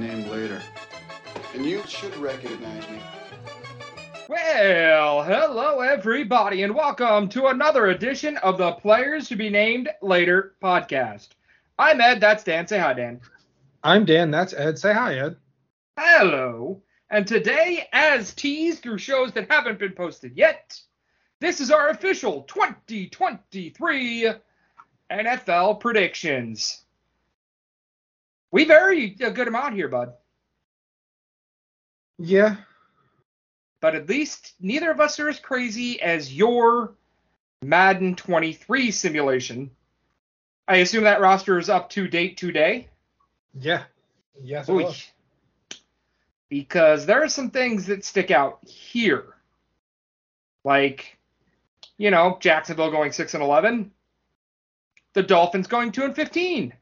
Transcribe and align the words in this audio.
named 0.00 0.26
later. 0.28 0.60
And 1.54 1.64
you 1.64 1.82
should 1.86 2.16
recognize 2.16 2.88
me. 2.90 3.00
Well, 4.28 5.22
hello 5.22 5.80
everybody, 5.80 6.62
and 6.62 6.74
welcome 6.74 7.28
to 7.30 7.46
another 7.46 7.86
edition 7.86 8.36
of 8.38 8.58
the 8.58 8.72
Players 8.72 9.28
to 9.28 9.36
Be 9.36 9.50
Named 9.50 9.88
Later 10.02 10.54
podcast. 10.62 11.28
I'm 11.78 12.00
Ed, 12.00 12.20
that's 12.20 12.42
Dan. 12.44 12.66
Say 12.66 12.78
hi, 12.78 12.94
Dan. 12.94 13.20
I'm 13.82 14.04
Dan, 14.04 14.30
that's 14.30 14.54
Ed. 14.54 14.78
Say 14.78 14.94
hi, 14.94 15.18
Ed. 15.18 15.36
Hello. 15.98 16.82
And 17.10 17.26
today, 17.26 17.86
as 17.92 18.32
teased 18.34 18.82
through 18.82 18.98
shows 18.98 19.32
that 19.32 19.50
haven't 19.50 19.78
been 19.78 19.92
posted 19.92 20.36
yet, 20.36 20.80
this 21.40 21.60
is 21.60 21.70
our 21.70 21.90
official 21.90 22.42
2023 22.42 24.32
NFL 25.10 25.80
predictions. 25.80 26.83
We 28.54 28.66
vary 28.66 29.16
a 29.20 29.26
uh, 29.26 29.30
good 29.30 29.48
amount 29.48 29.74
here, 29.74 29.88
bud. 29.88 30.12
Yeah. 32.20 32.54
But 33.80 33.96
at 33.96 34.08
least 34.08 34.54
neither 34.60 34.92
of 34.92 35.00
us 35.00 35.18
are 35.18 35.28
as 35.28 35.40
crazy 35.40 36.00
as 36.00 36.32
your 36.32 36.94
Madden 37.62 38.14
23 38.14 38.92
simulation. 38.92 39.72
I 40.68 40.76
assume 40.76 41.02
that 41.02 41.20
roster 41.20 41.58
is 41.58 41.68
up 41.68 41.90
to 41.90 42.06
date 42.06 42.36
today. 42.36 42.86
Yeah. 43.58 43.82
Yes, 44.40 44.68
it 44.68 44.72
was. 44.72 45.04
Because 46.48 47.06
there 47.06 47.24
are 47.24 47.28
some 47.28 47.50
things 47.50 47.86
that 47.86 48.04
stick 48.04 48.30
out 48.30 48.60
here. 48.68 49.34
Like, 50.62 51.18
you 51.98 52.12
know, 52.12 52.38
Jacksonville 52.38 52.92
going 52.92 53.10
6 53.10 53.34
and 53.34 53.42
11, 53.42 53.90
the 55.12 55.24
Dolphins 55.24 55.66
going 55.66 55.90
2 55.90 56.04
and 56.04 56.14
15. 56.14 56.72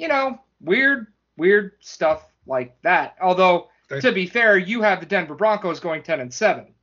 You 0.00 0.08
know, 0.08 0.40
weird, 0.62 1.08
weird 1.36 1.72
stuff 1.80 2.24
like 2.46 2.80
that. 2.80 3.16
Although, 3.20 3.68
They- 3.88 4.00
to 4.00 4.12
be 4.12 4.26
fair, 4.26 4.56
you 4.56 4.80
have 4.80 5.00
the 5.00 5.06
Denver 5.06 5.34
Broncos 5.34 5.78
going 5.78 6.02
10 6.02 6.20
and 6.20 6.32
7, 6.32 6.74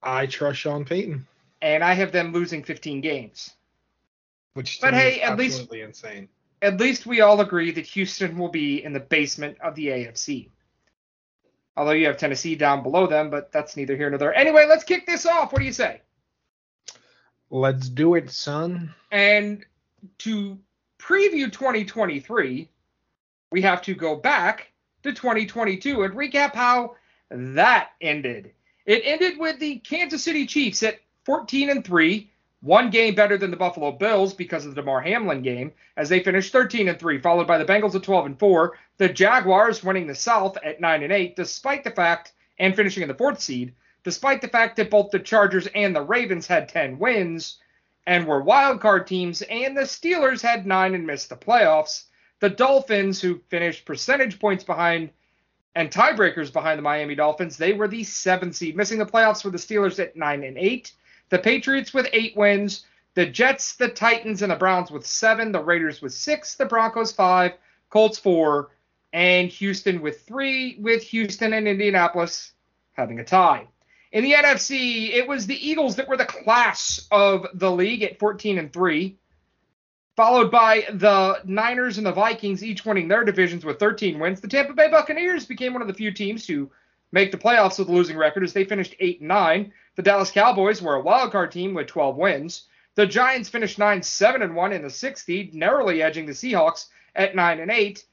I 0.00 0.26
trust 0.26 0.60
Sean 0.60 0.84
Payton, 0.84 1.26
and 1.60 1.82
I 1.82 1.94
have 1.94 2.12
them 2.12 2.32
losing 2.32 2.62
15 2.62 3.00
games. 3.00 3.54
which 4.54 4.80
But 4.80 4.92
hey, 4.92 5.16
is 5.16 5.22
at 5.22 5.38
least- 5.38 5.54
absolutely 5.60 5.82
insane. 5.82 6.28
At 6.62 6.78
least 6.80 7.06
we 7.06 7.20
all 7.20 7.40
agree 7.40 7.70
that 7.70 7.86
Houston 7.86 8.36
will 8.36 8.48
be 8.48 8.82
in 8.82 8.92
the 8.92 8.98
basement 8.98 9.56
of 9.60 9.76
the 9.76 9.88
AFC. 9.90 10.50
Although 11.76 11.92
you 11.92 12.06
have 12.06 12.16
Tennessee 12.16 12.56
down 12.56 12.82
below 12.82 13.06
them, 13.06 13.30
but 13.30 13.52
that's 13.52 13.76
neither 13.76 13.96
here 13.96 14.10
nor 14.10 14.18
there. 14.18 14.34
Anyway, 14.34 14.66
let's 14.66 14.82
kick 14.82 15.06
this 15.06 15.26
off. 15.26 15.52
What 15.52 15.60
do 15.60 15.64
you 15.64 15.72
say? 15.72 16.00
Let's 17.50 17.88
do 17.88 18.16
it, 18.16 18.30
son. 18.30 18.92
And 19.12 19.64
to 20.18 20.58
preview 20.98 21.50
2023, 21.52 22.68
we 23.50 23.62
have 23.62 23.82
to 23.82 23.94
go 23.94 24.16
back 24.16 24.72
to 25.02 25.12
2022 25.12 26.02
and 26.02 26.14
recap 26.14 26.54
how 26.54 26.96
that 27.30 27.90
ended. 28.00 28.52
It 28.84 29.02
ended 29.04 29.38
with 29.38 29.58
the 29.58 29.78
Kansas 29.78 30.24
City 30.24 30.46
Chiefs 30.46 30.82
at 30.82 31.00
14 31.24 31.70
and 31.70 31.84
3, 31.84 32.30
one 32.60 32.90
game 32.90 33.14
better 33.14 33.38
than 33.38 33.50
the 33.50 33.56
Buffalo 33.56 33.92
Bills 33.92 34.34
because 34.34 34.64
of 34.64 34.74
the 34.74 34.80
Damar 34.80 35.00
Hamlin 35.00 35.42
game, 35.42 35.72
as 35.96 36.08
they 36.08 36.22
finished 36.22 36.52
13 36.52 36.88
and 36.88 36.98
3, 36.98 37.18
followed 37.20 37.46
by 37.46 37.58
the 37.58 37.64
Bengals 37.64 37.94
at 37.94 38.02
12 38.02 38.26
and 38.26 38.38
4, 38.38 38.76
the 38.96 39.08
Jaguars 39.08 39.84
winning 39.84 40.06
the 40.06 40.14
South 40.14 40.56
at 40.64 40.80
9 40.80 41.02
and 41.02 41.12
8, 41.12 41.36
despite 41.36 41.84
the 41.84 41.90
fact 41.90 42.32
and 42.58 42.74
finishing 42.74 43.02
in 43.02 43.08
the 43.08 43.14
fourth 43.14 43.40
seed, 43.40 43.74
despite 44.02 44.40
the 44.40 44.48
fact 44.48 44.76
that 44.76 44.90
both 44.90 45.10
the 45.10 45.18
Chargers 45.18 45.68
and 45.74 45.94
the 45.94 46.02
Ravens 46.02 46.46
had 46.46 46.68
10 46.68 46.98
wins 46.98 47.58
and 48.08 48.26
were 48.26 48.40
wild 48.40 48.80
card 48.80 49.06
teams, 49.06 49.42
and 49.42 49.76
the 49.76 49.82
Steelers 49.82 50.40
had 50.40 50.66
nine 50.66 50.94
and 50.94 51.06
missed 51.06 51.28
the 51.28 51.36
playoffs. 51.36 52.04
The 52.40 52.48
Dolphins, 52.48 53.20
who 53.20 53.42
finished 53.50 53.84
percentage 53.84 54.38
points 54.38 54.64
behind 54.64 55.10
and 55.74 55.90
tiebreakers 55.90 56.50
behind 56.50 56.78
the 56.78 56.82
Miami 56.82 57.14
Dolphins, 57.14 57.58
they 57.58 57.74
were 57.74 57.86
the 57.86 58.02
seventh 58.02 58.56
seed, 58.56 58.76
missing 58.76 58.98
the 58.98 59.04
playoffs 59.04 59.42
for 59.42 59.50
the 59.50 59.58
Steelers 59.58 59.98
at 59.98 60.16
nine 60.16 60.42
and 60.42 60.56
eight. 60.56 60.94
The 61.28 61.38
Patriots 61.38 61.92
with 61.92 62.08
eight 62.14 62.34
wins, 62.34 62.86
the 63.12 63.26
Jets, 63.26 63.76
the 63.76 63.90
Titans, 63.90 64.40
and 64.40 64.50
the 64.50 64.56
Browns 64.56 64.90
with 64.90 65.06
seven, 65.06 65.52
the 65.52 65.60
Raiders 65.60 66.00
with 66.00 66.14
six, 66.14 66.54
the 66.54 66.64
Broncos 66.64 67.12
five, 67.12 67.52
Colts 67.90 68.18
four, 68.18 68.70
and 69.12 69.50
Houston 69.50 70.00
with 70.00 70.22
three, 70.22 70.78
with 70.80 71.02
Houston 71.02 71.52
and 71.52 71.68
Indianapolis 71.68 72.52
having 72.92 73.20
a 73.20 73.24
tie. 73.24 73.68
In 74.10 74.24
the 74.24 74.32
NFC, 74.32 75.12
it 75.12 75.28
was 75.28 75.46
the 75.46 75.68
Eagles 75.68 75.96
that 75.96 76.08
were 76.08 76.16
the 76.16 76.24
class 76.24 77.06
of 77.10 77.46
the 77.52 77.70
league 77.70 78.02
at 78.02 78.18
14 78.18 78.58
and 78.58 78.72
3, 78.72 79.18
followed 80.16 80.50
by 80.50 80.86
the 80.90 81.42
Niners 81.44 81.98
and 81.98 82.06
the 82.06 82.12
Vikings, 82.12 82.64
each 82.64 82.86
winning 82.86 83.08
their 83.08 83.24
divisions 83.24 83.66
with 83.66 83.78
13 83.78 84.18
wins. 84.18 84.40
The 84.40 84.48
Tampa 84.48 84.72
Bay 84.72 84.88
Buccaneers 84.88 85.44
became 85.44 85.74
one 85.74 85.82
of 85.82 85.88
the 85.88 85.94
few 85.94 86.10
teams 86.10 86.46
to 86.46 86.70
make 87.12 87.32
the 87.32 87.38
playoffs 87.38 87.78
with 87.78 87.88
a 87.88 87.92
losing 87.92 88.16
record 88.16 88.44
as 88.44 88.54
they 88.54 88.64
finished 88.64 88.94
8 88.98 89.20
and 89.20 89.28
9. 89.28 89.72
The 89.96 90.02
Dallas 90.02 90.30
Cowboys 90.30 90.80
were 90.80 90.94
a 90.94 91.02
wild 91.02 91.32
card 91.32 91.52
team 91.52 91.74
with 91.74 91.86
12 91.88 92.16
wins. 92.16 92.64
The 92.94 93.06
Giants 93.06 93.50
finished 93.50 93.78
9 93.78 94.02
7 94.02 94.40
and 94.40 94.56
1 94.56 94.72
in 94.72 94.82
the 94.82 94.90
sixth 94.90 95.26
seed, 95.26 95.54
narrowly 95.54 96.02
edging 96.02 96.24
the 96.24 96.32
Seahawks 96.32 96.86
at 97.14 97.36
9 97.36 97.60
and 97.60 97.70
8. 97.70 98.04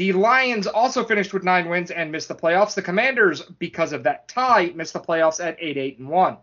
The 0.00 0.14
Lions 0.14 0.66
also 0.66 1.04
finished 1.04 1.34
with 1.34 1.44
nine 1.44 1.68
wins 1.68 1.90
and 1.90 2.10
missed 2.10 2.28
the 2.28 2.34
playoffs. 2.34 2.74
The 2.74 2.80
Commanders, 2.80 3.42
because 3.42 3.92
of 3.92 4.02
that 4.04 4.28
tie, 4.28 4.72
missed 4.74 4.94
the 4.94 4.98
playoffs 4.98 5.44
at 5.44 5.58
8 5.60 5.76
8 5.76 5.98
and 5.98 6.08
1. 6.08 6.38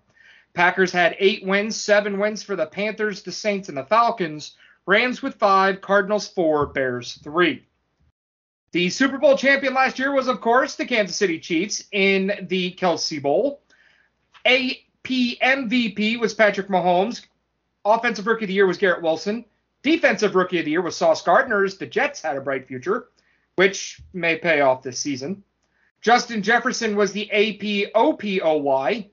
Packers 0.53 0.91
had 0.91 1.15
eight 1.17 1.43
wins, 1.43 1.75
seven 1.75 2.19
wins 2.19 2.43
for 2.43 2.55
the 2.55 2.67
Panthers, 2.67 3.23
the 3.23 3.31
Saints, 3.31 3.67
and 3.67 3.75
the 3.75 3.83
Falcons. 3.85 4.55
Rams 4.85 5.23
with 5.23 5.39
five, 5.39 5.81
Cardinals 5.81 6.27
four, 6.27 6.67
Bears 6.67 7.13
three. 7.23 7.65
The 8.73 8.91
Super 8.91 9.17
Bowl 9.17 9.35
champion 9.35 9.73
last 9.73 9.97
year 9.97 10.11
was, 10.13 10.27
of 10.27 10.39
course, 10.39 10.75
the 10.75 10.85
Kansas 10.85 11.17
City 11.17 11.39
Chiefs 11.39 11.83
in 11.91 12.45
the 12.49 12.73
Kelce 12.73 13.19
Bowl. 13.19 13.63
AP 14.45 14.83
MVP 15.03 16.19
was 16.19 16.35
Patrick 16.35 16.67
Mahomes. 16.67 17.25
Offensive 17.83 18.27
Rookie 18.27 18.45
of 18.45 18.49
the 18.49 18.53
Year 18.53 18.67
was 18.67 18.77
Garrett 18.77 19.01
Wilson. 19.01 19.45
Defensive 19.81 20.35
Rookie 20.35 20.59
of 20.59 20.65
the 20.65 20.71
Year 20.71 20.83
was 20.83 20.95
Sauce 20.95 21.23
Gardner. 21.23 21.67
The 21.67 21.87
Jets 21.87 22.21
had 22.21 22.37
a 22.37 22.41
bright 22.41 22.67
future, 22.67 23.07
which 23.57 23.99
may 24.13 24.37
pay 24.37 24.61
off 24.61 24.83
this 24.83 24.99
season. 24.99 25.43
Justin 25.99 26.43
Jefferson 26.43 26.95
was 26.95 27.11
the 27.11 27.29
AP 27.31 27.91
OPOY. 27.95 29.09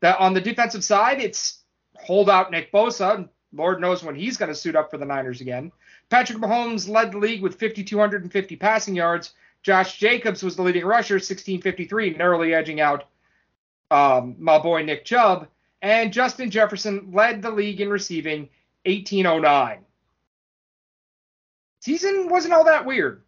That 0.00 0.18
on 0.18 0.34
the 0.34 0.40
defensive 0.40 0.84
side, 0.84 1.20
it's 1.20 1.62
holdout 1.96 2.50
Nick 2.50 2.72
Bosa. 2.72 3.28
Lord 3.52 3.80
knows 3.80 4.02
when 4.02 4.16
he's 4.16 4.36
going 4.36 4.48
to 4.48 4.54
suit 4.54 4.74
up 4.74 4.90
for 4.90 4.98
the 4.98 5.04
Niners 5.04 5.40
again. 5.40 5.70
Patrick 6.10 6.38
Mahomes 6.38 6.88
led 6.88 7.12
the 7.12 7.18
league 7.18 7.40
with 7.40 7.58
5,250 7.58 8.56
passing 8.56 8.96
yards. 8.96 9.32
Josh 9.62 9.96
Jacobs 9.96 10.42
was 10.42 10.56
the 10.56 10.62
leading 10.62 10.84
rusher, 10.84 11.14
1,653, 11.14 12.14
narrowly 12.14 12.52
edging 12.52 12.80
out 12.80 13.04
um, 13.92 14.34
my 14.40 14.58
boy 14.58 14.82
Nick 14.82 15.04
Chubb. 15.04 15.46
And 15.82 16.12
Justin 16.12 16.50
Jefferson 16.50 17.12
led 17.12 17.42
the 17.42 17.50
league 17.50 17.80
in 17.80 17.88
receiving, 17.88 18.48
1,809. 18.86 19.84
Season 21.78 22.28
wasn't 22.28 22.54
all 22.54 22.64
that 22.64 22.84
weird. 22.84 23.23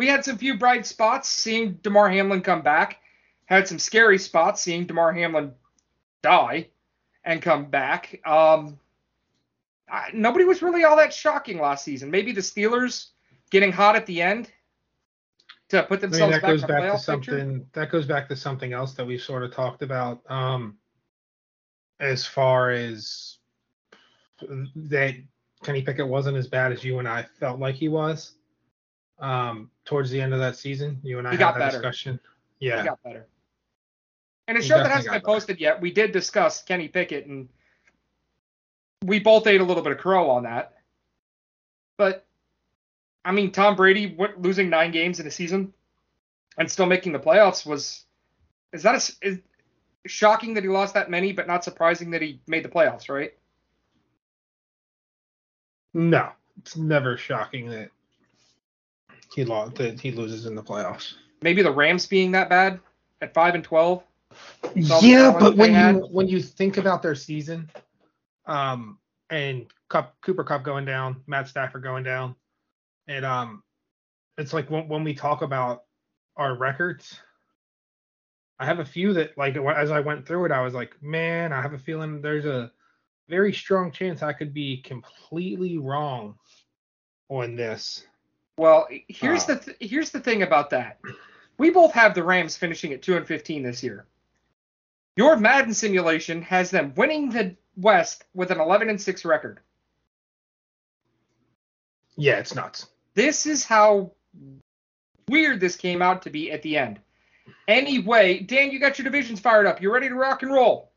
We 0.00 0.06
had 0.06 0.24
some 0.24 0.38
few 0.38 0.56
bright 0.56 0.86
spots, 0.86 1.28
seeing 1.28 1.74
Damar 1.82 2.08
Hamlin 2.08 2.40
come 2.40 2.62
back. 2.62 3.02
Had 3.44 3.68
some 3.68 3.78
scary 3.78 4.16
spots, 4.16 4.62
seeing 4.62 4.86
Damar 4.86 5.12
Hamlin 5.12 5.52
die 6.22 6.68
and 7.22 7.42
come 7.42 7.66
back. 7.66 8.18
Um, 8.24 8.78
I, 9.92 10.08
nobody 10.14 10.46
was 10.46 10.62
really 10.62 10.84
all 10.84 10.96
that 10.96 11.12
shocking 11.12 11.60
last 11.60 11.84
season. 11.84 12.10
Maybe 12.10 12.32
the 12.32 12.40
Steelers 12.40 13.08
getting 13.50 13.72
hot 13.72 13.94
at 13.94 14.06
the 14.06 14.22
end 14.22 14.50
to 15.68 15.82
put 15.82 15.98
I 15.98 16.06
mean, 16.06 16.12
themselves 16.12 16.32
that 16.32 16.40
back 16.40 16.50
goes 16.50 16.62
in 16.62 16.66
the 16.66 16.72
back 16.72 16.80
to 16.80 16.88
playoff 16.88 16.92
picture. 16.92 17.30
something. 17.32 17.66
That 17.74 17.90
goes 17.90 18.06
back 18.06 18.26
to 18.28 18.36
something 18.36 18.72
else 18.72 18.94
that 18.94 19.06
we've 19.06 19.20
sort 19.20 19.42
of 19.42 19.52
talked 19.52 19.82
about. 19.82 20.22
Um, 20.30 20.78
as 22.00 22.24
far 22.24 22.70
as 22.70 23.36
that 24.76 25.16
Kenny 25.62 25.82
Pickett 25.82 26.08
wasn't 26.08 26.38
as 26.38 26.46
bad 26.46 26.72
as 26.72 26.82
you 26.82 27.00
and 27.00 27.06
I 27.06 27.26
felt 27.38 27.60
like 27.60 27.74
he 27.74 27.90
was. 27.90 28.36
Um, 29.20 29.70
towards 29.84 30.10
the 30.10 30.20
end 30.20 30.32
of 30.32 30.40
that 30.40 30.56
season, 30.56 30.98
you 31.02 31.18
and 31.18 31.28
I 31.28 31.32
He 31.32 31.36
had 31.36 31.40
got 31.40 31.54
that 31.54 31.66
better. 31.66 31.78
discussion. 31.78 32.18
He 32.58 32.66
Yeah, 32.66 32.84
got 32.84 33.02
better. 33.02 33.26
And 34.48 34.56
a 34.56 34.62
show 34.62 34.76
that 34.76 34.86
hasn't 34.90 35.04
been 35.12 35.20
better. 35.20 35.24
posted 35.24 35.60
yet, 35.60 35.80
we 35.80 35.92
did 35.92 36.12
discuss 36.12 36.62
Kenny 36.62 36.88
Pickett, 36.88 37.26
and 37.26 37.48
we 39.04 39.18
both 39.20 39.46
ate 39.46 39.60
a 39.60 39.64
little 39.64 39.82
bit 39.82 39.92
of 39.92 39.98
crow 39.98 40.30
on 40.30 40.44
that. 40.44 40.74
But 41.98 42.26
I 43.24 43.32
mean, 43.32 43.52
Tom 43.52 43.76
Brady 43.76 44.14
went, 44.14 44.40
losing 44.40 44.70
nine 44.70 44.90
games 44.90 45.20
in 45.20 45.26
a 45.26 45.30
season 45.30 45.74
and 46.56 46.70
still 46.70 46.86
making 46.86 47.12
the 47.12 47.18
playoffs 47.18 47.66
was 47.66 48.04
is 48.72 48.82
that 48.82 48.94
a 49.22 49.26
is 49.26 49.38
shocking 50.06 50.54
that 50.54 50.62
he 50.64 50.68
lost 50.70 50.94
that 50.94 51.10
many, 51.10 51.32
but 51.32 51.46
not 51.46 51.62
surprising 51.62 52.10
that 52.12 52.22
he 52.22 52.40
made 52.46 52.64
the 52.64 52.68
playoffs, 52.68 53.08
right? 53.10 53.34
no, 55.92 56.30
it's 56.58 56.76
never 56.76 57.16
shocking 57.16 57.68
that 57.68 57.90
he 59.32 59.44
lost 59.44 59.76
that 59.76 60.00
he 60.00 60.10
loses 60.10 60.46
in 60.46 60.54
the 60.54 60.62
playoffs. 60.62 61.14
Maybe 61.42 61.62
the 61.62 61.72
Rams 61.72 62.06
being 62.06 62.32
that 62.32 62.48
bad 62.48 62.80
at 63.20 63.34
five 63.34 63.54
and 63.54 63.64
twelve. 63.64 64.02
Yeah, 64.74 65.34
but 65.38 65.50
they 65.50 65.56
when 65.56 65.74
had. 65.74 65.96
you 65.96 66.02
when 66.10 66.28
you 66.28 66.40
think 66.40 66.76
about 66.76 67.02
their 67.02 67.14
season, 67.14 67.70
um, 68.46 68.98
and 69.30 69.66
Kupp, 69.88 70.14
Cooper 70.20 70.44
Kupp 70.44 70.62
going 70.62 70.84
down, 70.84 71.22
Matt 71.26 71.48
Stafford 71.48 71.82
going 71.82 72.04
down, 72.04 72.34
and 73.08 73.24
um, 73.24 73.62
it's 74.38 74.52
like 74.52 74.70
when, 74.70 74.88
when 74.88 75.04
we 75.04 75.14
talk 75.14 75.42
about 75.42 75.84
our 76.36 76.54
records, 76.54 77.20
I 78.58 78.66
have 78.66 78.78
a 78.78 78.84
few 78.84 79.12
that 79.14 79.36
like 79.36 79.56
as 79.56 79.90
I 79.90 80.00
went 80.00 80.26
through 80.26 80.46
it, 80.46 80.52
I 80.52 80.62
was 80.62 80.74
like, 80.74 81.00
man, 81.02 81.52
I 81.52 81.62
have 81.62 81.72
a 81.72 81.78
feeling 81.78 82.20
there's 82.20 82.46
a 82.46 82.70
very 83.28 83.52
strong 83.52 83.92
chance 83.92 84.22
I 84.22 84.32
could 84.32 84.52
be 84.52 84.82
completely 84.82 85.78
wrong 85.78 86.36
on 87.28 87.56
this. 87.56 88.04
Well, 88.60 88.88
here's 89.08 89.44
Uh. 89.48 89.54
the 89.54 89.56
th- 89.72 89.90
here's 89.90 90.10
the 90.10 90.20
thing 90.20 90.42
about 90.42 90.68
that. 90.70 91.00
We 91.56 91.70
both 91.70 91.92
have 91.92 92.14
the 92.14 92.22
Rams 92.22 92.58
finishing 92.58 92.92
at 92.92 93.00
2 93.00 93.16
and 93.16 93.26
15 93.26 93.62
this 93.62 93.82
year. 93.82 94.06
Your 95.16 95.38
Madden 95.38 95.72
simulation 95.72 96.42
has 96.42 96.70
them 96.70 96.92
winning 96.94 97.30
the 97.30 97.56
West 97.76 98.24
with 98.34 98.50
an 98.50 98.60
11 98.60 98.90
and 98.90 99.00
6 99.00 99.24
record. 99.24 99.60
Yeah, 102.16 102.38
it's 102.38 102.54
nuts. 102.54 102.86
This 103.14 103.46
is 103.46 103.64
how 103.64 104.12
weird 105.26 105.58
this 105.60 105.76
came 105.76 106.02
out 106.02 106.20
to 106.22 106.30
be 106.30 106.52
at 106.52 106.60
the 106.60 106.76
end. 106.76 107.00
Anyway, 107.66 108.40
Dan, 108.40 108.70
you 108.72 108.78
got 108.78 108.98
your 108.98 109.04
divisions 109.04 109.40
fired 109.40 109.66
up. 109.66 109.80
You're 109.80 109.92
ready 109.94 110.10
to 110.10 110.14
rock 110.14 110.42
and 110.42 110.52
roll? 110.52 110.89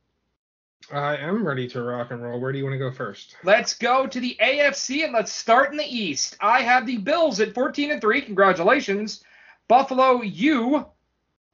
I 0.91 1.15
am 1.15 1.45
ready 1.45 1.67
to 1.69 1.81
rock 1.81 2.11
and 2.11 2.21
roll. 2.21 2.39
Where 2.39 2.51
do 2.51 2.57
you 2.57 2.65
want 2.65 2.73
to 2.73 2.79
go 2.79 2.91
first? 2.91 3.35
Let's 3.43 3.73
go 3.73 4.05
to 4.05 4.19
the 4.19 4.37
AFC 4.41 5.03
and 5.03 5.13
let's 5.13 5.31
start 5.31 5.71
in 5.71 5.77
the 5.77 5.85
East. 5.85 6.35
I 6.41 6.61
have 6.61 6.85
the 6.85 6.97
Bills 6.97 7.39
at 7.39 7.53
14 7.53 7.91
and 7.91 8.01
3. 8.01 8.21
Congratulations. 8.21 9.23
Buffalo, 9.67 10.21
you 10.21 10.85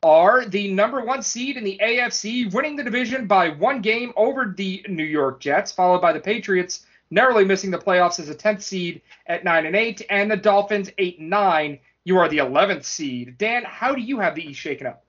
are 0.01 0.45
the 0.45 0.73
number 0.73 1.01
one 1.01 1.21
seed 1.21 1.57
in 1.57 1.63
the 1.63 1.79
AFC, 1.83 2.51
winning 2.53 2.75
the 2.75 2.83
division 2.83 3.27
by 3.27 3.49
one 3.49 3.81
game 3.81 4.13
over 4.15 4.53
the 4.55 4.83
New 4.89 5.03
York 5.03 5.39
Jets, 5.39 5.71
followed 5.71 6.01
by 6.01 6.13
the 6.13 6.19
Patriots, 6.19 6.85
narrowly 7.11 7.45
missing 7.45 7.69
the 7.69 7.77
playoffs 7.77 8.19
as 8.19 8.29
a 8.29 8.35
10th 8.35 8.61
seed 8.61 9.01
at 9.27 9.43
9 9.43 9.65
and 9.65 9.75
8, 9.75 10.05
and 10.09 10.31
the 10.31 10.37
Dolphins 10.37 10.89
8 10.97 11.19
and 11.19 11.29
9. 11.29 11.79
You 12.05 12.17
are 12.17 12.29
the 12.29 12.37
11th 12.37 12.85
seed. 12.85 13.37
Dan, 13.37 13.63
how 13.63 13.93
do 13.93 14.01
you 14.01 14.19
have 14.19 14.35
the 14.35 14.49
East 14.49 14.59
shaken 14.59 14.87
up? 14.87 15.03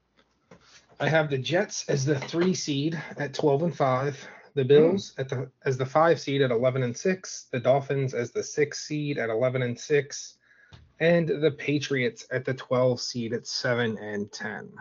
I 1.01 1.09
have 1.09 1.31
the 1.31 1.39
Jets 1.39 1.89
as 1.89 2.05
the 2.05 2.21
three 2.21 2.53
seed 2.53 3.03
at 3.17 3.33
12 3.33 3.63
and 3.63 3.75
5, 3.75 4.29
the 4.55 4.63
hmm. 4.63 4.69
Bills 4.69 5.15
at 5.17 5.31
the 5.31 5.51
as 5.65 5.79
the 5.79 5.87
five 5.87 6.21
seed 6.21 6.43
at 6.43 6.51
11 6.51 6.83
and 6.83 6.97
6, 6.97 7.47
the 7.51 7.59
Dolphins 7.59 8.13
as 8.13 8.33
the 8.33 8.43
six 8.43 8.87
seed 8.87 9.17
at 9.17 9.31
11 9.31 9.63
and 9.63 9.79
6, 9.79 10.35
and 11.01 11.27
the 11.27 11.51
Patriots 11.53 12.27
at 12.31 12.45
the 12.45 12.53
12 12.53 13.01
seed 13.01 13.33
at 13.33 13.47
7 13.47 13.97
and 13.97 14.31
10. 14.31 14.73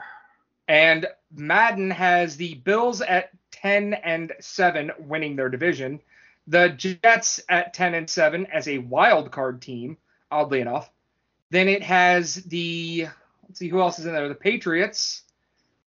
And 0.68 1.08
Madden 1.34 1.90
has 1.90 2.36
the 2.36 2.56
Bills 2.56 3.02
at 3.02 3.30
10 3.52 3.94
and 3.94 4.34
7 4.42 4.92
winning 5.00 5.38
their 5.38 5.50
division. 5.50 6.02
The 6.48 6.70
Jets 6.70 7.40
at 7.48 7.74
10 7.74 7.94
and 7.94 8.10
7 8.10 8.46
as 8.48 8.68
a 8.68 8.80
wild 8.80 9.32
card 9.32 9.62
team, 9.62 9.98
oddly 10.30 10.60
enough. 10.60 10.92
Then 11.50 11.70
it 11.70 11.84
has 11.84 12.36
the 12.36 13.08
let's 13.48 13.60
see 13.60 13.70
who 13.70 13.80
else 13.80 14.00
is 14.00 14.06
in 14.06 14.14
there. 14.14 14.28
The 14.28 14.36
Patriots, 14.36 15.24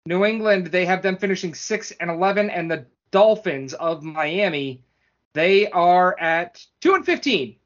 New 0.07 0.27
England, 0.27 0.67
they 0.67 0.85
have 0.85 1.01
them 1.01 1.17
finishing 1.17 1.55
6 1.55 1.93
and 1.93 2.11
11 2.11 2.51
and 2.51 2.71
the 2.71 2.85
Dolphins 3.11 3.73
of 3.73 4.03
Miami, 4.03 4.83
they 5.33 5.71
are 5.71 6.15
at 6.21 6.63
2 6.83 6.97
and 6.97 7.07
15. 7.07 7.57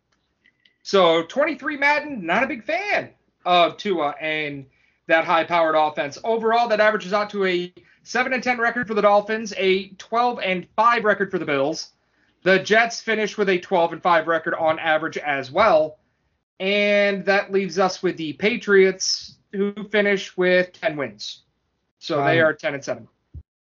So 0.84 1.24
23 1.24 1.76
Madden, 1.76 2.24
not 2.24 2.44
a 2.44 2.46
big 2.46 2.62
fan 2.62 3.10
of 3.44 3.76
Tua 3.76 4.14
and 4.20 4.66
that 5.08 5.24
high 5.24 5.42
powered 5.42 5.74
offense. 5.74 6.16
Overall, 6.22 6.68
that 6.68 6.78
averages 6.78 7.12
out 7.12 7.30
to 7.30 7.44
a 7.44 7.74
7 8.04 8.32
and 8.32 8.42
10 8.42 8.58
record 8.58 8.86
for 8.86 8.94
the 8.94 9.02
Dolphins, 9.02 9.52
a 9.56 9.88
12 9.88 10.38
and 10.38 10.68
5 10.76 11.04
record 11.04 11.32
for 11.32 11.40
the 11.40 11.44
Bills. 11.44 11.90
The 12.44 12.60
Jets 12.60 13.00
finish 13.00 13.36
with 13.36 13.48
a 13.48 13.58
12 13.58 13.94
and 13.94 14.02
5 14.02 14.28
record 14.28 14.54
on 14.54 14.78
average 14.78 15.18
as 15.18 15.50
well. 15.50 15.98
And 16.60 17.24
that 17.24 17.50
leaves 17.50 17.80
us 17.80 18.00
with 18.00 18.16
the 18.16 18.34
Patriots, 18.34 19.38
who 19.50 19.74
finish 19.90 20.36
with 20.36 20.72
10 20.74 20.96
wins. 20.96 21.42
So 21.98 22.22
they 22.24 22.40
Um, 22.40 22.46
are 22.46 22.52
10 22.54 22.74
and 22.74 22.84
7. 22.84 23.08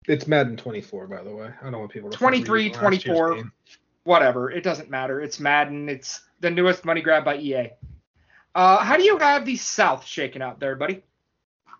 It's 0.07 0.27
Madden 0.27 0.57
24, 0.57 1.07
by 1.07 1.23
the 1.23 1.35
way. 1.35 1.51
I 1.61 1.69
don't 1.69 1.79
want 1.79 1.91
people 1.91 2.09
to 2.09 2.17
23, 2.17 2.63
read 2.63 2.75
last 2.75 3.05
year's 3.05 3.17
24. 3.17 3.51
Whatever. 4.03 4.49
It 4.49 4.63
doesn't 4.63 4.89
matter. 4.89 5.21
It's 5.21 5.39
Madden. 5.39 5.87
It's 5.87 6.21
the 6.39 6.49
newest 6.49 6.85
money 6.85 7.01
grab 7.01 7.23
by 7.23 7.37
EA. 7.37 7.69
Uh, 8.55 8.77
how 8.83 8.97
do 8.97 9.03
you 9.03 9.17
have 9.19 9.45
the 9.45 9.55
South 9.55 10.05
shaken 10.05 10.41
out 10.41 10.59
there, 10.59 10.75
buddy? 10.75 11.03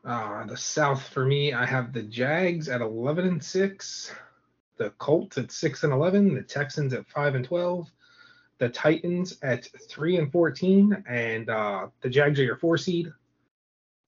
Uh, 0.06 0.46
the 0.46 0.58
South 0.58 1.08
for 1.10 1.26
me, 1.26 1.54
I 1.54 1.66
have 1.66 1.94
the 1.94 2.04
Jags 2.04 2.70
at 2.70 2.82
11 2.82 3.28
and 3.28 3.44
6, 3.44 4.16
the 4.78 4.90
Colts 4.92 5.38
at 5.38 5.52
6 5.52 5.84
and 5.84 5.94
11, 5.94 6.36
the 6.36 6.42
Texans 6.44 6.94
at 6.94 7.08
5 7.08 7.36
and 7.36 7.46
12, 7.46 7.92
the 8.60 8.70
Titans 8.70 9.38
at 9.44 9.68
3 9.90 10.18
and 10.18 10.32
14, 10.32 11.04
and 11.08 11.50
uh, 11.50 11.88
the 12.02 12.10
Jags 12.10 12.40
are 12.40 12.44
your 12.44 12.58
four 12.58 12.78
seed. 12.78 13.12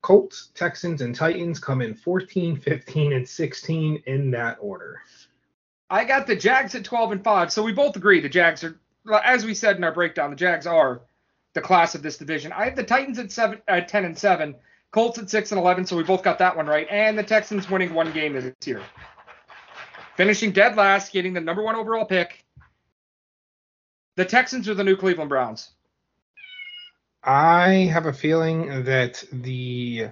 Colts, 0.04 0.50
Texans, 0.54 1.02
and 1.02 1.16
Titans 1.16 1.60
come 1.60 1.82
in 1.82 1.96
14, 1.96 2.58
15, 2.58 3.14
and 3.14 3.28
16 3.28 4.04
in 4.06 4.32
that 4.32 4.58
order. 4.60 5.02
I 5.90 6.04
got 6.04 6.28
the 6.28 6.36
Jags 6.36 6.76
at 6.76 6.84
12 6.84 7.14
and 7.14 7.24
5, 7.24 7.52
so 7.52 7.64
we 7.64 7.72
both 7.72 7.96
agree 7.96 8.20
the 8.20 8.28
Jags 8.28 8.66
are, 8.66 8.78
as 9.24 9.46
we 9.46 9.54
said 9.54 9.78
in 9.78 9.84
our 9.84 9.94
breakdown, 9.94 10.30
the 10.30 10.36
Jags 10.36 10.68
are 10.68 11.02
the 11.54 11.62
class 11.62 11.96
of 11.96 12.02
this 12.04 12.18
division. 12.18 12.52
I 12.52 12.66
have 12.66 12.76
the 12.76 12.84
Titans 12.84 13.18
at 13.18 13.32
seven, 13.32 13.62
at 13.68 13.88
10 13.88 14.04
and 14.04 14.18
7, 14.18 14.56
Colts 14.92 15.20
at 15.20 15.30
6 15.30 15.52
and 15.54 15.60
11, 15.60 15.86
so 15.86 15.96
we 15.96 16.04
both 16.04 16.22
got 16.22 16.38
that 16.40 16.58
one 16.58 16.68
right, 16.68 16.88
and 16.92 17.18
the 17.18 17.24
Texans 17.24 17.70
winning 17.70 17.94
one 17.94 18.12
game 18.12 18.34
this 18.34 18.54
year, 18.66 18.82
finishing 20.18 20.52
dead 20.52 20.76
last, 20.76 21.14
getting 21.14 21.32
the 21.32 21.40
number 21.40 21.64
one 21.64 21.76
overall 21.76 22.06
pick. 22.06 22.44
The 24.18 24.26
Texans 24.26 24.68
are 24.68 24.74
the 24.74 24.84
new 24.84 24.98
Cleveland 24.98 25.30
Browns. 25.30 25.72
I 27.24 27.90
have 27.92 28.06
a 28.06 28.14
feeling 28.14 28.84
that 28.86 29.24
the 29.32 30.10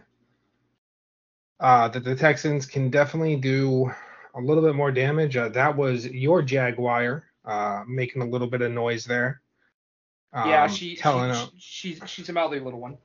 uh, 1.59 1.87
that 1.89 2.03
the 2.03 2.15
Texans 2.15 2.65
can 2.65 2.89
definitely 2.89 3.35
do 3.37 3.91
a 4.35 4.41
little 4.41 4.63
bit 4.63 4.75
more 4.75 4.91
damage. 4.91 5.35
Uh, 5.37 5.49
that 5.49 5.75
was 5.75 6.07
your 6.07 6.41
Jaguar 6.41 7.25
uh, 7.45 7.83
making 7.87 8.21
a 8.21 8.25
little 8.25 8.47
bit 8.47 8.61
of 8.61 8.71
noise 8.71 9.05
there. 9.05 9.41
yeah, 10.43 10.67
Um, 10.67 10.69
she, 10.69 10.95
telling 10.95 11.33
she, 11.33 11.39
uh, 11.43 11.47
she's 11.57 12.01
she's 12.05 12.29
a 12.29 12.33
mouthy 12.33 12.59
little 12.59 12.79
one. 12.79 12.97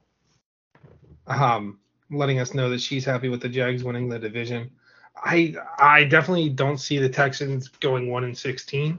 um, 1.26 1.78
letting 2.11 2.38
us 2.40 2.54
know 2.54 2.71
that 2.71 2.81
she's 2.81 3.04
happy 3.04 3.28
with 3.28 3.40
the 3.40 3.49
Jags 3.49 3.85
winning 3.85 4.09
the 4.09 4.19
division. 4.19 4.71
I 5.16 5.54
I 5.78 6.04
definitely 6.04 6.50
don't 6.50 6.78
see 6.78 6.99
the 6.99 7.09
Texans 7.09 7.69
going 7.69 8.11
one 8.11 8.25
and 8.25 8.37
sixteen. 8.37 8.99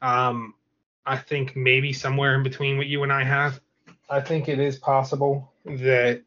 Um, 0.00 0.54
I 1.04 1.16
think 1.16 1.56
maybe 1.56 1.92
somewhere 1.92 2.34
in 2.34 2.42
between 2.42 2.76
what 2.78 2.86
you 2.86 3.02
and 3.02 3.12
I 3.12 3.24
have. 3.24 3.60
I 4.08 4.20
think 4.20 4.48
it 4.48 4.58
is 4.58 4.78
possible 4.78 5.52
that 5.64 6.22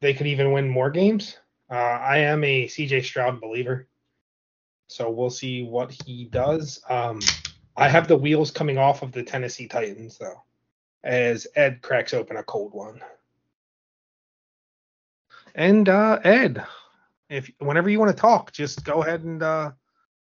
they 0.00 0.14
could 0.14 0.26
even 0.26 0.52
win 0.52 0.68
more 0.68 0.90
games. 0.90 1.38
Uh, 1.70 1.74
I 1.74 2.18
am 2.18 2.44
a 2.44 2.66
CJ 2.66 3.04
Stroud 3.04 3.40
believer, 3.40 3.86
so 4.88 5.10
we'll 5.10 5.30
see 5.30 5.62
what 5.62 5.90
he 5.90 6.24
does. 6.24 6.82
Um, 6.88 7.20
I 7.76 7.88
have 7.88 8.08
the 8.08 8.16
wheels 8.16 8.50
coming 8.50 8.78
off 8.78 9.02
of 9.02 9.12
the 9.12 9.22
Tennessee 9.22 9.68
Titans 9.68 10.18
though, 10.18 10.42
as 11.02 11.46
Ed 11.54 11.82
cracks 11.82 12.14
open 12.14 12.36
a 12.36 12.42
cold 12.42 12.74
one. 12.74 13.00
And 15.54 15.88
uh, 15.88 16.18
Ed, 16.22 16.64
if 17.30 17.50
whenever 17.58 17.88
you 17.88 17.98
want 17.98 18.14
to 18.14 18.20
talk, 18.20 18.52
just 18.52 18.84
go 18.84 19.02
ahead 19.02 19.22
and 19.22 19.42
uh, 19.42 19.72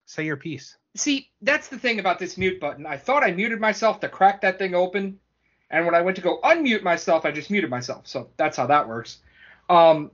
say 0.05 0.25
your 0.25 0.37
piece. 0.37 0.77
See, 0.95 1.31
that's 1.41 1.69
the 1.69 1.79
thing 1.79 1.99
about 1.99 2.19
this 2.19 2.37
mute 2.37 2.61
button. 2.61 2.87
I 2.87 2.99
thought 2.99 3.25
I 3.25 3.33
muted 3.33 3.61
myself 3.61 4.01
to 4.01 4.09
crack 4.09 4.43
that 4.43 4.59
thing 4.59 4.75
open, 4.75 5.19
and 5.73 5.87
when 5.87 5.95
I 5.95 6.03
went 6.03 6.17
to 6.17 6.23
go 6.23 6.39
unmute 6.45 6.83
myself, 6.83 7.25
I 7.25 7.33
just 7.33 7.51
muted 7.51 7.71
myself. 7.71 8.07
So 8.07 8.29
that's 8.37 8.59
how 8.59 8.67
that 8.67 8.87
works. 8.87 9.19
Um, 9.71 10.11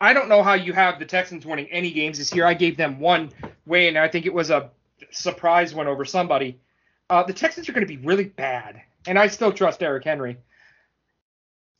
I 0.00 0.12
don't 0.12 0.28
know 0.28 0.42
how 0.42 0.54
you 0.54 0.72
have 0.72 0.98
the 0.98 1.04
Texans 1.04 1.46
winning 1.46 1.68
any 1.70 1.92
games 1.92 2.18
this 2.18 2.34
year. 2.34 2.44
I 2.44 2.54
gave 2.54 2.76
them 2.76 2.98
one 2.98 3.30
win. 3.66 3.96
And 3.96 3.98
I 3.98 4.08
think 4.08 4.26
it 4.26 4.34
was 4.34 4.50
a 4.50 4.70
surprise 5.12 5.74
win 5.74 5.86
over 5.86 6.04
somebody. 6.04 6.58
Uh, 7.08 7.22
the 7.22 7.32
Texans 7.32 7.68
are 7.68 7.72
going 7.72 7.86
to 7.86 7.92
be 7.92 8.04
really 8.04 8.24
bad, 8.24 8.82
and 9.06 9.18
I 9.18 9.28
still 9.28 9.52
trust 9.52 9.80
Derrick 9.80 10.04
Henry. 10.04 10.38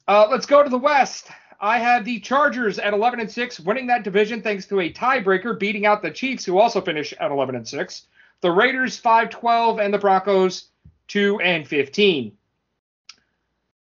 Uh, 0.09 0.27
let's 0.31 0.47
go 0.47 0.63
to 0.63 0.69
the 0.69 0.79
West. 0.79 1.29
I 1.61 1.79
have 1.79 2.05
the 2.05 2.21
Chargers 2.21 2.79
at 2.79 2.95
11 2.95 3.21
and 3.21 3.31
6, 3.31 3.61
winning 3.61 3.87
that 3.89 4.03
division 4.03 4.43
thanks 4.43 4.67
to 4.67 4.81
a 4.81 4.93
tiebreaker, 4.93 5.59
beating 5.59 5.87
out 5.87 6.03
the 6.03 6.11
Chiefs, 6.11 6.45
who 6.45 6.59
also 6.59 6.81
finish 6.81 7.13
at 7.21 7.31
11 7.31 7.55
and 7.55 7.69
6. 7.69 8.07
The 8.41 8.51
Raiders 8.51 9.01
5-12 9.01 9.85
and 9.85 9.93
the 9.93 9.99
Broncos 9.99 10.71
2 11.09 11.41
and 11.41 11.69
15. 11.69 12.33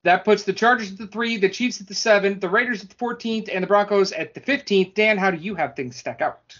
That 0.03 0.25
puts 0.25 0.43
the 0.43 0.53
Chargers 0.53 0.91
at 0.91 0.98
the 0.98 1.07
three, 1.07 1.38
the 1.38 1.50
Chiefs 1.50 1.79
at 1.79 1.88
the 1.88 1.95
seven, 1.95 2.39
the 2.39 2.50
Raiders 2.50 2.83
at 2.83 2.89
the 2.89 2.95
14th, 2.95 3.50
and 3.53 3.63
the 3.63 3.67
Broncos 3.67 4.12
at 4.12 4.33
the 4.33 4.41
15th. 4.41 4.93
Dan, 4.95 5.17
how 5.17 5.31
do 5.31 5.38
you 5.38 5.55
have 5.55 5.75
things 5.75 5.95
stack 5.95 6.22
out? 6.22 6.57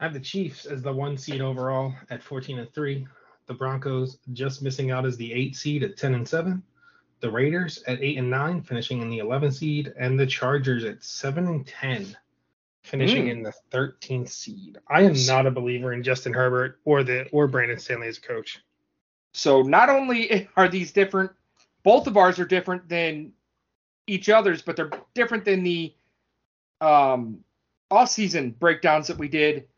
I 0.00 0.04
have 0.04 0.12
the 0.12 0.20
Chiefs 0.20 0.66
as 0.66 0.82
the 0.82 0.92
one 0.92 1.16
seed 1.16 1.40
overall 1.40 1.94
at 2.10 2.22
14 2.22 2.58
and 2.58 2.72
3. 2.74 3.06
The 3.46 3.54
Broncos 3.54 4.18
just 4.32 4.60
missing 4.62 4.90
out 4.90 5.06
as 5.06 5.16
the 5.16 5.32
eight 5.32 5.54
seed 5.54 5.84
at 5.84 5.96
10 5.96 6.14
and 6.14 6.28
7. 6.28 6.62
The 7.20 7.30
Raiders 7.30 7.82
at 7.86 8.02
8 8.02 8.18
and 8.18 8.28
9, 8.30 8.62
finishing 8.62 9.00
in 9.00 9.08
the 9.08 9.18
11 9.18 9.52
seed, 9.52 9.94
and 9.96 10.18
the 10.18 10.26
Chargers 10.26 10.84
at 10.84 11.02
7 11.04 11.46
and 11.46 11.66
10, 11.66 12.16
finishing 12.82 13.26
Mm. 13.26 13.30
in 13.30 13.42
the 13.44 13.52
13th 13.70 14.28
seed. 14.30 14.78
I 14.88 15.02
am 15.02 15.14
not 15.26 15.46
a 15.46 15.50
believer 15.50 15.92
in 15.92 16.02
Justin 16.02 16.32
Herbert 16.34 16.80
or 16.84 17.04
the 17.04 17.28
or 17.30 17.46
Brandon 17.46 17.78
Staley 17.78 18.08
as 18.08 18.18
a 18.18 18.20
coach. 18.20 18.58
So 19.32 19.62
not 19.62 19.88
only 19.88 20.48
are 20.56 20.68
these 20.68 20.90
different, 20.92 21.30
both 21.84 22.06
of 22.06 22.16
ours 22.16 22.38
are 22.38 22.44
different 22.44 22.88
than 22.88 23.32
each 24.06 24.28
other's, 24.28 24.62
but 24.62 24.76
they're 24.76 24.90
different 25.14 25.44
than 25.44 25.62
the 25.62 25.94
um, 26.80 27.38
off-season 27.90 28.50
breakdowns 28.58 29.06
that 29.06 29.18
we 29.18 29.28
did, 29.28 29.68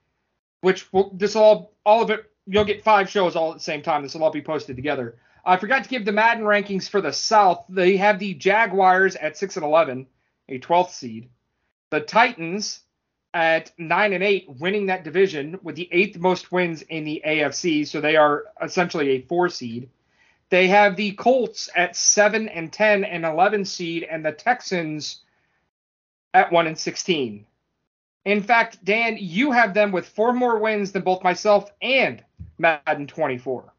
which 0.63 0.91
will, 0.93 1.13
this 1.15 1.37
all 1.37 1.75
all 1.85 2.03
of 2.03 2.11
it 2.11 2.31
you'll 2.47 2.65
get 2.65 2.83
five 2.83 3.11
shows 3.11 3.37
all 3.37 3.51
at 3.51 3.59
the 3.59 3.63
same 3.63 3.83
time. 3.83 4.03
This 4.03 4.15
will 4.15 4.25
all 4.25 4.31
be 4.31 4.43
posted 4.43 4.77
together. 4.77 5.19
I 5.45 5.57
forgot 5.57 5.85
to 5.85 5.91
give 5.91 6.05
the 6.05 6.13
Madden 6.13 6.45
rankings 6.45 6.89
for 6.89 7.01
the 7.01 7.13
South. 7.13 7.65
They 7.69 7.97
have 7.97 8.19
the 8.19 8.35
Jaguars 8.35 9.17
at 9.17 9.37
six 9.37 9.57
and 9.57 9.65
eleven, 9.65 10.07
a 10.49 10.59
12th 10.59 10.91
seed. 10.91 11.29
The 11.91 12.01
Titans 12.01 12.81
at 13.35 13.71
nine 13.79 14.13
and 14.13 14.25
eight, 14.25 14.47
winning 14.49 14.87
that 14.87 15.05
division 15.05 15.59
with 15.63 15.77
the 15.77 15.89
eighth 15.93 16.19
most 16.19 16.51
wins 16.51 16.83
in 16.83 17.05
the 17.05 17.23
AFC. 17.25 17.87
So 17.87 18.01
they 18.01 18.17
are 18.17 18.45
essentially 18.63 19.11
a 19.11 19.21
four 19.23 19.49
seed. 19.49 19.89
They 20.49 20.69
have 20.69 20.97
the 20.97 21.13
Colts 21.13 21.69
at 21.75 21.97
seven 21.97 22.49
and 22.49 22.73
ten 22.73 23.05
and 23.05 23.25
11 23.25 23.65
seed, 23.65 24.05
and 24.05 24.25
the 24.25 24.33
Texans 24.33 25.23
at 26.35 26.53
one 26.53 26.67
and 26.67 26.79
16. 26.79 27.47
In 28.27 28.43
fact, 28.43 28.85
Dan, 28.85 29.17
you 29.19 29.53
have 29.53 29.73
them 29.73 29.93
with 29.93 30.09
four 30.09 30.33
more 30.33 30.59
wins 30.59 30.93
than 30.93 31.03
both 31.03 31.23
myself 31.23 31.71
and 31.81 32.23
Madden 32.59 33.07
24. 33.07 33.73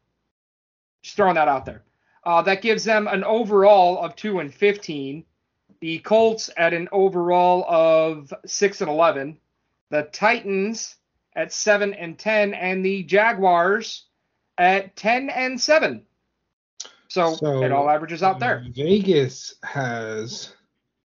Just 1.02 1.16
throwing 1.16 1.34
that 1.34 1.48
out 1.48 1.64
there. 1.64 1.82
Uh, 2.24 2.42
that 2.42 2.62
gives 2.62 2.84
them 2.84 3.08
an 3.08 3.24
overall 3.24 3.98
of 3.98 4.16
2 4.16 4.40
and 4.40 4.52
15. 4.52 5.24
The 5.80 5.98
Colts 6.00 6.50
at 6.56 6.74
an 6.74 6.88
overall 6.92 7.64
of 7.68 8.32
6 8.44 8.80
and 8.80 8.90
11. 8.90 9.38
The 9.90 10.02
Titans 10.12 10.96
at 11.36 11.52
7 11.52 11.94
and 11.94 12.18
10. 12.18 12.54
And 12.54 12.84
the 12.84 13.02
Jaguars 13.04 14.06
at 14.56 14.96
10 14.96 15.30
and 15.30 15.60
7. 15.60 16.04
So, 17.08 17.34
So, 17.34 17.62
it 17.62 17.72
all 17.72 17.88
averages 17.88 18.22
out 18.22 18.38
there. 18.38 18.64
Vegas 18.70 19.54
has. 19.62 20.54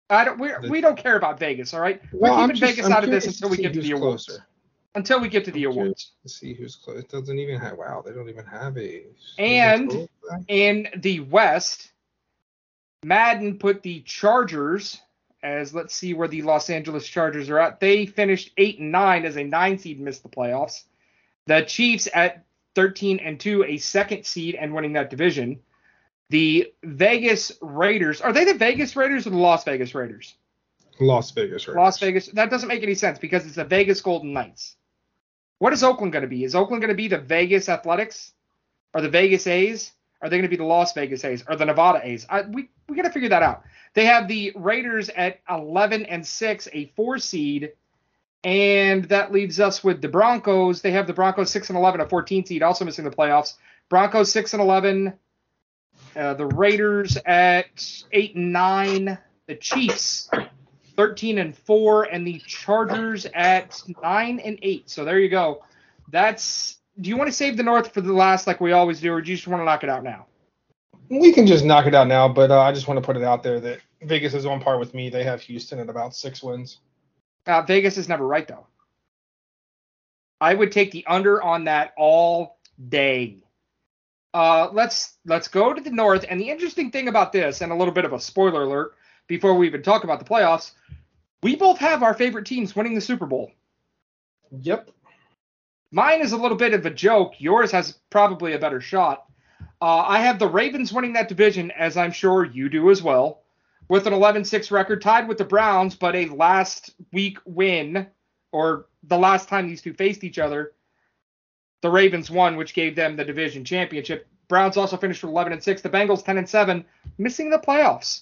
I 0.09 0.23
don't. 0.25 0.39
We, 0.39 0.49
The- 0.49 0.67
we 0.69 0.81
don't 0.81 0.97
care 0.97 1.15
about 1.15 1.39
Vegas. 1.39 1.73
All 1.73 1.81
right. 1.81 2.01
Well, 2.11 2.35
We're 2.35 2.41
keeping 2.47 2.55
just- 2.59 2.71
Vegas 2.71 2.85
I'm 2.87 2.91
out 2.93 3.03
of 3.03 3.11
this 3.11 3.25
until 3.27 3.49
we 3.49 3.57
get 3.57 3.73
to 3.73 3.81
the 3.81 3.91
awards. 3.91 4.25
closer. 4.25 4.47
Until 4.95 5.19
we 5.19 5.27
get 5.27 5.45
to 5.45 5.51
the 5.51 5.65
I'm 5.65 5.71
awards. 5.71 6.11
To 6.23 6.29
see 6.29 6.53
who's 6.53 6.75
close. 6.75 6.99
It 6.99 7.09
doesn't 7.09 7.39
even 7.39 7.59
have. 7.59 7.77
Wow, 7.77 8.03
they 8.05 8.11
don't 8.11 8.29
even 8.29 8.45
have 8.45 8.77
a. 8.77 9.05
And- 9.37 10.07
In 10.47 10.87
the 10.97 11.19
West, 11.21 11.91
Madden 13.03 13.57
put 13.59 13.81
the 13.83 14.01
Chargers 14.01 14.99
as 15.43 15.73
let's 15.75 15.93
see 15.93 16.13
where 16.13 16.27
the 16.27 16.41
Los 16.41 16.69
Angeles 16.69 17.07
Chargers 17.07 17.49
are 17.49 17.59
at. 17.59 17.79
They 17.79 18.05
finished 18.05 18.51
eight 18.57 18.79
and 18.79 18.91
nine 18.91 19.25
as 19.25 19.35
a 19.37 19.43
nine 19.43 19.77
seed, 19.77 19.97
and 19.97 20.05
missed 20.05 20.23
the 20.23 20.29
playoffs. 20.29 20.83
The 21.47 21.61
Chiefs 21.63 22.07
at 22.13 22.45
13 22.75 23.19
and 23.19 23.37
two, 23.39 23.63
a 23.65 23.77
second 23.77 24.25
seed, 24.25 24.55
and 24.55 24.73
winning 24.73 24.93
that 24.93 25.09
division. 25.09 25.59
The 26.29 26.73
Vegas 26.83 27.51
Raiders 27.61 28.21
are 28.21 28.33
they 28.33 28.45
the 28.45 28.53
Vegas 28.53 28.95
Raiders 28.95 29.27
or 29.27 29.31
the 29.31 29.37
Las 29.37 29.63
Vegas 29.63 29.93
Raiders? 29.93 30.35
Las 30.99 31.31
Vegas, 31.31 31.67
right? 31.67 31.77
Las 31.77 31.99
Vegas. 31.99 32.27
That 32.27 32.49
doesn't 32.49 32.67
make 32.67 32.83
any 32.83 32.95
sense 32.95 33.19
because 33.19 33.45
it's 33.45 33.55
the 33.55 33.65
Vegas 33.65 34.01
Golden 34.01 34.33
Knights. 34.33 34.75
What 35.59 35.73
is 35.73 35.83
Oakland 35.83 36.13
going 36.13 36.23
to 36.23 36.27
be? 36.27 36.43
Is 36.43 36.55
Oakland 36.55 36.81
going 36.81 36.89
to 36.89 36.95
be 36.95 37.07
the 37.07 37.17
Vegas 37.17 37.69
Athletics 37.69 38.33
or 38.93 39.01
the 39.01 39.09
Vegas 39.09 39.47
A's? 39.47 39.91
Are 40.21 40.29
they 40.29 40.37
going 40.37 40.43
to 40.43 40.49
be 40.49 40.57
the 40.57 40.63
Las 40.63 40.93
Vegas 40.93 41.25
A's 41.25 41.43
or 41.47 41.55
the 41.55 41.65
Nevada 41.65 41.99
A's? 42.03 42.25
I, 42.29 42.41
we 42.41 42.69
we 42.87 42.95
got 42.95 43.03
to 43.03 43.11
figure 43.11 43.29
that 43.29 43.43
out. 43.43 43.63
They 43.93 44.05
have 44.05 44.27
the 44.27 44.53
Raiders 44.55 45.09
at 45.09 45.39
11 45.49 46.05
and 46.05 46.25
6, 46.25 46.67
a 46.73 46.85
4 46.95 47.19
seed, 47.19 47.73
and 48.43 49.05
that 49.05 49.31
leaves 49.31 49.59
us 49.59 49.83
with 49.83 50.01
the 50.01 50.07
Broncos. 50.07 50.81
They 50.81 50.91
have 50.91 51.07
the 51.07 51.13
Broncos 51.13 51.51
6 51.51 51.69
and 51.69 51.77
11, 51.77 52.01
a 52.01 52.07
14 52.07 52.45
seed, 52.45 52.63
also 52.63 52.85
missing 52.85 53.05
the 53.05 53.11
playoffs. 53.11 53.55
Broncos 53.89 54.31
6 54.31 54.53
and 54.53 54.61
11. 54.61 55.13
Uh, 56.15 56.33
the 56.33 56.45
Raiders 56.45 57.17
at 57.25 58.03
8 58.11 58.35
and 58.35 58.53
9. 58.53 59.17
The 59.47 59.55
Chiefs 59.55 60.29
13 60.95 61.39
and 61.39 61.57
4 61.57 62.03
and 62.03 62.25
the 62.25 62.39
Chargers 62.47 63.25
at 63.33 63.81
9 64.01 64.39
and 64.39 64.59
8. 64.61 64.89
So 64.89 65.03
there 65.03 65.19
you 65.19 65.29
go. 65.29 65.63
That's 66.09 66.77
do 67.01 67.09
you 67.09 67.17
want 67.17 67.27
to 67.27 67.35
save 67.35 67.57
the 67.57 67.63
North 67.63 67.91
for 67.91 68.01
the 68.01 68.13
last 68.13 68.45
like 68.45 68.61
we 68.61 68.71
always 68.71 69.01
do 69.01 69.11
or 69.11 69.21
do 69.21 69.31
you 69.31 69.35
just 69.35 69.47
want 69.47 69.61
to 69.61 69.65
knock 69.65 69.83
it 69.83 69.89
out 69.89 70.03
now? 70.03 70.27
We 71.09 71.33
can 71.33 71.45
just 71.47 71.65
knock 71.65 71.85
it 71.85 71.95
out 71.95 72.07
now, 72.07 72.27
but 72.27 72.51
uh, 72.51 72.61
I 72.61 72.71
just 72.71 72.87
want 72.87 72.99
to 72.99 73.05
put 73.05 73.17
it 73.17 73.23
out 73.23 73.43
there 73.43 73.59
that 73.59 73.79
Vegas 74.01 74.33
is 74.33 74.45
on 74.45 74.61
par 74.61 74.79
with 74.79 74.93
me. 74.93 75.09
They 75.09 75.23
have 75.23 75.41
Houston 75.41 75.79
at 75.79 75.89
about 75.89 76.15
six 76.15 76.41
wins. 76.41 76.79
Uh, 77.45 77.61
Vegas 77.63 77.97
is 77.97 78.07
never 78.07 78.25
right 78.25 78.47
though. 78.47 78.67
I 80.39 80.53
would 80.53 80.71
take 80.71 80.91
the 80.91 81.05
under 81.07 81.41
on 81.41 81.65
that 81.65 81.93
all 81.97 82.57
day. 82.89 83.37
Uh, 84.33 84.69
let's 84.71 85.17
let's 85.25 85.47
go 85.47 85.73
to 85.73 85.81
the 85.81 85.91
North. 85.91 86.25
And 86.27 86.39
the 86.39 86.49
interesting 86.49 86.91
thing 86.91 87.07
about 87.07 87.31
this, 87.31 87.61
and 87.61 87.71
a 87.71 87.75
little 87.75 87.93
bit 87.93 88.05
of 88.05 88.13
a 88.13 88.19
spoiler 88.19 88.63
alert 88.63 88.95
before 89.27 89.53
we 89.53 89.67
even 89.67 89.83
talk 89.83 90.03
about 90.03 90.19
the 90.19 90.25
playoffs, 90.25 90.71
we 91.43 91.55
both 91.55 91.77
have 91.77 92.01
our 92.03 92.13
favorite 92.13 92.45
teams 92.45 92.75
winning 92.75 92.95
the 92.95 93.01
Super 93.01 93.25
Bowl. 93.25 93.51
Yep. 94.61 94.89
Mine 95.91 96.21
is 96.21 96.31
a 96.31 96.37
little 96.37 96.57
bit 96.57 96.73
of 96.73 96.85
a 96.85 96.89
joke. 96.89 97.33
Yours 97.37 97.71
has 97.71 97.99
probably 98.09 98.53
a 98.53 98.59
better 98.59 98.81
shot. 98.81 99.25
Uh, 99.81 100.03
I 100.07 100.19
have 100.19 100.39
the 100.39 100.47
Ravens 100.47 100.91
winning 100.91 101.13
that 101.13 101.27
division, 101.27 101.69
as 101.71 101.97
I'm 101.97 102.11
sure 102.11 102.45
you 102.45 102.69
do 102.69 102.89
as 102.89 103.03
well, 103.03 103.43
with 103.89 104.07
an 104.07 104.13
11 104.13 104.45
6 104.45 104.71
record, 104.71 105.01
tied 105.01 105.27
with 105.27 105.37
the 105.37 105.45
Browns, 105.45 105.93
but 105.93 106.15
a 106.15 106.27
last 106.29 106.91
week 107.11 107.37
win, 107.45 108.07
or 108.51 108.87
the 109.03 109.17
last 109.17 109.49
time 109.49 109.67
these 109.67 109.81
two 109.81 109.93
faced 109.93 110.23
each 110.23 110.39
other, 110.39 110.71
the 111.83 111.91
Ravens 111.91 112.31
won, 112.31 112.55
which 112.55 112.73
gave 112.73 112.95
them 112.95 113.17
the 113.17 113.25
division 113.25 113.65
championship. 113.65 114.25
Browns 114.47 114.77
also 114.77 114.95
finished 114.95 115.21
with 115.21 115.31
11 115.31 115.51
and 115.51 115.61
6. 115.61 115.81
The 115.81 115.89
Bengals 115.89 116.23
10 116.23 116.37
and 116.37 116.49
7, 116.49 116.85
missing 117.17 117.49
the 117.49 117.59
playoffs. 117.59 118.21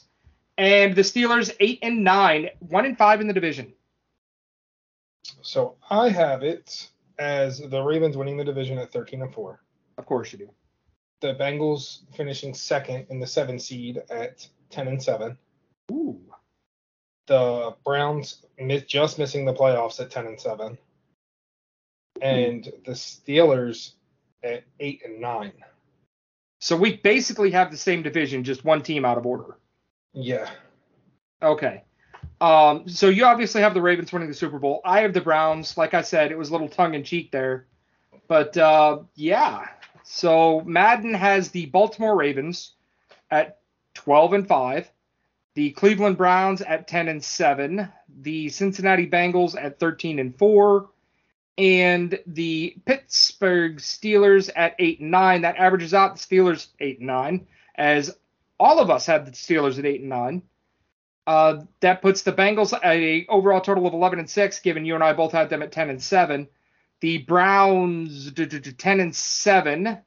And 0.57 0.95
the 0.95 1.03
Steelers 1.03 1.55
8 1.59 1.77
and 1.83 2.03
9, 2.03 2.49
1 2.59 2.85
and 2.85 2.97
5 2.97 3.21
in 3.21 3.27
the 3.27 3.33
division. 3.33 3.71
So 5.43 5.75
I 5.91 6.09
have 6.09 6.41
it 6.41 6.89
as 7.19 7.59
the 7.59 7.83
Ravens 7.83 8.17
winning 8.17 8.35
the 8.35 8.43
division 8.43 8.79
at 8.79 8.91
13 8.91 9.21
and 9.21 9.31
4. 9.31 9.61
Of 9.99 10.05
course 10.07 10.33
you 10.33 10.39
do. 10.39 10.49
The 11.19 11.35
Bengals 11.35 11.99
finishing 12.15 12.55
second 12.55 13.05
in 13.11 13.19
the 13.19 13.27
seven 13.27 13.59
seed 13.59 14.01
at 14.09 14.47
10 14.71 14.87
and 14.87 15.01
7. 15.01 15.37
Ooh. 15.91 16.19
The 17.27 17.75
Browns 17.85 18.43
just 18.87 19.19
missing 19.19 19.45
the 19.45 19.53
playoffs 19.53 19.99
at 19.99 20.09
10 20.09 20.25
and 20.25 20.41
7. 20.41 20.79
And 22.21 22.71
the 22.85 22.91
Steelers 22.91 23.93
at 24.43 24.63
8 24.79 25.01
and 25.05 25.21
9. 25.21 25.51
So 26.59 26.77
we 26.77 26.97
basically 26.97 27.51
have 27.51 27.71
the 27.71 27.77
same 27.77 28.03
division, 28.03 28.43
just 28.43 28.63
one 28.63 28.83
team 28.83 29.03
out 29.03 29.17
of 29.17 29.25
order. 29.25 29.57
Yeah. 30.13 30.49
Okay. 31.41 31.83
Um, 32.39 32.87
so 32.87 33.09
you 33.09 33.25
obviously 33.25 33.61
have 33.61 33.73
the 33.73 33.81
Ravens 33.81 34.13
winning 34.13 34.27
the 34.27 34.35
Super 34.35 34.59
Bowl. 34.59 34.81
I 34.85 35.01
have 35.01 35.13
the 35.13 35.21
Browns. 35.21 35.77
Like 35.77 35.93
I 35.93 36.01
said, 36.01 36.31
it 36.31 36.37
was 36.37 36.49
a 36.49 36.51
little 36.51 36.69
tongue 36.69 36.93
in 36.93 37.03
cheek 37.03 37.31
there. 37.31 37.65
But 38.27 38.55
uh, 38.57 38.99
yeah. 39.15 39.67
So 40.03 40.61
Madden 40.61 41.13
has 41.13 41.49
the 41.49 41.67
Baltimore 41.67 42.15
Ravens 42.15 42.73
at 43.29 43.59
12 43.93 44.33
and 44.33 44.47
5, 44.47 44.91
the 45.55 45.71
Cleveland 45.71 46.17
Browns 46.17 46.61
at 46.61 46.87
10 46.87 47.07
and 47.07 47.23
7, 47.23 47.87
the 48.21 48.49
Cincinnati 48.49 49.07
Bengals 49.07 49.61
at 49.61 49.79
13 49.79 50.19
and 50.19 50.37
4, 50.37 50.89
and 51.57 52.19
the 52.25 52.75
Pittsburgh 52.85 53.77
Steelers 53.77 54.49
at 54.55 54.75
8 54.79 54.99
and 55.01 55.11
9. 55.11 55.41
That 55.41 55.57
averages 55.57 55.93
out 55.93 56.15
the 56.15 56.19
Steelers 56.19 56.67
8 56.79 56.99
and 56.99 57.07
9, 57.07 57.47
as 57.75 58.15
all 58.59 58.79
of 58.79 58.89
us 58.89 59.05
had 59.05 59.25
the 59.25 59.31
Steelers 59.31 59.79
at 59.79 59.85
8 59.85 60.01
and 60.01 60.09
9. 60.09 60.41
Uh, 61.27 61.61
that 61.81 62.01
puts 62.01 62.23
the 62.23 62.33
Bengals 62.33 62.73
at 62.73 62.83
a 62.83 63.25
overall 63.27 63.61
total 63.61 63.85
of 63.85 63.93
11 63.93 64.19
and 64.19 64.29
6, 64.29 64.59
given 64.59 64.85
you 64.85 64.95
and 64.95 65.03
I 65.03 65.13
both 65.13 65.31
had 65.31 65.49
them 65.49 65.61
at 65.61 65.71
10 65.71 65.89
and 65.89 66.01
7. 66.01 66.47
The 66.99 67.19
Browns 67.19 68.31
10 68.31 68.99
and 68.99 69.15
7 69.15 69.97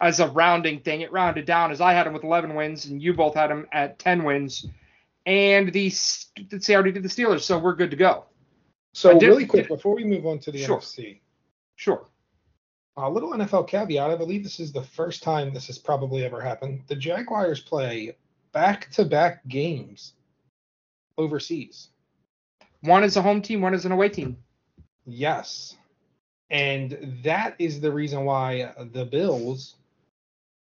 as 0.00 0.20
a 0.20 0.28
rounding 0.28 0.80
thing. 0.80 1.00
It 1.00 1.12
rounded 1.12 1.44
down 1.44 1.70
as 1.70 1.80
I 1.80 1.92
had 1.92 2.06
them 2.06 2.12
with 2.12 2.24
11 2.24 2.54
wins 2.54 2.86
and 2.86 3.02
you 3.02 3.14
both 3.14 3.34
had 3.34 3.50
them 3.50 3.66
at 3.72 3.98
10 3.98 4.24
wins. 4.24 4.66
And 5.26 5.72
the 5.72 5.86
let's 5.86 6.66
see, 6.66 6.72
I 6.72 6.76
already 6.76 6.92
did 6.92 7.02
the 7.02 7.08
Steelers, 7.08 7.42
so 7.42 7.58
we're 7.58 7.74
good 7.74 7.90
to 7.90 7.96
go. 7.96 8.24
So 8.98 9.16
did- 9.16 9.28
really 9.28 9.46
quick 9.46 9.68
before 9.68 9.94
we 9.94 10.02
move 10.02 10.26
on 10.26 10.40
to 10.40 10.50
the 10.50 10.58
Sure. 10.58 10.78
NFC, 10.78 11.20
Sure. 11.76 12.08
a 12.96 13.08
little 13.08 13.32
NFL 13.32 13.62
caveat. 13.68 14.10
I 14.10 14.16
believe 14.16 14.42
this 14.42 14.58
is 14.58 14.72
the 14.72 14.82
first 14.82 15.22
time 15.22 15.54
this 15.54 15.68
has 15.68 15.78
probably 15.78 16.24
ever 16.24 16.40
happened. 16.40 16.82
The 16.88 16.96
Jaguars 16.96 17.60
play 17.60 18.16
back-to-back 18.50 19.46
games 19.46 20.14
overseas. 21.16 21.90
One 22.80 23.04
is 23.04 23.16
a 23.16 23.22
home 23.22 23.40
team, 23.40 23.60
one 23.60 23.72
is 23.72 23.84
an 23.84 23.92
away 23.92 24.08
team. 24.08 24.36
Yes. 25.06 25.76
And 26.50 27.20
that 27.22 27.54
is 27.60 27.80
the 27.80 27.92
reason 27.92 28.24
why 28.24 28.72
the 28.92 29.04
Bills 29.04 29.76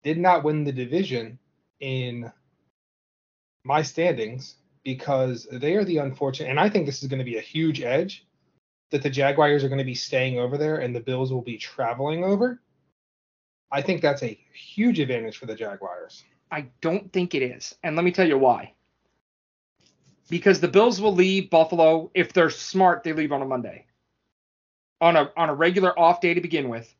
did 0.03 0.19
not 0.19 0.43
win 0.43 0.63
the 0.63 0.71
division 0.71 1.39
in 1.79 2.31
my 3.63 3.81
standings 3.81 4.57
because 4.83 5.47
they 5.51 5.75
are 5.75 5.83
the 5.83 5.97
unfortunate 5.97 6.49
and 6.49 6.59
I 6.59 6.69
think 6.69 6.85
this 6.85 7.03
is 7.03 7.09
going 7.09 7.19
to 7.19 7.25
be 7.25 7.37
a 7.37 7.41
huge 7.41 7.81
edge 7.81 8.25
that 8.91 9.03
the 9.03 9.09
Jaguars 9.09 9.63
are 9.63 9.69
going 9.69 9.79
to 9.79 9.83
be 9.83 9.95
staying 9.95 10.39
over 10.39 10.57
there 10.57 10.77
and 10.77 10.95
the 10.95 10.99
Bills 10.99 11.31
will 11.31 11.41
be 11.41 11.57
traveling 11.57 12.23
over. 12.23 12.61
I 13.71 13.81
think 13.81 14.01
that's 14.01 14.23
a 14.23 14.39
huge 14.53 14.99
advantage 14.99 15.37
for 15.37 15.45
the 15.45 15.55
Jaguars. 15.55 16.23
I 16.51 16.65
don't 16.81 17.11
think 17.13 17.35
it 17.35 17.43
is. 17.43 17.75
And 17.83 17.95
let 17.95 18.03
me 18.03 18.11
tell 18.11 18.27
you 18.27 18.37
why. 18.37 18.73
Because 20.29 20.59
the 20.59 20.67
Bills 20.67 20.99
will 20.99 21.13
leave 21.13 21.49
Buffalo 21.49 22.09
if 22.13 22.33
they're 22.33 22.49
smart, 22.49 23.03
they 23.03 23.13
leave 23.13 23.31
on 23.31 23.41
a 23.41 23.45
Monday. 23.45 23.85
On 25.01 25.15
a 25.15 25.31
on 25.37 25.49
a 25.49 25.55
regular 25.55 25.97
off 25.97 26.21
day 26.21 26.33
to 26.33 26.41
begin 26.41 26.69
with. 26.69 26.93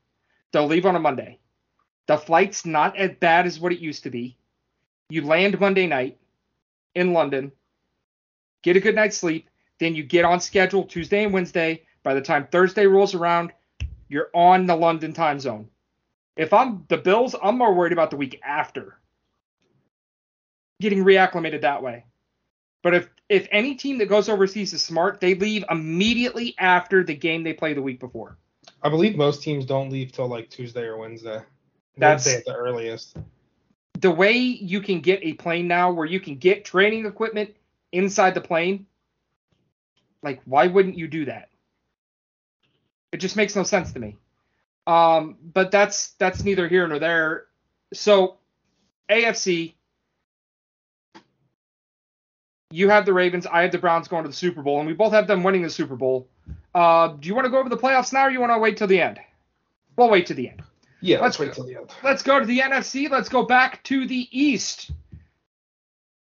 They'll 0.52 0.68
leave 0.68 0.86
on 0.86 0.96
a 0.96 1.00
Monday. 1.00 1.40
The 2.08 2.18
flight's 2.18 2.66
not 2.66 2.98
as 2.98 3.12
bad 3.20 3.46
as 3.46 3.60
what 3.60 3.72
it 3.72 3.80
used 3.80 4.04
to 4.04 4.10
be. 4.10 4.38
You 5.10 5.26
land 5.26 5.60
Monday 5.60 5.86
night 5.86 6.18
in 6.96 7.14
London, 7.14 7.52
get 8.64 8.76
a 8.76 8.80
good 8.80 8.96
night's 8.96 9.18
sleep, 9.18 9.50
then 9.80 9.96
you 9.96 10.04
get 10.04 10.26
on 10.26 10.40
schedule 10.40 10.84
Tuesday 10.84 11.24
and 11.24 11.34
Wednesday. 11.34 11.84
By 12.04 12.14
the 12.14 12.22
time 12.22 12.48
Thursday 12.52 12.86
rolls 12.86 13.14
around, 13.14 13.52
you're 14.08 14.30
on 14.34 14.66
the 14.66 14.76
London 14.76 15.14
time 15.14 15.40
zone. 15.40 15.70
If 16.36 16.54
I'm 16.54 16.86
the 16.88 16.98
Bills, 16.98 17.36
I'm 17.42 17.58
more 17.58 17.74
worried 17.74 17.94
about 17.94 18.12
the 18.12 18.18
week 18.18 18.40
after 18.44 18.98
getting 20.80 21.04
reacclimated 21.04 21.62
that 21.62 21.84
way. 21.84 22.06
But 22.82 22.94
if 22.94 23.10
if 23.28 23.48
any 23.52 23.76
team 23.76 23.98
that 24.00 24.08
goes 24.08 24.30
overseas 24.30 24.74
is 24.74 24.82
smart, 24.82 25.20
they 25.20 25.36
leave 25.36 25.66
immediately 25.70 26.56
after 26.58 27.04
the 27.04 27.14
game 27.14 27.44
they 27.44 27.54
play 27.54 27.74
the 27.74 27.82
week 27.82 28.00
before. 28.00 28.38
I 28.82 28.90
believe 28.90 29.18
most 29.18 29.44
teams 29.44 29.66
don't 29.66 29.90
leave 29.90 30.12
till 30.12 30.28
like 30.28 30.50
Tuesday 30.50 30.84
or 30.84 30.98
Wednesday. 30.98 31.42
That's- 31.98 32.26
Wednesday 32.26 32.38
at 32.40 32.46
the 32.46 32.56
earliest. 32.56 33.18
The 34.00 34.12
way 34.12 34.38
you 34.38 34.80
can 34.80 35.02
get 35.02 35.20
a 35.24 35.34
plane 35.34 35.68
now 35.68 35.92
where 35.92 36.06
you 36.06 36.22
can 36.22 36.38
get 36.38 36.64
training 36.64 37.06
equipment 37.06 37.54
inside 37.92 38.34
the 38.34 38.42
plane, 38.42 38.86
like 40.22 40.42
why 40.46 40.68
wouldn't 40.68 40.98
you 40.98 41.08
do 41.08 41.26
that? 41.26 41.50
It 43.12 43.18
just 43.18 43.36
makes 43.36 43.56
no 43.56 43.64
sense 43.64 43.92
to 43.94 44.00
me. 44.00 44.18
Um, 44.86 45.38
but 45.54 45.72
that's 45.72 46.10
that's 46.20 46.44
neither 46.44 46.68
here 46.68 46.88
nor 46.88 47.00
there. 47.00 47.46
So 47.94 48.38
AFC, 49.10 49.74
you 52.72 52.90
have 52.90 53.06
the 53.06 53.14
Ravens, 53.14 53.46
I 53.46 53.64
have 53.64 53.72
the 53.72 53.78
Browns 53.78 54.08
going 54.08 54.24
to 54.24 54.30
the 54.30 54.36
Super 54.36 54.62
Bowl, 54.62 54.80
and 54.80 54.88
we 54.88 54.94
both 54.94 55.14
have 55.14 55.28
them 55.28 55.44
winning 55.44 55.64
the 55.64 55.70
Super 55.70 55.96
Bowl. 55.96 56.28
Uh, 56.74 57.10
do 57.10 57.28
you 57.28 57.36
want 57.36 57.46
to 57.46 57.52
go 57.52 57.60
over 57.60 57.70
the 57.70 57.78
playoffs 57.78 58.14
now, 58.14 58.28
or 58.28 58.30
you 58.32 58.40
want 58.40 58.52
to 58.52 58.60
wait 58.60 58.78
till 58.78 58.88
the 58.88 59.02
end? 59.02 59.20
We'll 59.96 60.10
wait 60.10 60.28
till 60.28 60.36
the 60.36 60.50
end. 60.50 60.62
Yeah, 61.02 61.20
Let's 61.22 61.40
let's 61.40 61.40
wait 61.40 61.54
till 61.56 61.66
the 61.66 61.76
end. 61.76 61.92
Let's 62.04 62.24
go 62.24 62.40
to 62.40 62.46
the 62.46 62.60
NFC. 62.60 63.10
Let's 63.10 63.30
go 63.30 63.44
back 63.44 63.84
to 63.86 64.06
the 64.06 64.28
East. 64.32 64.92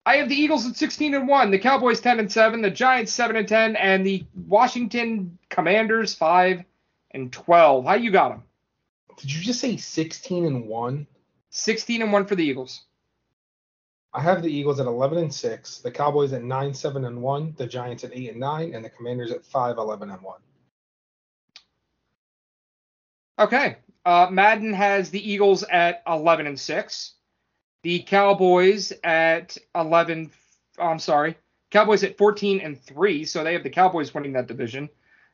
I 0.06 0.16
have 0.16 0.28
the 0.28 0.34
Eagles 0.34 0.66
at 0.66 0.76
16 0.76 1.14
and 1.14 1.26
1, 1.26 1.50
the 1.50 1.58
Cowboys 1.58 2.00
10 2.00 2.20
and 2.20 2.30
7, 2.30 2.60
the 2.60 2.70
Giants 2.70 3.12
7 3.12 3.36
and 3.36 3.48
10, 3.48 3.76
and 3.76 4.04
the 4.04 4.24
Washington 4.46 5.38
Commanders 5.48 6.14
5 6.14 6.62
and 7.12 7.32
12. 7.32 7.84
How 7.86 7.94
you 7.94 8.10
got 8.10 8.28
them? 8.30 8.42
Did 9.16 9.32
you 9.32 9.42
just 9.42 9.60
say 9.60 9.76
16 9.76 10.44
and 10.44 10.66
1? 10.66 11.06
16 11.50 12.02
and 12.02 12.12
1 12.12 12.26
for 12.26 12.34
the 12.34 12.44
Eagles. 12.44 12.82
I 14.12 14.20
have 14.20 14.42
the 14.42 14.52
Eagles 14.52 14.78
at 14.78 14.86
11 14.86 15.18
and 15.18 15.34
6, 15.34 15.78
the 15.78 15.90
Cowboys 15.90 16.32
at 16.32 16.44
9 16.44 16.74
7 16.74 17.04
and 17.04 17.22
1, 17.22 17.54
the 17.56 17.66
Giants 17.66 18.04
at 18.04 18.12
8 18.12 18.30
and 18.30 18.40
9, 18.40 18.74
and 18.74 18.84
the 18.84 18.90
Commanders 18.90 19.32
at 19.32 19.44
5 19.44 19.78
11 19.78 20.10
and 20.10 20.22
1. 20.22 20.40
Okay. 23.38 23.76
Uh, 24.04 24.28
Madden 24.30 24.74
has 24.74 25.10
the 25.10 25.32
Eagles 25.32 25.64
at 25.64 26.02
11 26.06 26.46
and 26.46 26.60
6, 26.60 27.14
the 27.84 28.00
Cowboys 28.00 28.92
at 29.04 29.56
11. 29.76 30.30
I'm 30.78 30.98
sorry, 30.98 31.36
Cowboys 31.70 32.02
at 32.02 32.18
14 32.18 32.60
and 32.60 32.80
3, 32.80 33.24
so 33.24 33.44
they 33.44 33.52
have 33.52 33.62
the 33.62 33.70
Cowboys 33.70 34.12
winning 34.12 34.32
that 34.32 34.48
division. 34.48 34.88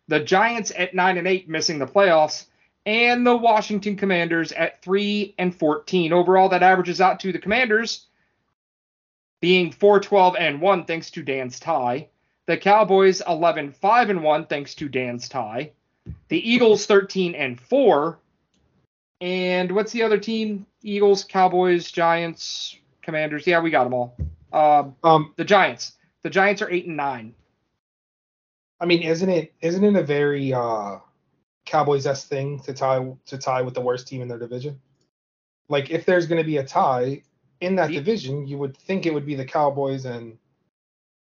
The 0.08 0.20
Giants 0.20 0.72
at 0.76 0.94
9 0.94 1.16
and 1.16 1.28
8, 1.28 1.48
missing 1.48 1.78
the 1.78 1.86
playoffs, 1.86 2.46
and 2.84 3.24
the 3.24 3.36
Washington 3.36 3.96
Commanders 3.96 4.50
at 4.52 4.82
3 4.82 5.34
and 5.38 5.54
14. 5.54 6.12
Overall, 6.12 6.48
that 6.48 6.64
averages 6.64 7.00
out 7.00 7.20
to 7.20 7.32
the 7.32 7.38
Commanders 7.38 8.06
being 9.40 9.70
4 9.70 10.00
12 10.00 10.36
and 10.36 10.60
1 10.60 10.84
thanks 10.84 11.10
to 11.12 11.22
Dan's 11.22 11.60
tie. 11.60 12.08
The 12.46 12.56
Cowboys 12.56 13.22
11 13.26 13.72
5 13.72 14.10
and 14.10 14.24
1 14.24 14.46
thanks 14.46 14.74
to 14.74 14.88
Dan's 14.88 15.28
tie. 15.28 15.70
The 16.28 16.50
Eagles 16.50 16.86
13 16.86 17.36
and 17.36 17.60
4. 17.60 18.18
And 19.20 19.70
what's 19.72 19.92
the 19.92 20.02
other 20.02 20.18
team? 20.18 20.66
Eagles, 20.82 21.24
Cowboys, 21.24 21.90
Giants, 21.90 22.76
Commanders. 23.02 23.46
Yeah, 23.46 23.60
we 23.60 23.70
got 23.70 23.84
them 23.84 23.94
all. 23.94 24.16
Um, 24.52 24.96
Um, 25.04 25.34
the 25.36 25.44
Giants. 25.44 25.92
The 26.22 26.30
Giants 26.30 26.62
are 26.62 26.70
8 26.70 26.86
and 26.86 26.96
9. 26.96 27.34
I 28.80 28.86
mean, 28.86 29.02
isn't 29.02 29.28
it 29.28 29.52
isn't 29.60 29.84
it 29.84 29.94
a 29.94 30.02
very 30.02 30.54
uh 30.54 30.98
Cowboys 31.66 32.06
s 32.06 32.24
thing 32.24 32.60
to 32.60 32.72
tie 32.72 33.12
to 33.26 33.36
tie 33.38 33.60
with 33.60 33.74
the 33.74 33.80
worst 33.82 34.08
team 34.08 34.22
in 34.22 34.28
their 34.28 34.38
division? 34.38 34.80
Like 35.68 35.90
if 35.90 36.06
there's 36.06 36.26
going 36.26 36.40
to 36.40 36.46
be 36.46 36.56
a 36.56 36.64
tie 36.64 37.22
in 37.60 37.76
that 37.76 37.90
Ye- 37.90 37.96
division, 37.96 38.46
you 38.46 38.56
would 38.56 38.74
think 38.76 39.04
it 39.04 39.12
would 39.12 39.26
be 39.26 39.34
the 39.34 39.44
Cowboys 39.44 40.06
and 40.06 40.38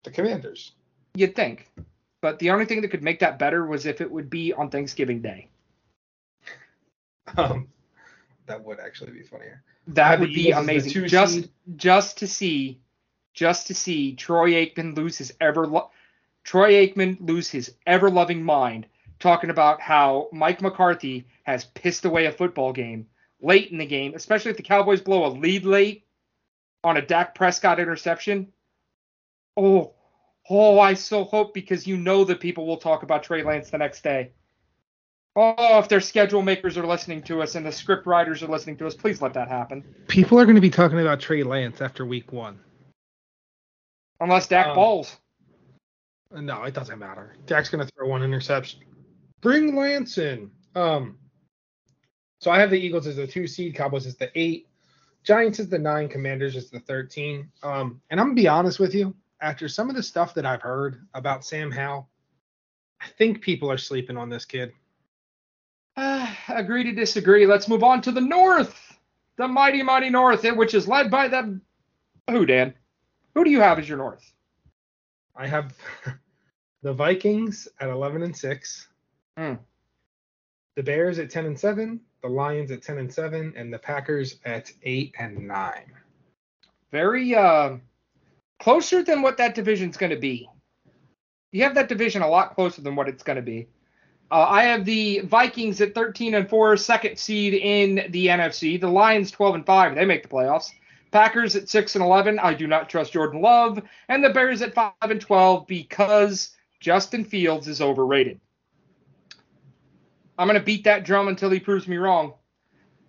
the 0.04 0.12
Commanders. 0.12 0.74
You'd 1.16 1.36
think. 1.38 1.72
But 2.22 2.38
the 2.40 2.50
only 2.50 2.66
thing 2.66 2.82
that 2.82 2.90
could 2.90 3.04
make 3.04 3.20
that 3.20 3.40
better 3.40 3.66
was 3.66 3.86
if 3.86 4.02
it 4.02 4.12
would 4.12 4.30
be 4.30 4.52
on 4.52 4.70
Thanksgiving 4.70 5.22
Day. 5.22 5.50
Um, 7.38 7.68
that 8.48 8.64
would 8.64 8.80
actually 8.80 9.12
be 9.12 9.24
funnier. 9.24 9.64
That 9.88 10.08
Have 10.12 10.20
would 10.22 10.34
be 10.34 10.50
Eagles 10.50 10.58
as 10.60 10.66
the 10.66 10.72
amazing. 10.72 11.08
Just 11.08 11.34
seed. 11.34 11.50
just 11.76 12.18
to 12.20 12.28
see 12.28 12.82
just 13.34 13.68
to 13.68 13.76
see 13.76 14.16
Troy 14.16 14.54
Aikman 14.54 14.96
lose 14.96 15.18
his 15.18 15.34
ever 15.40 15.68
lo- 15.68 15.92
Troy 16.44 16.74
Aikman 16.88 17.18
lose 17.20 17.50
his 17.50 17.76
ever 17.86 18.10
loving 18.10 18.42
mind 18.44 18.88
talking 19.20 19.50
about 19.50 19.82
how 19.82 20.30
Mike 20.32 20.62
McCarthy 20.62 21.28
has 21.44 21.66
pissed 21.66 22.06
away 22.06 22.26
a 22.26 22.32
football 22.32 22.74
game 22.74 23.08
late 23.42 23.72
in 23.72 23.78
the 23.78 23.86
game, 23.86 24.14
especially 24.16 24.52
if 24.52 24.58
the 24.58 24.64
Cowboys 24.64 25.02
blow 25.02 25.26
a 25.26 25.30
lead 25.30 25.66
late 25.66 26.06
on 26.84 26.98
a 26.98 27.02
Dak 27.02 27.36
Prescott 27.36 27.80
interception. 27.80 28.52
Oh, 29.56 29.94
oh, 30.50 30.80
I 30.80 30.94
so 30.94 31.24
hope 31.24 31.54
because 31.54 31.88
you 31.88 31.98
know 31.98 32.24
that 32.24 32.40
people 32.40 32.66
will 32.66 32.78
talk 32.78 33.04
about 33.04 33.24
Trey 33.24 33.44
Lance 33.44 33.70
the 33.70 33.78
next 33.78 34.04
day. 34.04 34.32
Oh, 35.40 35.78
if 35.78 35.88
their 35.88 36.02
schedule 36.02 36.42
makers 36.42 36.80
are 36.80 36.88
listening 36.88 37.22
to 37.24 37.44
us 37.44 37.54
and 37.54 37.64
the 37.64 37.72
script 37.72 38.08
writers 38.08 38.42
are 38.42 38.48
listening 38.48 38.76
to 38.78 38.88
us, 38.88 38.96
please 38.96 39.22
let 39.22 39.36
that 39.36 39.48
happen. 39.48 39.84
People 40.08 40.40
are 40.40 40.46
going 40.46 40.56
to 40.56 40.62
be 40.62 40.72
talking 40.72 41.00
about 41.00 41.20
Trey 41.20 41.44
Lance 41.44 41.80
after 41.80 42.08
Week 42.08 42.34
One. 42.34 42.60
Unless 44.20 44.48
Dak 44.48 44.70
Um, 44.70 44.76
balls. 44.76 45.16
No, 46.32 46.64
it 46.64 46.74
doesn't 46.74 46.98
matter. 46.98 47.36
Dak's 47.46 47.70
going 47.70 47.86
to 47.86 47.94
throw 47.94 48.08
one 48.08 48.24
interception. 48.24 48.80
Bring 49.42 49.76
Lance 49.76 50.18
in. 50.18 50.50
Um, 50.74 51.20
so 52.42 52.50
I 52.50 52.60
have 52.60 52.72
the 52.72 52.80
Eagles 52.80 53.06
as 53.06 53.18
the 53.18 53.28
two 53.28 53.46
seed, 53.46 53.76
Cowboys 53.76 54.08
as 54.08 54.16
the 54.16 54.32
eight, 54.34 54.68
Giants 55.24 55.60
as 55.60 55.70
the 55.70 55.78
nine, 55.78 56.10
Commanders 56.10 56.56
as 56.56 56.72
the 56.72 56.80
thirteen. 56.80 57.52
Um, 57.62 58.02
and 58.10 58.20
I'm 58.20 58.28
gonna 58.28 58.36
be 58.36 58.48
honest 58.48 58.80
with 58.80 58.96
you, 58.96 59.16
after 59.40 59.70
some 59.70 59.88
of 59.88 59.96
the 59.96 60.02
stuff 60.02 60.34
that 60.34 60.48
I've 60.48 60.64
heard 60.64 61.06
about 61.14 61.46
Sam 61.46 61.70
Howell, 61.70 62.10
I 63.00 63.06
think 63.20 63.42
people 63.42 63.70
are 63.70 63.78
sleeping 63.78 64.18
on 64.18 64.30
this 64.30 64.44
kid. 64.44 64.74
Uh, 65.98 66.28
agree 66.50 66.84
to 66.84 66.94
disagree. 66.94 67.46
Let's 67.46 67.68
move 67.68 67.84
on 67.84 68.02
to 68.04 68.12
the 68.12 68.22
North, 68.22 68.98
the 69.38 69.48
mighty, 69.48 69.84
mighty 69.84 70.10
North, 70.10 70.46
eh, 70.46 70.52
which 70.52 70.74
is 70.74 70.88
led 70.88 71.12
by 71.12 71.28
the 71.28 71.60
who, 72.30 72.46
Dan? 72.46 72.74
Who 73.36 73.44
do 73.44 73.50
you 73.50 73.62
have 73.62 73.80
as 73.80 73.90
your 73.90 73.98
North? 73.98 74.32
I 75.36 75.48
have 75.48 75.74
the 76.82 76.94
Vikings 76.94 77.68
at 77.80 77.90
11 77.90 78.24
and 78.24 78.36
six, 78.36 78.88
Hmm. 79.38 79.54
the 80.76 80.84
Bears 80.84 81.20
at 81.20 81.30
10 81.30 81.46
and 81.46 81.60
seven, 81.60 82.00
the 82.24 82.28
Lions 82.30 82.72
at 82.72 82.82
10 82.82 82.98
and 82.98 83.14
seven, 83.14 83.54
and 83.56 83.72
the 83.72 83.78
Packers 83.78 84.40
at 84.46 84.72
eight 84.84 85.14
and 85.20 85.48
nine. 85.48 85.92
Very 86.92 87.36
uh, 87.36 87.78
closer 88.60 89.04
than 89.04 89.22
what 89.22 89.38
that 89.38 89.54
division's 89.54 89.98
going 89.98 90.10
to 90.10 90.18
be. 90.18 90.50
You 91.52 91.64
have 91.64 91.76
that 91.76 91.88
division 91.88 92.24
a 92.24 92.28
lot 92.28 92.56
closer 92.56 92.82
than 92.82 92.96
what 92.96 93.08
it's 93.08 93.24
going 93.24 93.36
to 93.36 93.42
be. 93.44 93.68
Uh, 94.30 94.46
I 94.48 94.64
have 94.64 94.84
the 94.84 95.20
Vikings 95.20 95.80
at 95.80 95.96
13 95.96 96.34
and 96.34 96.50
4, 96.50 96.76
second 96.78 97.18
seed 97.18 97.54
in 97.54 98.12
the 98.12 98.28
NFC. 98.28 98.80
The 98.80 98.90
Lions 98.90 99.32
12 99.32 99.56
and 99.56 99.66
5, 99.66 99.96
they 99.96 100.06
make 100.06 100.24
the 100.24 100.30
playoffs. 100.30 100.72
Packers 101.12 101.56
at 101.56 101.70
6 101.70 101.96
and 101.96 102.04
11, 102.04 102.38
I 102.40 102.54
do 102.54 102.68
not 102.68 102.90
trust 102.90 103.14
Jordan 103.14 103.42
Love, 103.42 103.82
and 104.10 104.24
the 104.24 104.30
Bears 104.30 104.62
at 104.62 104.74
5 104.74 104.92
and 105.02 105.22
12 105.22 105.66
because 105.66 106.52
Justin 106.82 107.24
Fields 107.24 107.68
is 107.68 107.82
overrated. 107.82 108.40
I'm 110.38 110.48
going 110.48 110.60
to 110.60 110.66
beat 110.66 110.84
that 110.84 111.06
drum 111.06 111.30
until 111.30 111.50
he 111.50 111.60
proves 111.60 111.88
me 111.88 111.98
wrong. 111.98 112.34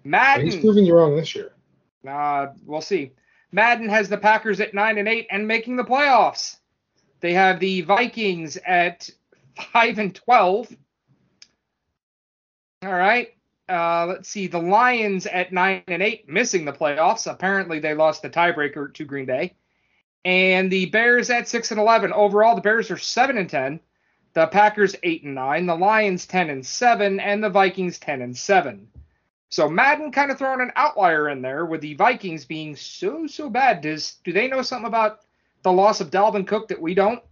Madden. 0.05 0.47
He's 0.47 0.57
proving 0.57 0.87
you 0.87 0.95
wrong 0.95 1.17
this 1.17 1.35
year. 1.35 1.53
Uh, 2.09 2.47
we'll 2.65 2.81
see. 2.81 3.13
Madden 3.53 3.89
has 3.89 4.09
the 4.09 4.17
Packers 4.19 4.61
at 4.61 4.75
nine 4.75 4.99
and 4.99 5.09
eight 5.09 5.27
and 5.31 5.47
making 5.47 5.77
the 5.77 5.85
playoffs. 5.85 6.57
They 7.21 7.33
have 7.33 7.61
the 7.61 7.83
Vikings 7.83 8.57
at 8.67 9.11
five 9.73 9.99
and 9.99 10.15
twelve. 10.15 10.69
All 12.83 12.93
right. 12.93 13.35
Uh, 13.69 14.07
let's 14.07 14.29
see. 14.29 14.47
The 14.47 14.59
Lions 14.59 15.27
at 15.27 15.53
nine 15.53 15.83
and 15.89 16.03
eight, 16.03 16.29
missing 16.29 16.65
the 16.65 16.73
playoffs. 16.73 17.31
Apparently, 17.31 17.81
they 17.81 17.95
lost 17.95 18.23
the 18.23 18.31
tiebreaker 18.31 18.93
to 18.95 19.05
Green 19.05 19.27
Bay. 19.27 19.55
And 20.25 20.71
the 20.71 20.87
Bears 20.87 21.31
at 21.31 21.49
six 21.49 21.71
and 21.71 21.81
eleven. 21.81 22.13
Overall, 22.13 22.55
the 22.55 22.61
Bears 22.61 22.91
are 22.91 22.99
seven 22.99 23.37
and 23.39 23.49
ten. 23.49 23.81
The 24.35 24.47
Packers 24.47 24.95
eight 25.03 25.25
and 25.25 25.35
nine. 25.35 25.67
The 25.67 25.75
Lions 25.75 26.27
ten 26.27 26.51
and 26.51 26.65
seven, 26.65 27.21
and 27.21 27.43
the 27.43 27.51
Vikings 27.51 27.99
ten 27.99 28.23
and 28.23 28.37
seven. 28.37 28.89
So 29.51 29.69
Madden 29.69 30.13
kind 30.13 30.31
of 30.31 30.39
throwing 30.39 30.61
an 30.61 30.73
outlier 30.77 31.31
in 31.31 31.41
there 31.43 31.65
with 31.67 31.81
the 31.81 31.95
Vikings 31.95 32.45
being 32.45 32.77
so 32.77 33.27
so 33.27 33.51
bad. 33.51 33.81
Does 33.81 34.17
do 34.25 34.33
they 34.33 34.49
know 34.49 34.63
something 34.63 34.87
about 34.87 35.21
the 35.63 35.73
loss 35.73 36.01
of 36.01 36.11
Dalvin 36.11 36.47
Cook 36.47 36.69
that 36.69 36.81
we 36.81 36.95
don't? 36.95 37.23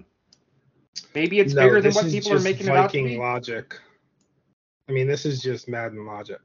Maybe 1.15 1.41
it's 1.41 1.55
No, 1.55 1.63
bigger 1.63 1.81
than 1.81 1.93
what 1.95 2.07
people 2.07 2.33
are 2.33 2.41
making 2.41 2.67
it 2.67 2.71
out 2.71 2.91
to 2.93 2.99
Viking 2.99 3.07
be. 3.07 3.17
logic. 3.19 3.79
I 4.89 4.93
mean, 4.93 5.07
this 5.07 5.27
is 5.27 5.43
just 5.43 5.69
Madden 5.69 6.07
logic. 6.07 6.41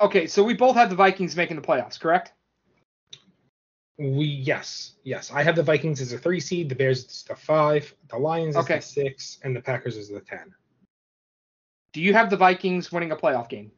Okay, 0.00 0.26
so 0.26 0.42
we 0.42 0.54
both 0.54 0.74
have 0.76 0.90
the 0.90 0.96
Vikings 0.96 1.36
making 1.36 1.56
the 1.56 1.62
playoffs, 1.62 1.98
correct? 1.98 2.32
We 3.96 4.26
yes, 4.26 4.94
yes. 5.04 5.30
I 5.32 5.44
have 5.44 5.54
the 5.54 5.62
Vikings 5.62 6.00
as 6.00 6.12
a 6.12 6.18
three 6.18 6.40
seed, 6.40 6.68
the 6.68 6.74
Bears 6.74 7.04
as 7.04 7.22
the 7.22 7.36
five, 7.36 7.94
the 8.08 8.18
Lions 8.18 8.56
as 8.56 8.64
Okay. 8.64 8.76
the 8.76 8.82
six, 8.82 9.38
and 9.44 9.54
the 9.54 9.60
Packers 9.60 9.96
as 9.96 10.08
the 10.08 10.20
ten. 10.20 10.52
Do 11.92 12.00
you 12.00 12.12
have 12.12 12.28
the 12.28 12.36
Vikings 12.36 12.90
winning 12.90 13.12
a 13.12 13.16
playoff 13.16 13.48
game? 13.48 13.70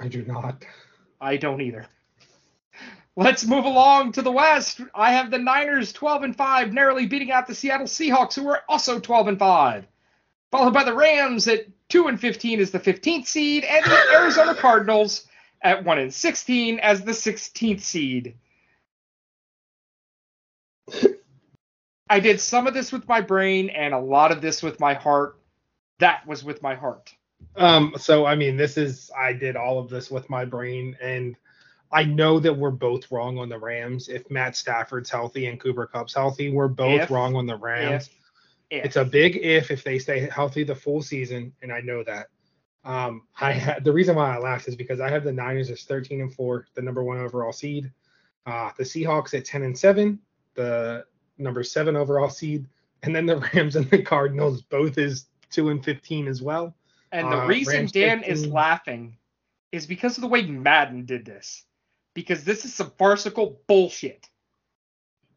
I 0.00 0.08
do 0.08 0.24
not. 0.24 0.64
I 1.20 1.36
don't 1.36 1.60
either. 1.60 1.86
Let's 3.16 3.44
move 3.46 3.66
along 3.66 4.12
to 4.12 4.22
the 4.22 4.32
West. 4.32 4.80
I 4.94 5.12
have 5.12 5.30
the 5.30 5.38
Niners 5.38 5.92
12 5.92 6.22
and 6.22 6.36
5, 6.36 6.72
narrowly 6.72 7.04
beating 7.04 7.30
out 7.30 7.46
the 7.46 7.54
Seattle 7.54 7.86
Seahawks, 7.86 8.34
who 8.34 8.48
are 8.48 8.62
also 8.68 8.98
12 8.98 9.28
and 9.28 9.38
5. 9.38 9.86
Followed 10.52 10.74
by 10.74 10.84
the 10.84 10.94
Rams 10.94 11.48
at 11.48 11.66
2 11.88 12.08
and 12.08 12.20
15 12.20 12.60
as 12.60 12.70
the 12.70 12.78
15th 12.78 13.26
seed, 13.26 13.64
and 13.64 13.84
the 13.84 13.98
Arizona 14.12 14.54
Cardinals 14.54 15.26
at 15.62 15.82
1 15.82 15.98
and 15.98 16.12
16 16.12 16.78
as 16.78 17.02
the 17.02 17.12
16th 17.12 17.80
seed. 17.80 18.36
I 22.10 22.20
did 22.20 22.38
some 22.38 22.66
of 22.66 22.74
this 22.74 22.92
with 22.92 23.08
my 23.08 23.22
brain 23.22 23.70
and 23.70 23.94
a 23.94 23.98
lot 23.98 24.30
of 24.30 24.42
this 24.42 24.62
with 24.62 24.78
my 24.78 24.92
heart. 24.92 25.38
That 26.00 26.26
was 26.26 26.44
with 26.44 26.62
my 26.62 26.74
heart. 26.74 27.14
Um, 27.56 27.94
so 27.96 28.26
I 28.26 28.34
mean, 28.34 28.58
this 28.58 28.76
is 28.76 29.10
I 29.18 29.32
did 29.32 29.56
all 29.56 29.78
of 29.78 29.88
this 29.88 30.10
with 30.10 30.28
my 30.28 30.44
brain, 30.44 30.96
and 31.00 31.34
I 31.90 32.04
know 32.04 32.38
that 32.40 32.56
we're 32.56 32.70
both 32.70 33.10
wrong 33.10 33.38
on 33.38 33.48
the 33.48 33.58
Rams. 33.58 34.08
If 34.08 34.30
Matt 34.30 34.56
Stafford's 34.56 35.08
healthy 35.08 35.46
and 35.46 35.58
Cooper 35.58 35.86
Kupp's 35.86 36.14
healthy, 36.14 36.50
we're 36.50 36.68
both 36.68 37.02
If- 37.02 37.10
wrong 37.10 37.36
on 37.36 37.46
the 37.46 37.56
Rams. 37.56 38.08
If- 38.08 38.21
It's 38.80 38.96
a 38.96 39.04
big 39.04 39.36
if 39.36 39.70
if 39.70 39.84
they 39.84 39.98
stay 39.98 40.28
healthy 40.34 40.64
the 40.64 40.74
full 40.74 41.02
season, 41.02 41.52
and 41.62 41.72
I 41.72 41.80
know 41.80 42.02
that. 42.04 42.28
Um, 42.84 43.22
I 43.40 43.52
ha- 43.52 43.78
the 43.82 43.92
reason 43.92 44.16
why 44.16 44.34
I 44.34 44.38
laughed 44.38 44.66
is 44.66 44.74
because 44.76 45.00
I 45.00 45.08
have 45.08 45.24
the 45.24 45.32
Niners 45.32 45.70
as 45.70 45.82
13 45.84 46.20
and 46.20 46.34
four, 46.34 46.66
the 46.74 46.82
number 46.82 47.04
one 47.04 47.18
overall 47.18 47.52
seed. 47.52 47.90
Uh, 48.46 48.70
the 48.76 48.82
Seahawks 48.82 49.34
at 49.38 49.44
10 49.44 49.62
and 49.62 49.78
seven, 49.78 50.18
the 50.54 51.04
number 51.38 51.62
seven 51.62 51.94
overall 51.96 52.28
seed, 52.28 52.66
and 53.04 53.14
then 53.14 53.26
the 53.26 53.36
Rams 53.54 53.76
and 53.76 53.88
the 53.90 54.02
Cardinals 54.02 54.62
both 54.62 54.98
is 54.98 55.26
two 55.50 55.68
and 55.68 55.84
15 55.84 56.26
as 56.26 56.42
well. 56.42 56.74
And 57.12 57.30
the 57.30 57.42
Uh, 57.42 57.46
reason 57.46 57.74
Rams 57.74 57.92
Dan 57.92 58.22
is 58.24 58.46
laughing 58.46 59.16
is 59.70 59.86
because 59.86 60.16
of 60.16 60.22
the 60.22 60.28
way 60.28 60.42
Madden 60.42 61.04
did 61.04 61.24
this. 61.24 61.64
Because 62.14 62.42
this 62.44 62.64
is 62.64 62.74
some 62.74 62.90
farcical 62.98 63.60
bullshit. 63.68 64.28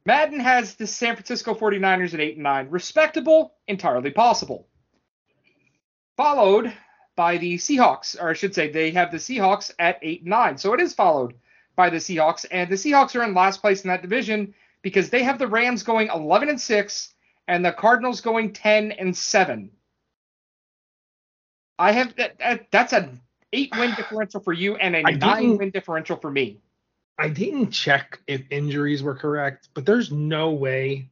Madden 0.05 0.39
has 0.39 0.75
the 0.75 0.85
San 0.85 1.15
Francisco 1.15 1.55
49ers 1.55 2.13
at 2.13 2.19
8 2.19 2.35
and 2.35 2.43
9. 2.43 2.69
Respectable, 2.69 3.55
entirely 3.67 4.11
possible. 4.11 4.67
Followed 6.15 6.71
by 7.15 7.37
the 7.37 7.55
Seahawks, 7.55 8.21
or 8.21 8.29
I 8.29 8.33
should 8.33 8.53
say, 8.53 8.69
they 8.69 8.91
have 8.91 9.11
the 9.11 9.17
Seahawks 9.17 9.71
at 9.79 9.99
8 10.01 10.21
and 10.21 10.29
9. 10.29 10.57
So 10.57 10.73
it 10.73 10.79
is 10.79 10.93
followed 10.93 11.33
by 11.75 11.89
the 11.89 11.97
Seahawks. 11.97 12.45
And 12.51 12.69
the 12.69 12.75
Seahawks 12.75 13.19
are 13.19 13.23
in 13.23 13.33
last 13.33 13.61
place 13.61 13.83
in 13.83 13.89
that 13.89 14.01
division 14.01 14.53
because 14.81 15.09
they 15.09 15.23
have 15.23 15.39
the 15.39 15.47
Rams 15.47 15.81
going 15.81 16.09
11 16.13 16.49
and 16.49 16.61
6 16.61 17.13
and 17.47 17.65
the 17.65 17.71
Cardinals 17.71 18.21
going 18.21 18.53
10 18.53 18.91
and 18.91 19.15
7. 19.15 19.71
I 21.77 21.91
have 21.91 22.15
that, 22.15 22.37
that 22.39 22.67
that's 22.71 22.93
an 22.93 23.19
eight 23.51 23.71
win 23.77 23.93
differential 23.95 24.39
for 24.39 24.53
you 24.53 24.75
and 24.75 24.95
a 24.95 25.03
I 25.05 25.11
nine 25.11 25.57
win 25.57 25.71
differential 25.71 26.15
for 26.15 26.31
me. 26.31 26.61
I 27.17 27.29
didn't 27.29 27.71
check 27.71 28.19
if 28.27 28.41
injuries 28.49 29.01
were 29.01 29.15
correct, 29.15 29.69
but 29.73 29.85
there's 29.85 30.11
no 30.11 30.51
way 30.51 31.09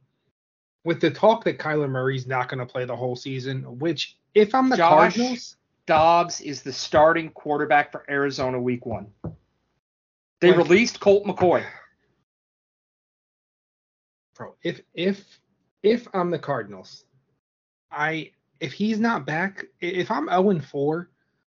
with 0.84 1.00
the 1.00 1.10
talk 1.10 1.44
that 1.44 1.58
Kyler 1.58 1.88
Murray's 1.88 2.26
not 2.26 2.48
going 2.48 2.58
to 2.58 2.66
play 2.70 2.84
the 2.84 2.94
whole 2.96 3.16
season, 3.16 3.78
which 3.78 4.18
if 4.34 4.54
I'm 4.54 4.68
the 4.68 4.76
Josh, 4.76 5.16
Cardinals, 5.16 5.56
Dobbs 5.86 6.40
is 6.42 6.62
the 6.62 6.72
starting 6.72 7.30
quarterback 7.30 7.90
for 7.90 8.04
Arizona 8.10 8.60
week 8.60 8.84
one. 8.84 9.06
They 10.40 10.48
Like- 10.50 10.58
released 10.58 11.00
Colt 11.00 11.24
McCoy. 11.24 11.64
bro, 14.34 14.54
if 14.62 14.80
if 14.94 15.40
if 15.82 16.06
I'm 16.12 16.30
the 16.30 16.38
Cardinals, 16.38 17.04
I 17.90 18.32
if 18.60 18.72
he's 18.72 18.98
not 18.98 19.24
back, 19.26 19.64
if 19.80 20.10
I'm 20.10 20.26
0 20.28 20.50
and 20.50 20.64
4 20.64 21.08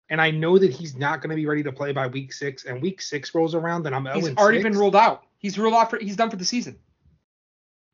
and 0.09 0.19
I 0.21 0.31
know 0.31 0.57
that 0.57 0.71
he's 0.71 0.95
not 0.95 1.21
going 1.21 1.29
to 1.29 1.35
be 1.35 1.45
ready 1.45 1.63
to 1.63 1.71
play 1.71 1.91
by 1.91 2.07
week 2.07 2.33
6 2.33 2.65
and 2.65 2.81
week 2.81 3.01
6 3.01 3.35
rolls 3.35 3.55
around 3.55 3.83
then 3.83 3.93
I'm 3.93 4.03
0 4.05 4.15
He's 4.15 4.35
already 4.37 4.59
6, 4.59 4.63
been 4.63 4.77
ruled 4.77 4.95
out. 4.95 5.23
He's 5.37 5.57
ruled 5.57 5.75
out 5.75 5.89
for 5.89 5.99
he's 5.99 6.15
done 6.15 6.29
for 6.29 6.35
the 6.37 6.45
season. 6.45 6.77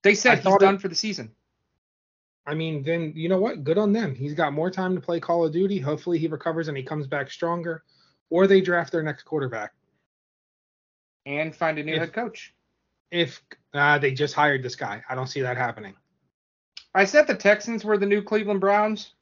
They 0.03 0.15
said 0.15 0.35
he's 0.35 0.43
thought 0.43 0.59
done 0.59 0.75
it- 0.75 0.81
for 0.81 0.87
the 0.87 0.95
season. 0.95 1.31
I 2.47 2.53
mean, 2.53 2.83
then 2.83 3.11
you 3.15 3.27
know 3.27 3.39
what? 3.39 3.63
Good 3.63 3.79
on 3.79 3.91
them. 3.91 4.13
He's 4.13 4.35
got 4.35 4.53
more 4.53 4.69
time 4.69 4.93
to 4.93 5.01
play 5.01 5.19
Call 5.19 5.45
of 5.45 5.51
Duty. 5.51 5.79
Hopefully 5.79 6.19
he 6.19 6.27
recovers 6.27 6.67
and 6.67 6.77
he 6.77 6.83
comes 6.83 7.07
back 7.07 7.31
stronger 7.31 7.83
or 8.29 8.45
they 8.45 8.61
draft 8.61 8.91
their 8.91 9.01
next 9.01 9.23
quarterback. 9.23 9.73
And 11.25 11.55
find 11.55 11.79
a 11.79 11.83
new 11.83 11.93
If- 11.93 11.99
head 11.99 12.13
coach. 12.13 12.53
If 13.11 13.41
uh, 13.73 13.97
they 13.97 14.11
just 14.11 14.33
hired 14.33 14.61
this 14.61 14.75
guy, 14.75 15.01
I 15.09 15.15
don't 15.15 15.27
see 15.27 15.41
that 15.41 15.57
happening. 15.57 15.95
I 16.93 17.05
said 17.05 17.27
the 17.27 17.35
Texans 17.35 17.83
were 17.83 17.97
the 17.97 18.05
new 18.05 18.21
Cleveland 18.21 18.61
Browns. 18.61 19.14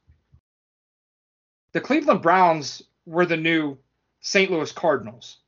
The 1.74 1.80
Cleveland 1.80 2.22
Browns 2.22 2.82
were 3.04 3.26
the 3.26 3.36
new 3.36 3.76
St. 4.20 4.50
Louis 4.50 4.72
Cardinals. 4.72 5.38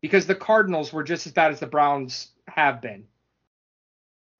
Because 0.00 0.26
the 0.26 0.34
Cardinals 0.34 0.92
were 0.92 1.02
just 1.02 1.26
as 1.26 1.32
bad 1.32 1.50
as 1.50 1.58
the 1.58 1.66
Browns 1.66 2.28
have 2.46 2.80
been. 2.80 3.04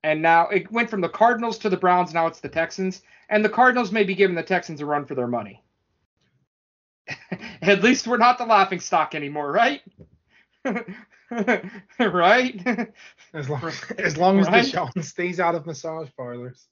And 0.05 0.23
now 0.23 0.49
it 0.49 0.71
went 0.71 0.91
from 0.91 1.01
the 1.01 1.09
Cardinals 1.09 1.59
to 1.59 1.71
the 1.71 1.77
Browns, 1.77 2.15
now 2.15 2.27
it's 2.29 2.39
the 2.41 2.49
Texans. 2.49 3.03
And 3.29 3.45
the 3.45 3.49
Cardinals 3.49 3.91
may 3.91 4.05
be 4.05 4.15
giving 4.15 4.37
the 4.37 4.43
Texans 4.43 4.81
a 4.81 4.87
run 4.87 5.07
for 5.07 5.15
their 5.17 5.27
money. 5.27 5.65
At 7.63 7.83
least 7.83 8.07
we're 8.07 8.19
not 8.19 8.39
the 8.39 8.47
laughing 8.47 8.81
stock 8.81 9.15
anymore, 9.15 9.51
right? 9.51 9.81
right? 11.99 12.93
As 13.33 13.49
long 13.49 13.73
as 13.99 14.17
long 14.17 14.39
as 14.39 14.47
Right? 14.49 14.65
Deshaun 14.65 15.03
stays 15.03 15.41
out 15.41 15.55
of 15.55 15.67
massage 15.67 16.09
parlors. 16.17 16.67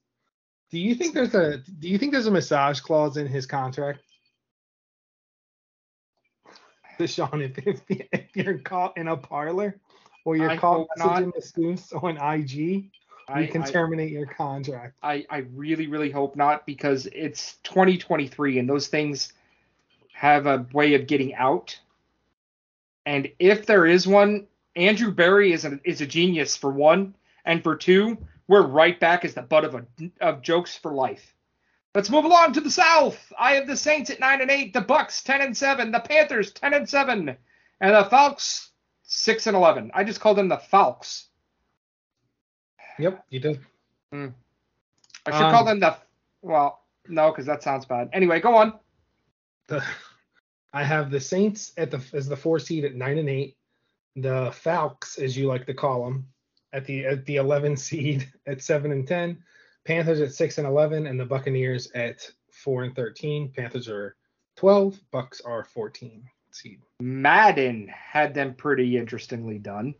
Do 0.70 0.78
you 0.78 0.94
think 0.94 1.14
there's 1.14 1.34
a 1.34 1.58
do 1.58 1.88
you 1.88 1.98
think 1.98 2.12
there's 2.12 2.26
a 2.26 2.30
massage 2.30 2.80
clause 2.80 3.16
in 3.16 3.26
his 3.26 3.46
contract? 3.46 4.00
Deshaun, 6.98 7.42
if, 7.42 7.58
if, 7.66 7.80
if 7.88 8.24
you're 8.34 8.58
caught 8.58 8.96
in 8.96 9.08
a 9.08 9.16
parlor 9.16 9.78
or 10.24 10.36
you're 10.36 10.50
I 10.50 10.56
caught 10.56 10.88
messaging 10.98 11.34
masseuse 11.34 11.92
on 11.92 12.16
IG, 12.16 12.90
I- 13.28 13.40
we 13.40 13.46
can 13.46 13.62
I- 13.62 13.70
terminate 13.70 14.10
your 14.10 14.26
contract. 14.26 14.94
I, 15.02 15.26
I 15.30 15.38
really, 15.54 15.86
really 15.86 16.10
hope 16.10 16.36
not 16.36 16.66
because 16.66 17.06
it's 17.12 17.56
2023 17.64 18.58
and 18.58 18.68
those 18.68 18.88
things 18.88 19.32
have 20.12 20.46
a 20.46 20.66
way 20.72 20.94
of 20.94 21.06
getting 21.06 21.34
out. 21.34 21.78
And 23.04 23.30
if 23.38 23.66
there 23.66 23.86
is 23.86 24.06
one, 24.06 24.46
Andrew 24.74 25.12
Berry 25.12 25.52
is 25.52 25.64
a, 25.64 25.78
is 25.84 26.00
a 26.00 26.06
genius 26.06 26.56
for 26.56 26.70
one, 26.70 27.14
and 27.44 27.62
for 27.62 27.76
two, 27.76 28.18
we're 28.48 28.66
right 28.66 28.98
back 28.98 29.24
as 29.24 29.34
the 29.34 29.42
butt 29.42 29.64
of 29.64 29.74
a, 29.74 29.86
of 30.20 30.42
jokes 30.42 30.76
for 30.76 30.92
life. 30.92 31.34
Let's 31.94 32.10
move 32.10 32.24
along 32.26 32.52
to 32.52 32.60
the 32.60 32.70
South. 32.70 33.32
I 33.38 33.52
have 33.52 33.66
the 33.66 33.76
Saints 33.76 34.10
at 34.10 34.20
nine 34.20 34.42
and 34.42 34.50
eight, 34.50 34.72
the 34.74 34.82
Bucks 34.82 35.22
ten 35.22 35.40
and 35.40 35.56
seven, 35.56 35.90
the 35.92 36.00
Panthers 36.00 36.52
ten 36.52 36.74
and 36.74 36.88
seven, 36.88 37.36
and 37.80 37.94
the 37.94 38.04
Falcons 38.10 38.70
six 39.02 39.46
and 39.46 39.56
eleven. 39.56 39.90
I 39.94 40.04
just 40.04 40.20
called 40.20 40.36
them 40.36 40.48
the 40.48 40.58
Falcons. 40.58 41.28
Yep, 42.98 43.24
you 43.30 43.40
did. 43.40 43.60
I 44.12 44.30
should 45.26 45.50
call 45.50 45.60
Um, 45.60 45.66
them 45.66 45.80
the 45.80 45.96
well, 46.42 46.84
no, 47.08 47.30
because 47.30 47.46
that 47.46 47.62
sounds 47.62 47.86
bad. 47.86 48.10
Anyway, 48.12 48.40
go 48.40 48.54
on. 48.56 48.78
The, 49.68 49.82
I 50.72 50.84
have 50.84 51.10
the 51.10 51.20
Saints 51.20 51.72
at 51.76 51.90
the 51.90 52.00
as 52.12 52.28
the 52.28 52.36
four 52.36 52.58
seed 52.58 52.84
at 52.84 52.94
nine 52.94 53.18
and 53.18 53.28
eight, 53.28 53.56
the 54.16 54.50
Falcons, 54.52 55.16
as 55.16 55.36
you 55.36 55.46
like 55.46 55.66
to 55.66 55.74
call 55.74 56.04
them, 56.04 56.28
at 56.76 56.84
the 56.84 57.06
at 57.06 57.24
the 57.24 57.36
11 57.36 57.76
seed 57.76 58.30
at 58.46 58.62
seven 58.62 58.92
and 58.92 59.08
ten, 59.08 59.42
Panthers 59.84 60.20
at 60.20 60.32
six 60.32 60.58
and 60.58 60.66
11, 60.66 61.06
and 61.06 61.18
the 61.18 61.24
Buccaneers 61.24 61.90
at 61.94 62.30
four 62.52 62.84
and 62.84 62.94
13. 62.94 63.52
Panthers 63.56 63.88
are 63.88 64.14
12, 64.56 65.00
Bucks 65.10 65.40
are 65.40 65.64
14 65.64 66.28
seed. 66.50 66.80
Madden 67.00 67.88
had 67.88 68.34
them 68.34 68.54
pretty 68.54 68.96
interestingly 68.96 69.58
done. 69.58 69.94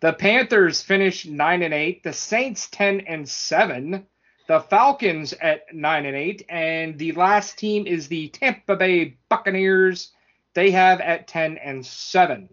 The 0.00 0.12
Panthers 0.12 0.80
finished 0.80 1.28
nine 1.28 1.62
and 1.62 1.74
eight. 1.74 2.02
The 2.02 2.12
Saints 2.12 2.68
ten 2.70 3.00
and 3.00 3.28
seven. 3.28 4.06
The 4.46 4.60
Falcons 4.60 5.32
at 5.34 5.72
nine 5.72 6.06
and 6.06 6.16
eight, 6.16 6.44
and 6.48 6.98
the 6.98 7.12
last 7.12 7.58
team 7.58 7.86
is 7.86 8.08
the 8.08 8.28
Tampa 8.28 8.76
Bay 8.76 9.16
Buccaneers. 9.28 10.12
They 10.54 10.70
have 10.70 11.00
at 11.00 11.28
ten 11.28 11.58
and 11.58 11.84
seven. 11.84 12.48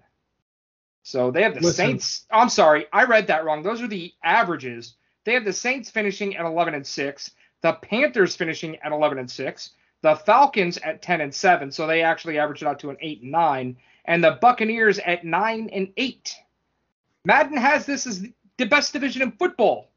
So 1.08 1.32
they 1.32 1.42
have 1.44 1.54
the 1.54 1.62
Listen. 1.62 1.86
Saints. 1.86 2.26
I'm 2.30 2.50
sorry, 2.50 2.86
I 2.92 3.06
read 3.06 3.28
that 3.28 3.46
wrong. 3.46 3.64
Those 3.64 3.82
are 3.82 3.88
the 3.88 4.14
averages. 4.26 4.96
They 5.24 5.36
have 5.36 5.46
the 5.46 5.54
Saints 5.54 5.90
finishing 5.90 6.36
at 6.36 6.46
11 6.46 6.74
and 6.74 6.86
six. 6.86 7.32
The 7.62 7.74
Panthers 7.74 8.36
finishing 8.36 8.76
at 8.80 8.92
11 8.92 9.18
and 9.18 9.32
six. 9.32 9.72
the 10.02 10.16
Falcons 10.16 10.78
at 10.80 11.02
10 11.02 11.22
and 11.22 11.34
7, 11.34 11.72
so 11.72 11.88
they 11.88 12.02
actually 12.04 12.38
averaged 12.38 12.62
it 12.62 12.68
out 12.68 12.80
to 12.80 12.90
an 12.90 12.98
8 13.00 13.22
and 13.24 13.32
9, 13.32 13.78
and 14.06 14.24
the 14.24 14.38
Buccaneers 14.42 15.00
at 15.00 15.24
9 15.26 15.70
and 15.72 15.92
8. 15.98 16.36
Madden 17.26 17.58
has 17.58 17.86
this 17.86 18.06
as 18.06 18.24
the 18.58 18.66
best 18.66 18.92
division 18.94 19.22
in 19.22 19.32
football. 19.32 19.90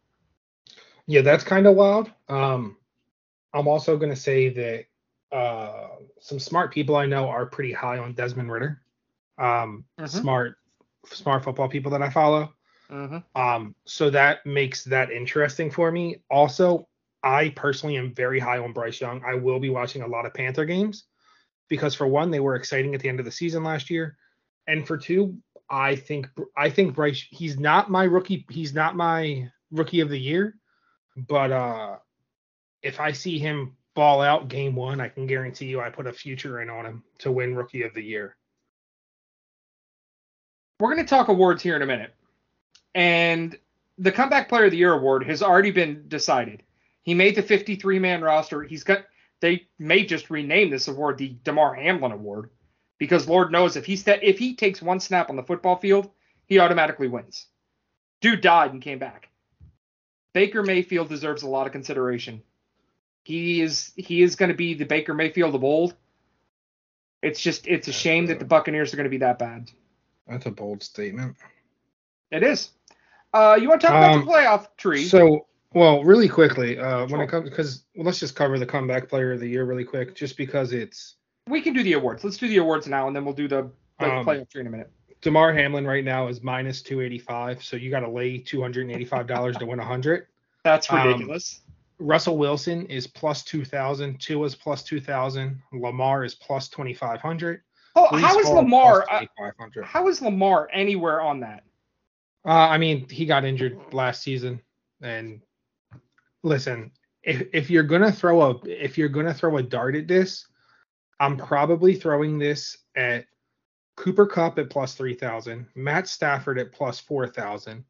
Yeah, 1.06 1.20
that's 1.22 1.44
kind 1.44 1.66
of 1.66 1.74
wild. 1.74 2.10
Um, 2.28 2.76
I'm 3.52 3.68
also 3.68 3.98
going 3.98 4.10
to 4.10 4.16
say 4.16 4.48
that 4.48 5.36
uh, 5.36 5.88
some 6.20 6.38
smart 6.38 6.72
people 6.72 6.94
I 6.96 7.06
know 7.06 7.28
are 7.28 7.46
pretty 7.46 7.72
high 7.72 7.98
on 7.98 8.14
Desmond 8.14 8.50
Ridder. 8.50 8.80
Um, 9.38 9.84
Mhm. 9.98 10.08
Smart, 10.08 10.56
smart 11.06 11.44
football 11.44 11.68
people 11.68 11.90
that 11.92 12.02
I 12.02 12.10
follow. 12.10 12.52
Mm-hmm. 12.90 13.40
Um, 13.40 13.74
so 13.84 14.10
that 14.10 14.44
makes 14.44 14.84
that 14.84 15.10
interesting 15.10 15.70
for 15.70 15.90
me. 15.92 16.16
Also, 16.30 16.88
I 17.22 17.50
personally 17.50 17.96
am 17.96 18.14
very 18.14 18.40
high 18.40 18.58
on 18.58 18.72
Bryce 18.72 19.00
Young. 19.00 19.22
I 19.24 19.34
will 19.34 19.60
be 19.60 19.70
watching 19.70 20.02
a 20.02 20.06
lot 20.06 20.26
of 20.26 20.34
Panther 20.34 20.64
games 20.64 21.04
because 21.68 21.94
for 21.94 22.06
one, 22.06 22.30
they 22.30 22.40
were 22.40 22.56
exciting 22.56 22.94
at 22.94 23.00
the 23.00 23.08
end 23.08 23.20
of 23.20 23.24
the 23.24 23.32
season 23.32 23.62
last 23.62 23.90
year, 23.90 24.16
and 24.66 24.86
for 24.86 24.98
two, 24.98 25.36
I 25.68 25.96
think 25.96 26.28
I 26.56 26.70
think 26.70 26.94
Bryce 26.94 27.24
he's 27.30 27.58
not 27.58 27.90
my 27.90 28.04
rookie. 28.04 28.44
He's 28.50 28.74
not 28.74 28.96
my 28.96 29.50
rookie 29.70 30.00
of 30.00 30.08
the 30.08 30.18
year, 30.18 30.56
but 31.16 31.52
uh, 31.52 31.96
if 32.82 33.00
I 33.00 33.12
see 33.12 33.38
him 33.38 33.76
ball 33.94 34.20
out 34.20 34.48
game 34.48 34.74
one, 34.74 35.00
I 35.00 35.08
can 35.08 35.26
guarantee 35.26 35.66
you 35.66 35.80
I 35.80 35.90
put 35.90 36.06
a 36.06 36.12
future 36.12 36.60
in 36.60 36.70
on 36.70 36.86
him 36.86 37.04
to 37.18 37.30
win 37.30 37.54
rookie 37.54 37.82
of 37.82 37.94
the 37.94 38.02
year. 38.02 38.36
We're 40.80 40.94
going 40.94 41.04
to 41.04 41.08
talk 41.08 41.28
awards 41.28 41.62
here 41.62 41.76
in 41.76 41.82
a 41.82 41.86
minute. 41.86 42.14
And 42.94 43.56
the 43.98 44.10
Comeback 44.10 44.48
Player 44.48 44.64
of 44.64 44.70
the 44.70 44.78
Year 44.78 44.94
award 44.94 45.24
has 45.26 45.42
already 45.42 45.70
been 45.70 46.08
decided. 46.08 46.62
He 47.02 47.12
made 47.12 47.36
the 47.36 47.42
53 47.42 47.98
man 47.98 48.22
roster. 48.22 48.62
He's 48.62 48.82
got, 48.82 49.04
they 49.40 49.68
may 49.78 50.04
just 50.04 50.30
rename 50.30 50.70
this 50.70 50.88
award 50.88 51.18
the 51.18 51.36
Damar 51.44 51.74
Hamlin 51.74 52.12
Award 52.12 52.50
because 52.98 53.28
Lord 53.28 53.52
knows 53.52 53.76
if 53.76 53.84
he, 53.84 53.94
sta 53.94 54.18
if 54.22 54.38
he 54.38 54.56
takes 54.56 54.80
one 54.80 55.00
snap 55.00 55.28
on 55.28 55.36
the 55.36 55.42
football 55.42 55.76
field, 55.76 56.10
he 56.46 56.58
automatically 56.58 57.08
wins. 57.08 57.46
Dude 58.22 58.40
died 58.40 58.72
and 58.72 58.82
came 58.82 58.98
back. 58.98 59.28
Baker 60.32 60.62
Mayfield 60.62 61.08
deserves 61.08 61.42
a 61.42 61.48
lot 61.48 61.66
of 61.66 61.72
consideration. 61.72 62.42
He 63.24 63.60
is 63.60 63.92
he 63.96 64.22
is 64.22 64.36
going 64.36 64.48
to 64.48 64.56
be 64.56 64.74
the 64.74 64.84
Baker 64.84 65.12
Mayfield 65.12 65.54
of 65.54 65.62
old. 65.62 65.94
It's 67.22 67.40
just 67.40 67.66
it's 67.66 67.88
a 67.88 67.92
shame 67.92 68.26
that 68.26 68.38
the 68.38 68.44
Buccaneers 68.46 68.94
are 68.94 68.96
going 68.96 69.04
to 69.04 69.10
be 69.10 69.18
that 69.18 69.38
bad. 69.38 69.70
That's 70.30 70.46
a 70.46 70.50
bold 70.50 70.82
statement. 70.82 71.36
It 72.30 72.42
is. 72.44 72.70
Uh, 73.34 73.58
you 73.60 73.68
want 73.68 73.80
to 73.80 73.86
talk 73.88 73.96
about 73.96 74.12
Um, 74.14 74.24
the 74.24 74.30
playoff 74.30 74.68
tree? 74.76 75.04
So, 75.04 75.46
well, 75.74 76.04
really 76.04 76.28
quickly, 76.28 76.78
uh, 76.78 77.00
when 77.00 77.08
Sure. 77.08 77.22
it 77.22 77.28
comes, 77.28 77.50
because 77.50 77.84
well, 77.96 78.06
let's 78.06 78.20
just 78.20 78.36
cover 78.36 78.58
the 78.58 78.66
comeback 78.66 79.08
player 79.08 79.32
of 79.32 79.40
the 79.40 79.48
year 79.48 79.64
really 79.64 79.84
quick, 79.84 80.14
just 80.14 80.36
because 80.36 80.72
it's 80.72 81.16
we 81.48 81.60
can 81.60 81.74
do 81.74 81.82
the 81.82 81.94
awards. 81.94 82.22
Let's 82.22 82.36
do 82.36 82.46
the 82.46 82.58
awards 82.58 82.86
now, 82.86 83.08
and 83.08 83.16
then 83.16 83.24
we'll 83.24 83.34
do 83.34 83.48
the, 83.48 83.70
the 83.98 84.12
Um, 84.12 84.24
playoff 84.24 84.48
tree 84.50 84.60
in 84.60 84.68
a 84.68 84.70
minute. 84.70 84.90
Damar 85.20 85.52
Hamlin 85.52 85.86
right 85.86 86.04
now 86.04 86.28
is 86.28 86.42
minus 86.42 86.80
285, 86.80 87.62
so 87.62 87.76
you 87.76 87.90
got 87.90 88.00
to 88.00 88.08
lay 88.08 88.38
285 88.38 89.26
dollars 89.26 89.56
to 89.58 89.66
win 89.66 89.78
100. 89.78 90.26
That's 90.62 90.90
um, 90.92 91.06
ridiculous. 91.06 91.60
Russell 91.98 92.38
Wilson 92.38 92.86
is 92.86 93.06
plus 93.06 93.42
2,000, 93.44 94.18
Tua's 94.18 94.54
plus 94.54 94.82
2,000, 94.82 95.60
Lamar 95.72 96.24
is 96.24 96.34
plus 96.34 96.68
2,500. 96.68 97.62
Oh, 98.10 98.16
how 98.16 98.38
is 98.38 98.48
Lamar? 98.48 99.06
Uh, 99.10 99.24
how 99.84 100.08
is 100.08 100.22
Lamar 100.22 100.68
anywhere 100.72 101.20
on 101.20 101.40
that? 101.40 101.64
Uh, 102.44 102.50
I 102.50 102.78
mean, 102.78 103.08
he 103.08 103.26
got 103.26 103.44
injured 103.44 103.78
last 103.92 104.22
season, 104.22 104.60
and 105.02 105.40
listen, 106.42 106.90
if 107.22 107.48
if 107.52 107.70
you're 107.70 107.82
gonna 107.82 108.12
throw 108.12 108.42
a 108.42 108.58
if 108.66 108.96
you're 108.96 109.08
gonna 109.08 109.34
throw 109.34 109.58
a 109.58 109.62
dart 109.62 109.94
at 109.96 110.08
this, 110.08 110.46
I'm 111.18 111.36
probably 111.36 111.94
throwing 111.94 112.38
this 112.38 112.76
at 112.96 113.26
Cooper 113.96 114.26
Kupp 114.26 114.58
at 114.58 114.70
plus 114.70 114.94
three 114.94 115.14
thousand, 115.14 115.66
Matt 115.74 116.08
Stafford 116.08 116.58
at 116.58 116.72
plus 116.72 116.98
four 116.98 117.26
thousand. 117.26 117.84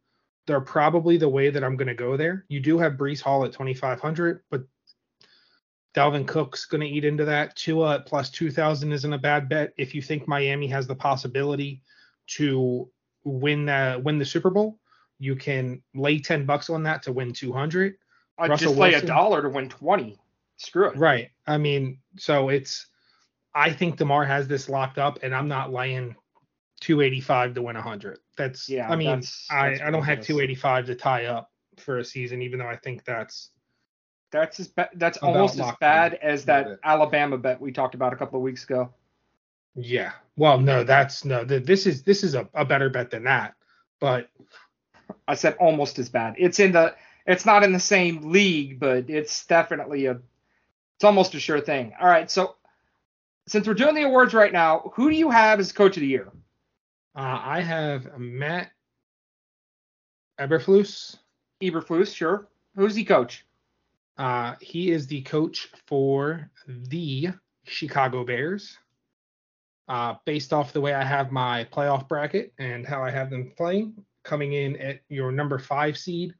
They're 0.46 0.60
probably 0.60 1.16
the 1.16 1.28
way 1.28 1.50
that 1.50 1.62
I'm 1.62 1.76
gonna 1.76 1.94
go 1.94 2.16
there. 2.16 2.44
You 2.48 2.60
do 2.60 2.78
have 2.78 2.94
Breece 2.94 3.20
Hall 3.20 3.44
at 3.44 3.52
twenty 3.52 3.74
five 3.74 4.00
hundred, 4.00 4.42
but 4.50 4.64
Dalvin 5.94 6.26
Cook's 6.26 6.64
gonna 6.66 6.84
eat 6.84 7.04
into 7.04 7.24
that. 7.24 7.56
Tua 7.56 7.96
at 7.96 8.06
plus 8.06 8.30
two 8.30 8.50
thousand 8.50 8.92
isn't 8.92 9.12
a 9.12 9.18
bad 9.18 9.48
bet 9.48 9.72
if 9.76 9.94
you 9.94 10.02
think 10.02 10.28
Miami 10.28 10.66
has 10.68 10.86
the 10.86 10.94
possibility 10.94 11.82
to 12.28 12.88
win 13.24 13.66
the 13.66 14.00
win 14.04 14.18
the 14.18 14.24
Super 14.24 14.50
Bowl, 14.50 14.78
you 15.18 15.34
can 15.34 15.82
lay 15.94 16.18
ten 16.18 16.46
bucks 16.46 16.70
on 16.70 16.82
that 16.84 17.02
to 17.04 17.12
win 17.12 17.32
two 17.32 17.52
hundred. 17.52 17.96
I'd 18.38 18.50
Russell 18.50 18.68
just 18.68 18.78
lay 18.78 18.90
Wilson? 18.90 19.04
a 19.04 19.08
dollar 19.08 19.42
to 19.42 19.48
win 19.48 19.68
twenty. 19.68 20.18
Screw 20.56 20.88
it. 20.88 20.96
Right. 20.96 21.30
I 21.46 21.58
mean, 21.58 21.98
so 22.16 22.50
it's 22.50 22.86
I 23.54 23.72
think 23.72 23.96
Damar 23.96 24.24
has 24.24 24.46
this 24.46 24.68
locked 24.68 24.98
up, 24.98 25.18
and 25.22 25.34
I'm 25.34 25.48
not 25.48 25.72
laying 25.72 26.14
two 26.80 27.00
eighty 27.00 27.20
five 27.20 27.54
to 27.54 27.62
win 27.62 27.76
hundred. 27.76 28.18
That's 28.36 28.68
Yeah, 28.68 28.88
I 28.90 28.96
mean, 28.96 29.08
that's- 29.08 29.46
I 29.50 29.70
that's 29.70 29.82
I 29.82 29.90
don't 29.90 30.04
have 30.04 30.20
two 30.22 30.40
eighty 30.40 30.54
five 30.54 30.86
to 30.86 30.94
tie 30.94 31.26
up 31.26 31.50
for 31.78 31.98
a 31.98 32.04
season, 32.04 32.42
even 32.42 32.58
though 32.60 32.68
I 32.68 32.76
think 32.76 33.04
that's 33.04 33.50
That's 34.32 34.60
as 34.60 34.68
ba- 34.68 34.90
that's 34.94 35.18
About 35.18 35.28
almost 35.36 35.58
as 35.58 35.72
bad 35.80 36.14
as 36.14 36.44
that 36.46 36.66
it. 36.66 36.80
Alabama 36.84 37.36
bet 37.38 37.60
we 37.60 37.72
talked 37.72 37.94
about 37.94 38.12
a 38.12 38.16
couple 38.16 38.38
of 38.38 38.42
weeks 38.44 38.64
ago. 38.64 38.90
yeah. 39.74 40.12
Well, 40.36 40.58
no, 40.58 40.84
that's 40.84 41.24
no. 41.24 41.44
th- 41.44 41.64
This 41.64 41.86
is 41.86 42.02
this 42.02 42.22
is 42.24 42.34
a, 42.34 42.48
a 42.54 42.64
better 42.64 42.88
bet 42.88 43.10
than 43.10 43.24
that, 43.24 43.54
but 44.00 44.30
I 45.28 45.34
said 45.34 45.56
almost 45.60 45.98
as 45.98 46.08
bad. 46.08 46.34
It's 46.38 46.60
in 46.60 46.72
the 46.72 46.94
it's 47.26 47.44
not 47.44 47.62
in 47.62 47.72
the 47.72 47.80
same 47.80 48.30
league, 48.30 48.78
but 48.80 49.10
it's 49.10 49.44
definitely 49.46 50.06
a 50.06 50.12
it's 50.96 51.04
almost 51.04 51.34
a 51.34 51.40
sure 51.40 51.60
thing. 51.60 51.92
All 52.00 52.08
right, 52.08 52.30
so 52.30 52.54
since 53.48 53.66
we're 53.66 53.74
doing 53.74 53.94
the 53.94 54.02
awards 54.04 54.32
right 54.32 54.52
now, 54.52 54.92
who 54.94 55.10
do 55.10 55.16
you 55.16 55.28
have 55.30 55.58
as 55.60 55.72
coach 55.72 55.96
of 55.96 56.02
the 56.02 56.06
year? 56.06 56.28
uh, 57.16 57.40
I 57.42 57.60
have 57.60 58.16
Matt 58.18 58.70
Eberflus. 60.38 61.16
Eberflus, 61.62 62.14
sure. 62.14 62.48
Who's 62.76 62.94
he 62.94 63.04
coach? 63.04 63.44
Uh, 64.18 64.54
he 64.60 64.90
is 64.90 65.06
the 65.06 65.22
coach 65.22 65.68
for 65.86 66.50
the 66.66 67.28
Chicago 67.64 68.24
Bears. 68.24 68.76
Uh, 69.88 70.14
based 70.24 70.52
off 70.52 70.72
the 70.72 70.80
way 70.80 70.94
I 70.94 71.02
have 71.02 71.32
my 71.32 71.64
playoff 71.72 72.06
bracket 72.08 72.52
and 72.60 72.86
how 72.86 73.02
I 73.02 73.10
have 73.10 73.28
them 73.28 73.52
playing, 73.56 73.94
coming 74.22 74.52
in 74.52 74.76
at 74.76 75.00
your 75.08 75.32
number 75.32 75.58
five 75.58 75.98
seed, 75.98 76.32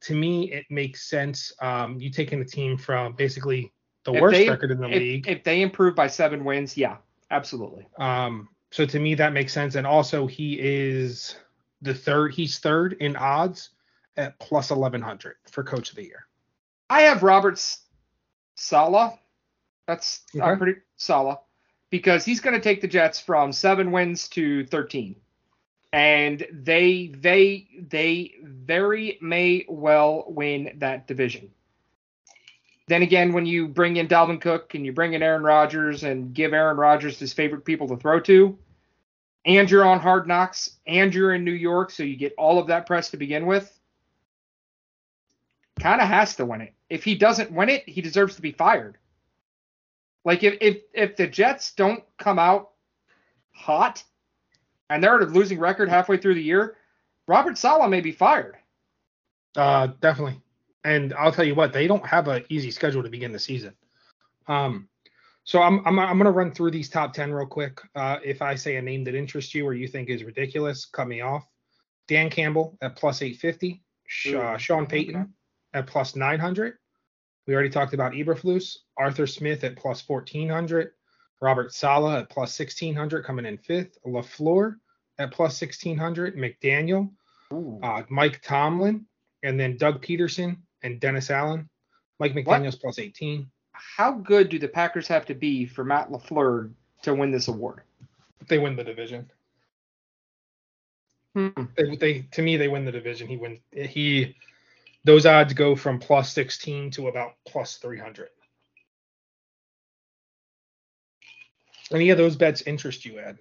to 0.00 0.14
me 0.14 0.50
it 0.50 0.64
makes 0.70 1.08
sense. 1.08 1.52
Um, 1.62 2.00
you 2.00 2.10
taking 2.10 2.40
a 2.40 2.44
team 2.44 2.76
from 2.76 3.12
basically 3.12 3.72
the 4.02 4.12
If 4.12 4.20
worst 4.20 4.34
they- 4.34 4.48
record 4.48 4.72
in 4.72 4.80
the 4.80 4.88
If, 4.88 4.98
league. 4.98 5.28
if 5.28 5.44
they 5.44 5.62
improve 5.62 5.94
by 5.94 6.08
seven 6.08 6.42
wins, 6.44 6.76
yeah, 6.76 6.96
absolutely. 7.30 7.86
Um, 7.98 8.48
so 8.72 8.84
to 8.84 8.98
me 8.98 9.14
that 9.14 9.32
makes 9.32 9.52
sense. 9.52 9.76
And 9.76 9.86
also 9.86 10.26
he 10.26 10.58
is 10.60 11.36
the 11.82 11.94
third. 11.94 12.34
He's 12.34 12.58
third 12.58 12.94
in 12.94 13.14
odds 13.14 13.70
at 14.16 14.36
plus 14.40 14.72
eleven 14.72 15.00
hundred 15.00 15.36
for 15.48 15.62
coach 15.62 15.90
of 15.90 15.96
the 15.96 16.02
year. 16.04 16.26
I 16.88 17.02
have 17.02 17.22
Roberts 17.22 17.80
Saleh. 18.54 19.18
That's 19.86 20.22
Okay. 20.34 20.56
pretty 20.56 20.80
Saleh 20.96 21.38
because 21.90 22.24
he's 22.24 22.40
going 22.40 22.54
to 22.54 22.60
take 22.60 22.80
the 22.80 22.88
Jets 22.88 23.20
from 23.20 23.52
seven 23.52 23.92
wins 23.92 24.28
to 24.30 24.66
13, 24.66 25.16
and 25.92 26.46
they 26.52 27.12
they 27.14 27.68
they 27.88 28.34
very 28.42 29.18
may 29.20 29.64
well 29.68 30.24
win 30.28 30.72
that 30.78 31.06
division. 31.06 31.50
Then 32.88 33.02
again, 33.02 33.32
when 33.32 33.46
you 33.46 33.66
bring 33.68 33.96
in 33.96 34.06
Dalvin 34.06 34.40
Cook 34.40 34.74
and 34.74 34.86
you 34.86 34.92
bring 34.92 35.14
in 35.14 35.22
Aaron 35.22 35.42
Rodgers 35.42 36.04
and 36.04 36.32
give 36.32 36.52
Aaron 36.52 36.76
Rodgers 36.76 37.18
his 37.18 37.32
favorite 37.32 37.64
people 37.64 37.88
to 37.88 37.96
throw 37.96 38.20
to, 38.20 38.56
and 39.44 39.68
you're 39.68 39.84
on 39.84 39.98
Hard 39.98 40.28
Knocks 40.28 40.70
and 40.86 41.12
you're 41.12 41.34
in 41.34 41.44
New 41.44 41.52
York, 41.52 41.90
so 41.90 42.04
you 42.04 42.16
get 42.16 42.34
all 42.38 42.60
of 42.60 42.68
that 42.68 42.86
press 42.86 43.10
to 43.10 43.16
begin 43.16 43.46
with 43.46 43.72
kind 45.80 46.00
of 46.00 46.08
has 46.08 46.36
to 46.36 46.46
win 46.46 46.62
it. 46.62 46.74
If 46.88 47.04
he 47.04 47.14
doesn't 47.14 47.50
win 47.50 47.68
it, 47.68 47.88
he 47.88 48.00
deserves 48.00 48.36
to 48.36 48.42
be 48.42 48.52
fired. 48.52 48.98
Like 50.24 50.42
if 50.42 50.56
if 50.60 50.78
if 50.92 51.16
the 51.16 51.26
Jets 51.26 51.72
don't 51.72 52.02
come 52.18 52.38
out 52.38 52.70
hot 53.52 54.02
and 54.90 55.02
they're 55.02 55.16
at 55.16 55.22
a 55.22 55.26
losing 55.26 55.58
record 55.58 55.88
halfway 55.88 56.16
through 56.16 56.34
the 56.34 56.42
year, 56.42 56.76
Robert 57.28 57.56
Saleh 57.56 57.88
may 57.88 58.00
be 58.00 58.12
fired. 58.12 58.56
Uh, 59.56 59.88
definitely. 60.00 60.40
And 60.84 61.14
I'll 61.14 61.32
tell 61.32 61.44
you 61.44 61.54
what, 61.54 61.72
they 61.72 61.86
don't 61.86 62.06
have 62.06 62.28
an 62.28 62.44
easy 62.48 62.70
schedule 62.70 63.02
to 63.02 63.08
begin 63.08 63.32
the 63.32 63.38
season. 63.38 63.74
Um, 64.46 64.88
so 65.44 65.62
I'm 65.62 65.84
I'm 65.86 65.98
I'm 65.98 66.18
gonna 66.18 66.30
run 66.32 66.52
through 66.52 66.72
these 66.72 66.88
top 66.88 67.12
ten 67.12 67.32
real 67.32 67.46
quick. 67.46 67.80
Uh, 67.94 68.18
if 68.24 68.42
I 68.42 68.56
say 68.56 68.76
a 68.76 68.82
name 68.82 69.04
that 69.04 69.14
interests 69.14 69.54
you 69.54 69.64
or 69.66 69.74
you 69.74 69.86
think 69.86 70.08
is 70.08 70.24
ridiculous, 70.24 70.84
cut 70.86 71.08
me 71.08 71.20
off. 71.20 71.46
Dan 72.08 72.30
Campbell 72.30 72.76
at 72.82 72.96
plus 72.96 73.22
850. 73.22 73.82
Sh- 74.06 74.34
uh, 74.34 74.54
Ooh, 74.54 74.58
Sean 74.58 74.82
okay. 74.84 75.04
Payton 75.04 75.34
at 75.76 75.86
plus 75.86 76.16
900. 76.16 76.74
We 77.46 77.54
already 77.54 77.70
talked 77.70 77.94
about 77.94 78.12
Eberflus. 78.12 78.78
Arthur 78.96 79.26
Smith 79.26 79.62
at 79.62 79.76
plus 79.76 80.06
1400. 80.08 80.92
Robert 81.40 81.72
Saleh 81.72 82.22
at 82.22 82.30
plus 82.30 82.58
1600 82.58 83.24
coming 83.24 83.44
in 83.44 83.58
fifth. 83.58 83.98
LaFleur 84.04 84.76
at 85.18 85.30
plus 85.30 85.60
1600. 85.60 86.36
McDaniel 86.36 87.10
uh, 87.82 88.02
Mike 88.08 88.42
Tomlin, 88.42 89.06
and 89.42 89.60
then 89.60 89.76
Doug 89.76 90.02
Pederson 90.04 90.56
and 90.82 90.98
Dennis 90.98 91.30
Allen. 91.30 91.68
Mike 92.18 92.34
What? 92.34 92.62
McDaniel's 92.62 92.76
plus 92.76 92.98
18. 92.98 93.48
how 93.72 94.12
good 94.12 94.48
do 94.48 94.58
the 94.58 94.68
Packers 94.68 95.06
have 95.08 95.26
to 95.26 95.34
be 95.34 95.66
for 95.66 95.84
Matt 95.84 96.10
LaFleur 96.10 96.72
to 97.02 97.14
win 97.14 97.30
this 97.30 97.48
award? 97.48 97.82
They 98.48 98.58
win 98.58 98.76
the 98.76 98.84
division. 98.84 99.30
Hmm. 101.34 101.48
They, 101.76 101.96
they 101.96 102.26
to 102.32 102.42
me 102.42 102.56
they 102.56 102.68
win 102.68 102.86
the 102.86 102.92
division. 102.92 103.28
He 103.28 103.36
wins. 103.36 103.58
He 103.72 104.34
those 105.06 105.24
odds 105.24 105.54
go 105.54 105.76
from 105.76 106.00
plus 106.00 106.32
16 106.32 106.90
to 106.90 107.06
about 107.06 107.34
plus 107.46 107.76
300. 107.76 108.28
Any 111.92 112.10
of 112.10 112.18
those 112.18 112.34
bets 112.34 112.62
interest 112.62 113.04
you, 113.04 113.20
Ed? 113.20 113.38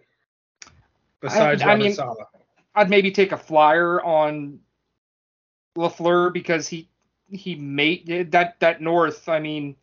Besides 1.22 1.64
I 1.64 1.68
Robert 1.68 1.84
mean- 1.84 1.94
Saleh. 1.94 2.28
I'd 2.76 2.90
maybe 2.90 3.10
take 3.10 3.32
a 3.32 3.38
flyer 3.38 4.04
on 4.04 4.60
LaFleur 5.78 6.32
because 6.32 6.68
he 6.68 6.90
he 7.30 7.56
made 7.56 8.32
that 8.32 8.60
that 8.60 8.82
North. 8.82 9.28
I 9.30 9.40
mean, 9.40 9.76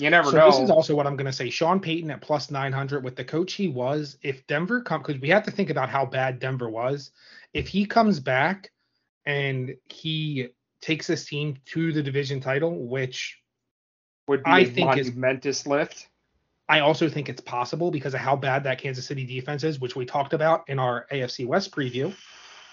you 0.00 0.10
never 0.10 0.30
So 0.30 0.36
know. 0.38 0.50
this 0.50 0.60
is 0.60 0.70
also 0.70 0.94
what 0.94 1.06
I'm 1.06 1.16
going 1.16 1.26
to 1.26 1.32
say. 1.32 1.50
Sean 1.50 1.80
Payton 1.80 2.10
at 2.10 2.20
plus 2.20 2.50
900 2.50 3.04
with 3.04 3.16
the 3.16 3.24
coach 3.24 3.52
he 3.54 3.68
was. 3.68 4.16
If 4.22 4.46
Denver 4.46 4.80
come, 4.82 5.02
because 5.02 5.20
we 5.20 5.28
have 5.30 5.44
to 5.44 5.50
think 5.50 5.70
about 5.70 5.88
how 5.88 6.06
bad 6.06 6.38
Denver 6.38 6.68
was. 6.68 7.10
If 7.52 7.68
he 7.68 7.84
comes 7.86 8.20
back 8.20 8.70
and 9.26 9.76
he 9.88 10.48
takes 10.80 11.06
this 11.06 11.24
team 11.26 11.56
to 11.66 11.92
the 11.92 12.02
division 12.02 12.40
title, 12.40 12.86
which 12.86 13.38
would 14.28 14.42
be 14.44 14.50
I 14.50 14.64
think 14.64 14.96
is- 14.96 15.12
momentous 15.12 15.66
lift. 15.66 16.06
I 16.68 16.80
also 16.80 17.08
think 17.08 17.28
it's 17.28 17.40
possible 17.40 17.90
because 17.90 18.14
of 18.14 18.20
how 18.20 18.36
bad 18.36 18.62
that 18.62 18.78
Kansas 18.78 19.04
City 19.04 19.26
defense 19.26 19.64
is, 19.64 19.80
which 19.80 19.96
we 19.96 20.06
talked 20.06 20.32
about 20.34 20.62
in 20.68 20.78
our 20.78 21.04
AFC 21.10 21.44
West 21.44 21.72
preview. 21.74 22.14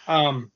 Um, 0.08 0.52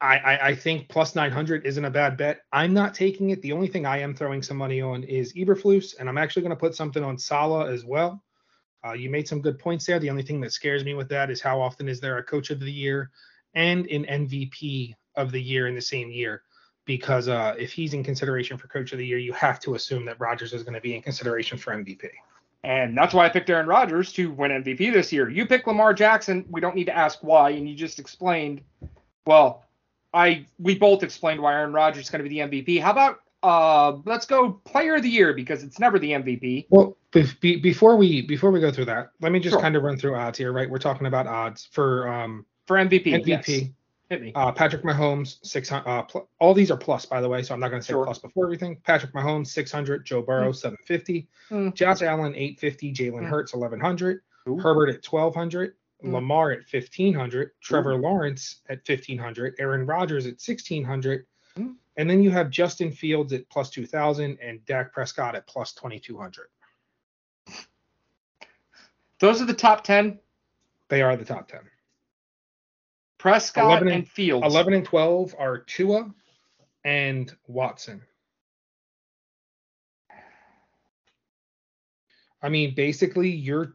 I, 0.00 0.18
I, 0.18 0.46
I 0.48 0.54
think 0.54 0.88
plus 0.88 1.14
900 1.14 1.66
isn't 1.66 1.84
a 1.84 1.90
bad 1.90 2.16
bet. 2.16 2.40
I'm 2.52 2.74
not 2.74 2.94
taking 2.94 3.30
it. 3.30 3.40
The 3.42 3.52
only 3.52 3.68
thing 3.68 3.86
I 3.86 3.98
am 3.98 4.14
throwing 4.14 4.42
some 4.42 4.56
money 4.56 4.80
on 4.80 5.04
is 5.04 5.32
Eberflus, 5.34 5.98
and 5.98 6.08
I'm 6.08 6.18
actually 6.18 6.42
going 6.42 6.50
to 6.50 6.56
put 6.56 6.74
something 6.74 7.02
on 7.02 7.18
Saleh 7.18 7.68
as 7.68 7.84
well. 7.84 8.22
Uh, 8.84 8.92
you 8.92 9.10
made 9.10 9.28
some 9.28 9.42
good 9.42 9.58
points 9.58 9.86
there. 9.86 9.98
The 9.98 10.10
only 10.10 10.22
thing 10.22 10.40
that 10.40 10.52
scares 10.52 10.84
me 10.84 10.94
with 10.94 11.08
that 11.10 11.30
is 11.30 11.40
how 11.40 11.60
often 11.60 11.88
is 11.88 12.00
there 12.00 12.18
a 12.18 12.22
coach 12.22 12.50
of 12.50 12.60
the 12.60 12.72
year 12.72 13.10
and 13.54 13.86
an 13.86 14.04
MVP 14.04 14.94
of 15.16 15.32
the 15.32 15.40
year 15.40 15.66
in 15.66 15.74
the 15.74 15.80
same 15.80 16.10
year? 16.10 16.42
Because 16.86 17.28
uh, 17.28 17.54
if 17.58 17.72
he's 17.72 17.92
in 17.92 18.02
consideration 18.02 18.56
for 18.56 18.68
coach 18.68 18.92
of 18.92 18.98
the 18.98 19.06
year, 19.06 19.18
you 19.18 19.32
have 19.34 19.60
to 19.60 19.74
assume 19.74 20.04
that 20.06 20.18
Rodgers 20.18 20.54
is 20.54 20.62
going 20.62 20.74
to 20.74 20.80
be 20.80 20.94
in 20.94 21.02
consideration 21.02 21.58
for 21.58 21.74
MVP. 21.74 22.08
And 22.64 22.96
that's 22.96 23.14
why 23.14 23.26
I 23.26 23.28
picked 23.28 23.48
Aaron 23.48 23.66
Rodgers 23.66 24.12
to 24.14 24.30
win 24.32 24.50
MVP 24.50 24.92
this 24.92 25.12
year. 25.12 25.30
You 25.30 25.46
picked 25.46 25.66
Lamar 25.66 25.94
Jackson. 25.94 26.44
We 26.50 26.60
don't 26.60 26.74
need 26.74 26.84
to 26.84 26.96
ask 26.96 27.18
why, 27.22 27.50
and 27.50 27.68
you 27.68 27.74
just 27.74 27.98
explained. 27.98 28.62
Well, 29.26 29.64
I 30.12 30.46
we 30.58 30.74
both 30.78 31.02
explained 31.02 31.40
why 31.40 31.54
Aaron 31.54 31.72
Rodgers 31.72 32.04
is 32.04 32.10
going 32.10 32.22
to 32.24 32.28
be 32.28 32.40
the 32.40 32.48
MVP. 32.62 32.80
How 32.82 32.90
about 32.92 33.20
uh 33.42 33.98
let's 34.04 34.26
go 34.26 34.52
Player 34.64 34.96
of 34.96 35.02
the 35.02 35.08
Year 35.08 35.32
because 35.32 35.62
it's 35.62 35.78
never 35.78 35.98
the 35.98 36.10
MVP. 36.12 36.66
Well, 36.68 36.96
be, 37.12 37.24
be, 37.40 37.56
before 37.56 37.96
we 37.96 38.22
before 38.22 38.50
we 38.50 38.60
go 38.60 38.70
through 38.70 38.86
that, 38.86 39.10
let 39.20 39.32
me 39.32 39.40
just 39.40 39.54
Sure. 39.54 39.60
kind 39.62 39.76
of 39.76 39.82
run 39.82 39.96
through 39.96 40.14
odds 40.16 40.36
here, 40.38 40.52
right? 40.52 40.68
We're 40.68 40.78
talking 40.78 41.06
about 41.06 41.26
odds 41.26 41.68
for 41.72 42.08
um, 42.08 42.44
For 42.66 42.76
MVP. 42.76 43.06
MVP. 43.06 43.26
Yes. 43.26 43.62
Hit 44.10 44.22
me. 44.22 44.32
Uh, 44.34 44.50
Patrick 44.50 44.82
Mahomes, 44.82 45.36
600. 45.44 45.88
Uh, 45.88 46.02
pl- 46.02 46.28
all 46.40 46.52
these 46.52 46.72
are 46.72 46.76
plus, 46.76 47.06
by 47.06 47.20
the 47.20 47.28
way, 47.28 47.44
so 47.44 47.54
I'm 47.54 47.60
not 47.60 47.68
going 47.68 47.80
to 47.80 47.86
say 47.86 47.92
Sure. 47.92 48.04
plus 48.04 48.18
before 48.18 48.44
everything. 48.44 48.76
Patrick 48.84 49.12
Mahomes, 49.12 49.46
600. 49.46 50.04
Joe 50.04 50.20
Burrow, 50.20 50.50
750. 50.50 51.28
Mm. 51.52 51.72
Josh 51.74 52.02
Allen, 52.02 52.34
850. 52.34 52.92
Jalen 52.92 53.22
Mm. 53.22 53.28
Hurts, 53.28 53.52
1100. 53.54 54.22
Ooh. 54.48 54.58
Herbert 54.58 54.88
at 54.88 55.04
1200. 55.04 55.74
Mm. 56.04 56.12
Lamar 56.12 56.52
at 56.52 56.58
1500. 56.70 57.50
Trevor 57.60 57.96
Lawrence 57.96 58.60
at 58.68 58.78
1500. 58.86 59.56
Aaron 59.58 59.86
Rodgers 59.86 60.26
at 60.26 60.40
1600. 60.40 61.26
Mm. 61.58 61.74
And 61.96 62.08
then 62.08 62.22
you 62.22 62.30
have 62.30 62.50
Justin 62.50 62.90
Fields 62.90 63.32
at 63.32 63.48
plus 63.50 63.70
2000 63.70 64.38
and 64.42 64.64
Dak 64.66 64.92
Prescott 64.92 65.34
at 65.34 65.46
plus 65.46 65.72
2200. 65.72 66.48
Those 69.18 69.42
are 69.42 69.46
the 69.46 69.54
top 69.54 69.84
ten. 69.84 70.18
They 70.88 71.02
are 71.02 71.16
the 71.16 71.24
top 71.24 71.48
10. 71.48 71.60
Prescott 73.18 73.64
11 73.64 73.88
and, 73.88 73.96
and- 73.98 74.08
Fields. 74.08 74.46
11 74.46 74.72
and 74.72 74.84
12 74.84 75.34
are 75.38 75.58
Tua 75.58 76.12
and 76.84 77.34
Watson. 77.46 78.02
I 82.42 82.48
mean, 82.48 82.74
basically, 82.74 83.28
you're 83.28 83.74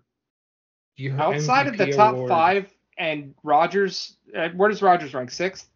Outside 1.17 1.67
of 1.67 1.77
the 1.77 1.85
MVP 1.85 1.95
top 1.95 2.15
award. 2.15 2.29
five 2.29 2.73
and 2.97 3.33
Rodgers, 3.43 4.17
uh, 4.35 4.49
where 4.49 4.69
does 4.69 4.81
Rodgers 4.81 5.13
rank? 5.13 5.31
Sixth. 5.31 5.69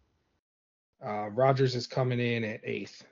Uh, 1.04 1.28
Rodgers 1.30 1.74
is 1.74 1.86
coming 1.86 2.20
in 2.20 2.44
at 2.44 2.60
eighth. 2.64 3.04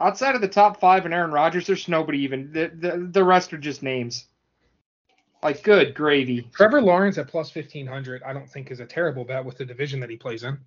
Outside 0.00 0.34
of 0.34 0.40
the 0.40 0.48
top 0.48 0.80
five 0.80 1.04
and 1.04 1.14
Aaron 1.14 1.30
Rodgers, 1.30 1.66
there's 1.66 1.88
nobody 1.88 2.18
even. 2.20 2.52
The 2.52 2.70
the, 2.74 3.08
the 3.10 3.24
rest 3.24 3.52
are 3.52 3.58
just 3.58 3.82
names. 3.82 4.26
Like 5.42 5.62
good 5.62 5.94
gravy. 5.94 6.48
Trevor 6.54 6.80
Lawrence 6.80 7.18
at 7.18 7.28
plus 7.28 7.54
1500, 7.54 8.22
I 8.22 8.32
don't 8.32 8.48
think 8.48 8.70
is 8.70 8.80
a 8.80 8.86
terrible 8.86 9.24
bet 9.24 9.44
with 9.44 9.58
the 9.58 9.64
division 9.64 10.00
that 10.00 10.08
he 10.08 10.16
plays 10.16 10.42
in. 10.42 10.58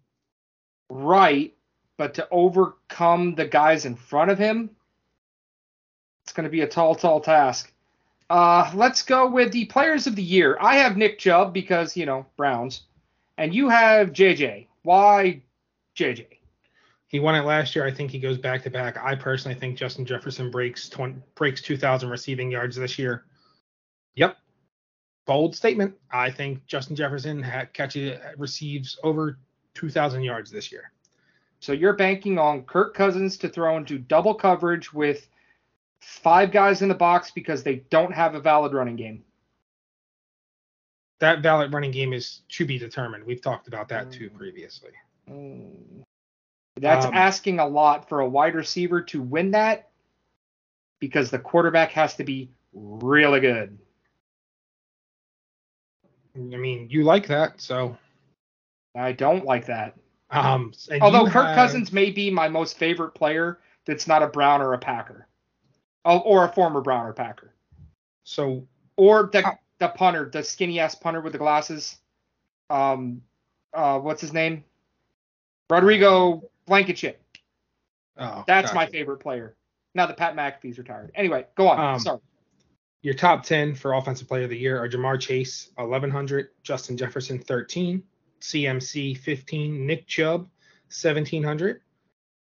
Right, 0.90 1.56
but 1.98 2.14
to 2.14 2.28
overcome 2.30 3.34
the 3.34 3.46
guys 3.46 3.86
in 3.86 3.96
front 3.96 4.30
of 4.30 4.38
him, 4.38 4.70
it's 6.24 6.32
going 6.32 6.44
to 6.44 6.50
be 6.50 6.62
a 6.62 6.68
tall, 6.68 6.94
tall 6.94 7.20
task. 7.20 7.74
Uh, 8.30 8.70
let's 8.76 9.04
go 9.04 9.30
with 9.30 9.52
the 9.52 9.66
players 9.66 10.06
of 10.08 10.16
the 10.16 10.24
year. 10.24 10.58
I 10.60 10.76
have 10.76 10.98
Nick 10.98 11.18
Chubb 11.20 11.54
because 11.54 11.96
you 11.96 12.06
know 12.06 12.26
Browns, 12.36 12.84
and 13.38 13.54
you 13.54 13.70
have 13.70 14.12
JJ. 14.12 14.68
Why 14.84 15.42
JJ? 15.98 16.28
He 17.08 17.22
won 17.22 17.36
it 17.36 17.46
last 17.46 17.74
year. 17.74 17.86
I 17.86 17.92
think 17.92 18.12
he 18.12 18.20
goes 18.20 18.38
back 18.38 18.64
to 18.64 18.70
back. 18.70 18.98
I 19.02 19.16
personally 19.16 19.58
think 19.58 19.78
Justin 19.78 20.06
Jefferson 20.06 20.52
breaks 20.52 20.90
20, 20.90 21.16
breaks 21.36 21.62
2,000 21.62 22.10
receiving 22.10 22.52
yards 22.52 22.76
this 22.76 23.00
year. 23.00 23.24
Yep. 24.16 24.38
Bold 25.26 25.56
statement. 25.56 25.96
I 26.12 26.30
think 26.30 26.66
Justin 26.66 26.98
Jefferson 26.98 27.42
ha- 27.42 27.68
catches 27.72 28.20
receives 28.38 29.00
over 29.04 29.40
2,000 29.76 30.22
yards 30.22 30.52
this 30.52 30.70
year. 30.70 30.92
So 31.60 31.72
you're 31.72 31.94
banking 31.94 32.38
on 32.38 32.64
Kirk 32.64 32.94
Cousins 32.94 33.38
to 33.38 33.48
throw 33.48 33.78
into 33.78 33.98
double 33.98 34.34
coverage 34.34 34.94
with 34.94 35.30
five 36.02 36.52
guys 36.52 36.82
in 36.82 36.90
the 36.90 36.96
box 36.96 37.32
because 37.32 37.64
they 37.64 37.78
don't 37.90 38.14
have 38.14 38.36
a 38.36 38.40
valid 38.40 38.74
running 38.74 38.96
game. 38.96 39.24
That 41.20 41.42
valid 41.42 41.74
running 41.74 41.92
game 41.92 42.14
is 42.14 42.42
to 42.50 42.66
be 42.66 42.78
determined. 42.78 43.24
We've 43.26 43.42
talked 43.42 43.68
about 43.68 43.88
that 43.90 44.12
too 44.12 44.30
Mm. 44.30 44.36
previously. 44.38 44.92
Mm. 45.28 46.04
That's 46.76 47.06
Um, 47.08 47.14
asking 47.16 47.60
a 47.60 47.66
lot 47.68 48.08
for 48.08 48.20
a 48.20 48.30
wide 48.30 48.54
receiver 48.54 49.02
to 49.02 49.22
win 49.22 49.52
that 49.52 49.90
because 51.00 51.32
the 51.32 51.40
quarterback 51.40 51.92
has 51.92 52.16
to 52.18 52.24
be 52.24 52.50
really 52.74 53.40
good. 53.40 53.78
I 56.36 56.40
mean, 56.40 56.88
you 56.90 57.04
like 57.04 57.26
that, 57.28 57.60
so. 57.60 57.98
I 58.96 59.12
don't 59.12 59.46
like 59.46 59.66
that. 59.68 59.96
Um, 60.30 60.74
Although 61.02 61.26
Kirk 61.26 61.46
have- 61.46 61.56
Cousins 61.56 61.92
may 61.92 62.12
be 62.12 62.30
my 62.30 62.48
most 62.48 62.78
favorite 62.78 63.12
player 63.12 63.60
that's 63.86 64.08
not 64.08 64.22
a 64.22 64.28
Brown 64.28 64.62
or 64.62 64.74
a 64.74 64.78
Packer. 64.78 65.28
Oh, 66.10 66.20
or 66.20 66.46
a 66.46 66.54
former 66.54 66.80
Brown 66.80 67.06
or 67.06 67.12
Packer. 67.14 67.54
So 68.24 68.66
Or 68.96 69.30
the 69.32 69.42
How- 69.42 69.60
the 69.80 69.90
punter, 69.90 70.30
the 70.32 70.42
skinny 70.42 70.80
ass 70.80 70.96
punter 70.96 71.20
with 71.22 71.34
the 71.34 71.40
glasses. 71.40 71.98
Um 72.70 73.22
uh 73.74 74.00
what's 74.00 74.22
his 74.22 74.32
name? 74.34 74.64
Rodrigo 75.70 76.50
Blankenship. 76.66 77.22
oh, 78.18 78.44
That's 78.48 78.74
my 78.74 78.86
favorite 78.86 79.18
player. 79.18 79.56
Now 79.96 80.06
that 80.06 80.18
Pat 80.18 80.36
McAfee's 80.36 80.78
retired. 80.78 81.12
Anyway, 81.16 81.46
go 81.56 81.68
on. 81.68 81.94
Um, 81.96 82.00
Sorry. 82.00 82.20
Your 83.02 83.14
top 83.14 83.44
10 83.44 83.76
for 83.76 83.94
offensive 83.94 84.28
player 84.28 84.44
of 84.46 84.50
the 84.50 84.58
year 84.58 84.82
are 84.82 84.88
Ja'Marr 84.90 85.20
Chase, 85.20 85.70
1100, 85.76 86.50
Justin 86.64 86.98
Jefferson, 86.98 87.40
13, 87.40 88.02
CMC, 88.42 89.18
15, 89.18 89.86
Nick 89.86 90.08
Chubb, 90.08 90.42
1700, 90.90 91.82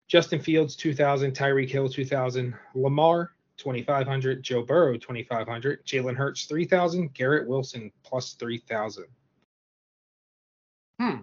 Justin 0.07 0.39
Fields, 0.39 0.75
2000, 0.75 1.33
Tyreek 1.33 1.69
Hill, 1.69 1.89
2000, 1.89 2.55
Lamar, 2.73 3.31
2500, 3.59 4.41
Joe 4.41 4.63
Burrow, 4.63 4.97
2500, 4.97 5.85
Jalen 5.85 6.15
Hurts, 6.15 6.45
3000, 6.45 7.13
Garrett 7.13 7.47
Wilson, 7.47 7.91
plus 8.03 8.33
3000. 8.33 9.05
Hmm. 10.99 11.15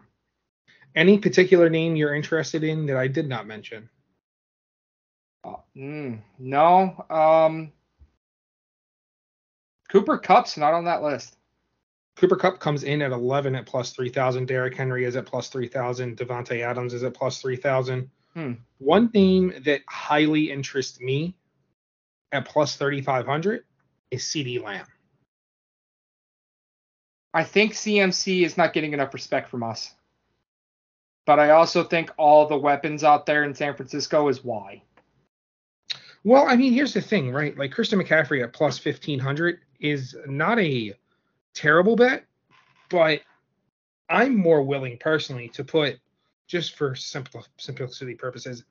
Any 0.94 1.18
particular 1.18 1.68
name 1.68 1.96
you're 1.96 2.14
interested 2.14 2.64
in 2.64 2.86
that 2.86 2.96
I 2.96 3.08
did 3.08 3.28
not 3.28 3.46
mention? 3.46 3.88
Uh, 5.44 5.56
mm, 5.76 6.20
no. 6.38 7.04
Um 7.10 7.72
Cooper 9.88 10.18
Kupp's 10.18 10.56
not 10.56 10.74
on 10.74 10.84
that 10.86 11.02
list. 11.02 11.36
Cooper 12.16 12.36
Kupp 12.36 12.58
comes 12.58 12.82
in 12.82 13.02
at 13.02 13.12
11 13.12 13.54
at 13.54 13.66
plus 13.66 13.92
3,000. 13.92 14.46
Derrick 14.46 14.74
Henry 14.74 15.04
is 15.04 15.16
at 15.16 15.26
plus 15.26 15.48
3,000. 15.48 16.16
Davante 16.16 16.62
Adams 16.62 16.94
is 16.94 17.02
at 17.02 17.14
plus 17.14 17.40
3,000. 17.40 18.10
Hmm. 18.34 18.52
One 18.78 19.10
name 19.12 19.52
that 19.64 19.82
highly 19.88 20.50
interests 20.50 21.00
me 21.00 21.36
at 22.32 22.46
plus 22.46 22.76
3,500 22.76 23.64
is 24.10 24.22
CeeDee 24.22 24.62
Lamb. 24.62 24.86
I 27.34 27.44
think 27.44 27.72
CMC 27.72 28.44
is 28.44 28.56
not 28.56 28.72
getting 28.72 28.92
enough 28.94 29.12
respect 29.12 29.50
from 29.50 29.62
us. 29.62 29.92
but 31.26 31.40
I 31.40 31.50
also 31.50 31.82
think 31.82 32.10
all 32.16 32.46
the 32.46 32.56
weapons 32.56 33.04
out 33.04 33.26
there 33.26 33.44
in 33.44 33.52
San 33.54 33.74
Francisco 33.74 34.28
is 34.28 34.42
why. 34.44 34.82
Well, 36.24 36.46
I 36.48 36.56
mean, 36.56 36.72
here's 36.72 36.94
the 36.94 37.00
thing, 37.00 37.32
right? 37.32 37.56
Like 37.58 37.72
Christian 37.72 38.00
McCaffrey 38.00 38.42
at 38.42 38.52
plus 38.52 38.82
1500 38.82 39.58
is 39.80 40.16
not 40.26 40.58
a 40.58 40.94
terrible 41.52 41.96
bet, 41.96 42.24
but 42.88 43.20
I'm 44.08 44.36
more 44.36 44.62
willing 44.62 44.96
personally 44.98 45.48
to 45.50 45.64
put, 45.64 45.98
just 46.46 46.76
for 46.76 46.94
simple 46.94 47.44
simplicity 47.58 48.14
purposes, 48.14 48.64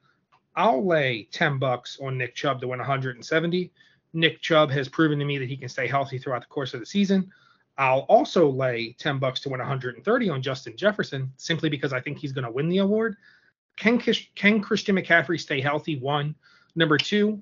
I'll 0.56 0.86
lay 0.86 1.28
10 1.32 1.60
bucks 1.60 1.99
on 2.01 2.18
Nick 2.18 2.36
Chubb 2.36 2.62
to 2.62 2.68
win 2.68 2.80
170. 2.80 3.72
Nick 4.14 4.41
Chubb 4.41 4.72
has 4.72 4.88
proven 4.88 5.20
to 5.20 5.26
me 5.26 5.38
that 5.38 5.49
he 5.49 5.58
can 5.58 5.68
stay 5.68 5.88
healthy 5.88 6.18
throughout 6.18 6.41
the 6.41 6.47
course 6.47 6.74
of 6.74 6.80
the 6.80 6.86
season. 6.86 7.32
I'll 7.78 8.01
also 8.01 8.49
lay 8.49 8.95
10 8.99 9.20
bucks 9.20 9.41
to 9.41 9.49
win 9.49 9.60
130 9.60 10.30
on 10.30 10.41
Justin 10.41 10.78
Jefferson 10.78 11.32
simply 11.36 11.70
because 11.70 11.91
I 11.91 11.99
think 11.99 12.18
he's 12.18 12.32
going 12.32 12.45
to 12.45 12.51
win 12.51 12.70
the 12.70 12.78
award. 12.78 13.18
Can 13.76 13.99
can 14.36 14.62
Christian 14.62 14.95
McCaffrey 14.95 15.39
stay 15.39 15.60
healthy? 15.60 15.99
One. 15.99 16.36
Number 16.76 16.97
two, 16.97 17.41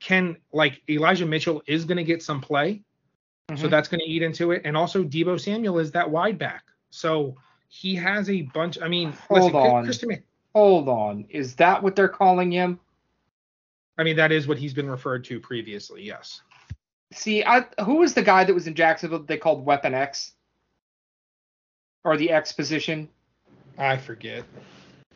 can 0.00 0.36
like 0.52 0.82
Elijah 0.88 1.26
Mitchell 1.26 1.62
is 1.66 1.84
going 1.84 1.96
to 1.96 2.04
get 2.04 2.22
some 2.22 2.40
play, 2.40 2.82
mm-hmm. 3.48 3.60
so 3.60 3.68
that's 3.68 3.88
going 3.88 4.00
to 4.00 4.06
eat 4.06 4.22
into 4.22 4.50
it. 4.50 4.62
And 4.64 4.76
also 4.76 5.02
Deebo 5.02 5.40
Samuel 5.40 5.78
is 5.78 5.92
that 5.92 6.10
wide 6.10 6.38
back, 6.38 6.64
so 6.90 7.36
he 7.68 7.94
has 7.94 8.28
a 8.28 8.42
bunch. 8.42 8.78
I 8.82 8.88
mean, 8.88 9.12
hold 9.12 9.52
listen, 9.52 9.56
on, 9.56 9.84
Christian, 9.84 10.22
hold 10.54 10.88
on. 10.88 11.26
Is 11.28 11.54
that 11.56 11.82
what 11.82 11.96
they're 11.96 12.08
calling 12.08 12.50
him? 12.50 12.78
I 13.98 14.02
mean, 14.02 14.16
that 14.16 14.32
is 14.32 14.46
what 14.46 14.58
he's 14.58 14.74
been 14.74 14.88
referred 14.88 15.24
to 15.24 15.40
previously. 15.40 16.02
Yes. 16.02 16.42
See, 17.12 17.44
I 17.44 17.66
who 17.84 17.96
was 17.96 18.14
the 18.14 18.22
guy 18.22 18.44
that 18.44 18.54
was 18.54 18.66
in 18.66 18.74
Jacksonville 18.74 19.18
that 19.18 19.28
they 19.28 19.36
called 19.36 19.64
Weapon 19.64 19.94
X? 19.94 20.32
Or 22.04 22.16
the 22.16 22.30
X 22.30 22.52
position? 22.52 23.08
I 23.76 23.96
forget. 23.96 24.44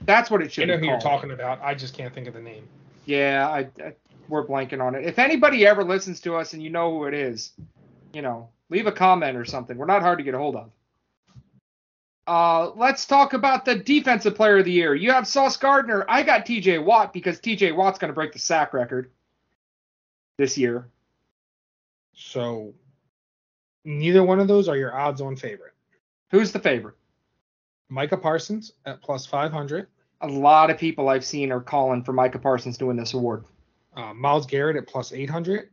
That's 0.03 0.31
what 0.31 0.43
it 0.43 0.53
should. 0.53 0.65
I 0.71 0.75
know 0.75 0.79
who 0.79 0.87
you're 0.87 1.01
talking 1.01 1.31
about. 1.31 1.63
I 1.63 1.75
just 1.75 1.97
can't 1.97 2.13
think 2.13 2.27
of 2.27 2.35
the 2.35 2.41
name. 2.41 2.69
Yeah, 3.07 3.49
I, 3.49 3.61
I, 3.83 3.95
we're 4.29 4.47
blanking 4.47 4.83
on 4.83 4.95
it. 4.95 5.05
If 5.05 5.19
anybody 5.19 5.67
ever 5.67 5.85
listens 5.85 6.21
to 6.21 6.37
us 6.37 6.53
and 6.53 6.63
you 6.63 6.71
know 6.71 6.91
who 6.91 7.05
it 7.05 7.15
is, 7.15 7.53
you 8.13 8.23
know, 8.23 8.49
leave 8.71 8.87
a 8.87 8.93
comment 8.93 9.37
or 9.37 9.45
something. 9.45 9.77
We're 9.77 9.87
not 9.87 10.03
hard 10.03 10.19
to 10.19 10.25
get 10.25 10.35
a 10.35 10.39
hold 10.39 10.57
of. 10.57 10.71
Uh, 12.27 12.71
let's 12.77 13.05
talk 13.05 13.35
about 13.35 13.65
the 13.65 13.75
defensive 13.75 14.35
player 14.35 14.59
of 14.59 14.65
the 14.65 14.73
year. 14.73 14.95
You 14.95 15.13
have 15.13 15.27
Sauce 15.27 15.57
Gardner. 15.57 16.07
I 16.09 16.23
got 16.23 16.47
T.J. 16.47 16.79
Watt 16.79 17.13
because 17.13 17.39
T.J. 17.39 17.73
Watt's 17.73 17.99
going 17.99 18.09
to 18.09 18.15
break 18.15 18.33
the 18.33 18.39
sack 18.39 18.73
record 18.73 19.11
this 20.39 20.57
year. 20.57 20.89
So 22.15 22.73
neither 23.85 24.23
one 24.23 24.41
of 24.41 24.49
those 24.49 24.69
are 24.69 24.77
your 24.77 24.97
odds-on 24.97 25.37
favorite. 25.37 25.75
Who's 26.31 26.53
the 26.53 26.61
favorite? 26.61 26.97
Micah 27.89 28.17
Parsons 28.17 28.73
at 28.87 29.03
plus 29.03 29.27
500. 29.27 29.87
A 30.23 30.27
lot 30.27 30.71
of 30.71 30.79
people 30.79 31.11
I've 31.11 31.25
seen 31.25 31.53
are 31.53 31.61
calling 31.61 32.03
for 32.03 32.13
Micah 32.13 32.39
Parsons 32.39 32.79
to 32.79 32.87
win 32.87 32.97
this 32.97 33.13
award. 33.13 33.45
Uh, 33.95 34.15
Myles 34.15 34.47
Garrett 34.47 34.77
at 34.77 34.87
plus 34.87 35.13
800. 35.13 35.69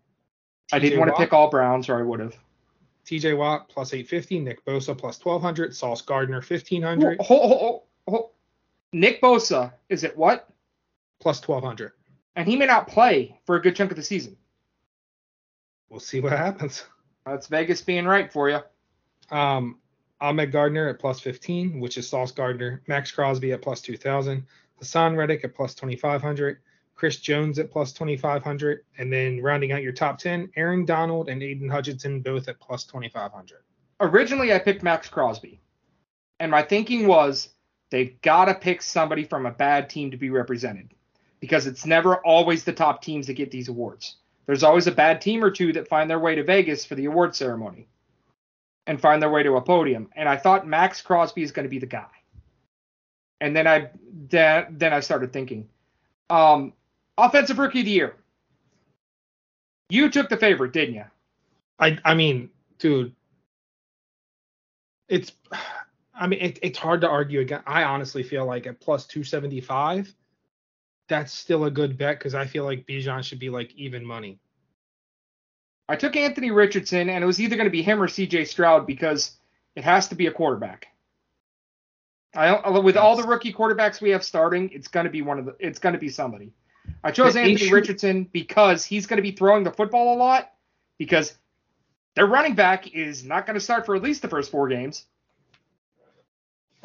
I 0.73 0.79
didn't 0.79 0.99
want 0.99 1.09
to 1.11 1.17
pick 1.17 1.33
all 1.33 1.49
Browns, 1.49 1.89
or 1.89 1.97
I 1.97 2.01
would 2.01 2.19
have. 2.19 2.35
TJ 3.05 3.37
Watt 3.37 3.69
plus 3.69 3.93
850. 3.93 4.39
Nick 4.39 4.65
Bosa 4.65 4.97
plus 4.97 5.23
1200. 5.23 5.75
Sauce 5.75 6.01
Gardner 6.01 6.37
1500. 6.37 7.19
Hold, 7.21 7.83
hold, 8.07 8.29
Nick 8.93 9.21
Bosa 9.21 9.73
is 9.89 10.03
it 10.03 10.17
what? 10.17 10.49
Plus 11.19 11.45
1200. 11.45 11.93
And 12.35 12.47
he 12.47 12.55
may 12.55 12.65
not 12.65 12.87
play 12.87 13.39
for 13.45 13.55
a 13.55 13.61
good 13.61 13.75
chunk 13.75 13.91
of 13.91 13.97
the 13.97 14.03
season. 14.03 14.37
We'll 15.89 15.99
see 15.99 16.21
what 16.21 16.31
happens. 16.31 16.85
That's 17.25 17.47
Vegas 17.47 17.81
being 17.81 18.05
right 18.05 18.31
for 18.31 18.49
you. 18.49 18.59
Um, 19.29 19.77
Ahmad 20.19 20.51
Gardner 20.51 20.87
at 20.87 20.99
plus 20.99 21.19
15, 21.19 21.79
which 21.79 21.97
is 21.97 22.07
Sauce 22.07 22.31
Gardner. 22.31 22.81
Maxx 22.87 23.11
Crosby 23.11 23.51
at 23.51 23.61
plus 23.61 23.81
2,000. 23.81 24.45
Haason 24.81 25.17
Reddick 25.17 25.43
at 25.43 25.55
plus 25.55 25.75
2,500. 25.75 26.59
Chris 27.01 27.17
Jones 27.17 27.57
at 27.57 27.71
plus 27.71 27.91
2,500. 27.93 28.85
And 28.99 29.11
then 29.11 29.41
rounding 29.41 29.71
out 29.71 29.81
your 29.81 29.91
top 29.91 30.19
10, 30.19 30.51
Aaron 30.55 30.85
Donald 30.85 31.29
and 31.29 31.41
Aidan 31.41 31.67
Hutchinson 31.67 32.21
both 32.21 32.47
at 32.47 32.59
plus 32.59 32.83
2,500. 32.83 33.63
Originally, 34.01 34.53
I 34.53 34.59
picked 34.59 34.83
Maxx 34.83 35.09
Crosby. 35.09 35.59
And 36.39 36.51
my 36.51 36.61
thinking 36.61 37.07
was 37.07 37.49
they've 37.89 38.21
got 38.21 38.45
to 38.45 38.53
pick 38.53 38.83
somebody 38.83 39.23
from 39.23 39.47
a 39.47 39.51
bad 39.51 39.89
team 39.89 40.11
to 40.11 40.17
be 40.17 40.29
represented 40.29 40.93
because 41.39 41.65
it's 41.65 41.87
never 41.87 42.17
always 42.17 42.63
the 42.63 42.71
top 42.71 43.01
teams 43.01 43.25
that 43.25 43.33
get 43.33 43.49
these 43.49 43.67
awards. 43.67 44.17
There's 44.45 44.61
always 44.61 44.85
a 44.85 44.91
bad 44.91 45.21
team 45.21 45.43
or 45.43 45.49
two 45.49 45.73
that 45.73 45.87
find 45.87 46.07
their 46.07 46.19
way 46.19 46.35
to 46.35 46.43
Vegas 46.43 46.85
for 46.85 46.93
the 46.93 47.05
award 47.05 47.35
ceremony 47.35 47.87
and 48.85 49.01
find 49.01 49.19
their 49.19 49.31
way 49.31 49.41
to 49.41 49.55
a 49.55 49.61
podium. 49.61 50.07
And 50.15 50.29
I 50.29 50.37
thought 50.37 50.67
Maxx 50.67 51.01
Crosby 51.01 51.41
is 51.41 51.51
going 51.51 51.65
to 51.65 51.69
be 51.71 51.79
the 51.79 51.87
guy. 51.87 52.11
And 53.39 53.55
then 53.55 53.65
I 53.65 53.89
then, 54.29 54.67
then 54.77 54.93
I 54.93 54.99
started 54.99 55.33
thinking, 55.33 55.67
um, 56.29 56.73
offensive 57.25 57.59
rookie 57.59 57.79
of 57.79 57.85
the 57.85 57.91
year. 57.91 58.15
You 59.89 60.09
took 60.09 60.29
the 60.29 60.37
favorite, 60.37 60.73
didn't 60.73 60.95
you? 60.95 61.05
I 61.79 61.97
I 62.05 62.13
mean, 62.13 62.49
dude, 62.79 63.13
it's 65.09 65.31
I 66.13 66.27
mean 66.27 66.39
it, 66.39 66.59
it's 66.61 66.77
hard 66.77 67.01
to 67.01 67.09
argue 67.09 67.41
again. 67.41 67.61
I 67.65 67.83
honestly 67.83 68.23
feel 68.23 68.45
like 68.45 68.67
at 68.67 68.79
plus 68.79 69.05
275, 69.05 70.13
that's 71.09 71.33
still 71.33 71.65
a 71.65 71.71
good 71.71 71.97
bet 71.97 72.19
because 72.19 72.35
I 72.35 72.45
feel 72.45 72.63
like 72.63 72.87
Bijan 72.87 73.23
should 73.23 73.39
be 73.39 73.49
like 73.49 73.73
even 73.75 74.05
money. 74.05 74.39
I 75.89 75.97
took 75.97 76.15
Anthony 76.15 76.51
Richardson, 76.51 77.09
and 77.09 77.21
it 77.21 77.27
was 77.27 77.41
either 77.41 77.57
going 77.57 77.65
to 77.65 77.71
be 77.71 77.81
him 77.81 78.01
or 78.01 78.07
C.J. 78.07 78.45
Stroud 78.45 78.87
because 78.87 79.31
it 79.75 79.83
has 79.83 80.07
to 80.07 80.15
be 80.15 80.27
a 80.27 80.31
quarterback. 80.31 80.87
I 82.33 82.47
uh, 82.47 82.79
with 82.79 82.95
all 82.95 83.17
the 83.17 83.27
rookie 83.27 83.51
quarterbacks 83.51 83.99
we 83.99 84.11
have 84.11 84.23
starting, 84.23 84.69
it's 84.71 84.87
going 84.87 85.03
to 85.03 85.09
be 85.09 85.21
one 85.21 85.37
of 85.37 85.45
the. 85.45 85.55
It's 85.59 85.79
going 85.79 85.93
to 85.93 85.99
be 85.99 86.07
somebody. 86.07 86.53
I 87.03 87.11
chose 87.11 87.35
Anthony 87.35 87.57
should, 87.57 87.71
Richardson 87.71 88.23
because 88.31 88.85
he's 88.85 89.07
going 89.07 89.17
to 89.17 89.23
be 89.23 89.31
throwing 89.31 89.63
the 89.63 89.71
football 89.71 90.15
a 90.15 90.17
lot 90.17 90.51
because 90.97 91.35
their 92.15 92.27
running 92.27 92.55
back 92.55 92.93
is 92.93 93.23
not 93.23 93.45
going 93.45 93.55
to 93.55 93.59
start 93.59 93.85
for 93.85 93.95
at 93.95 94.03
least 94.03 94.21
the 94.21 94.27
first 94.27 94.51
four 94.51 94.67
games. 94.67 95.05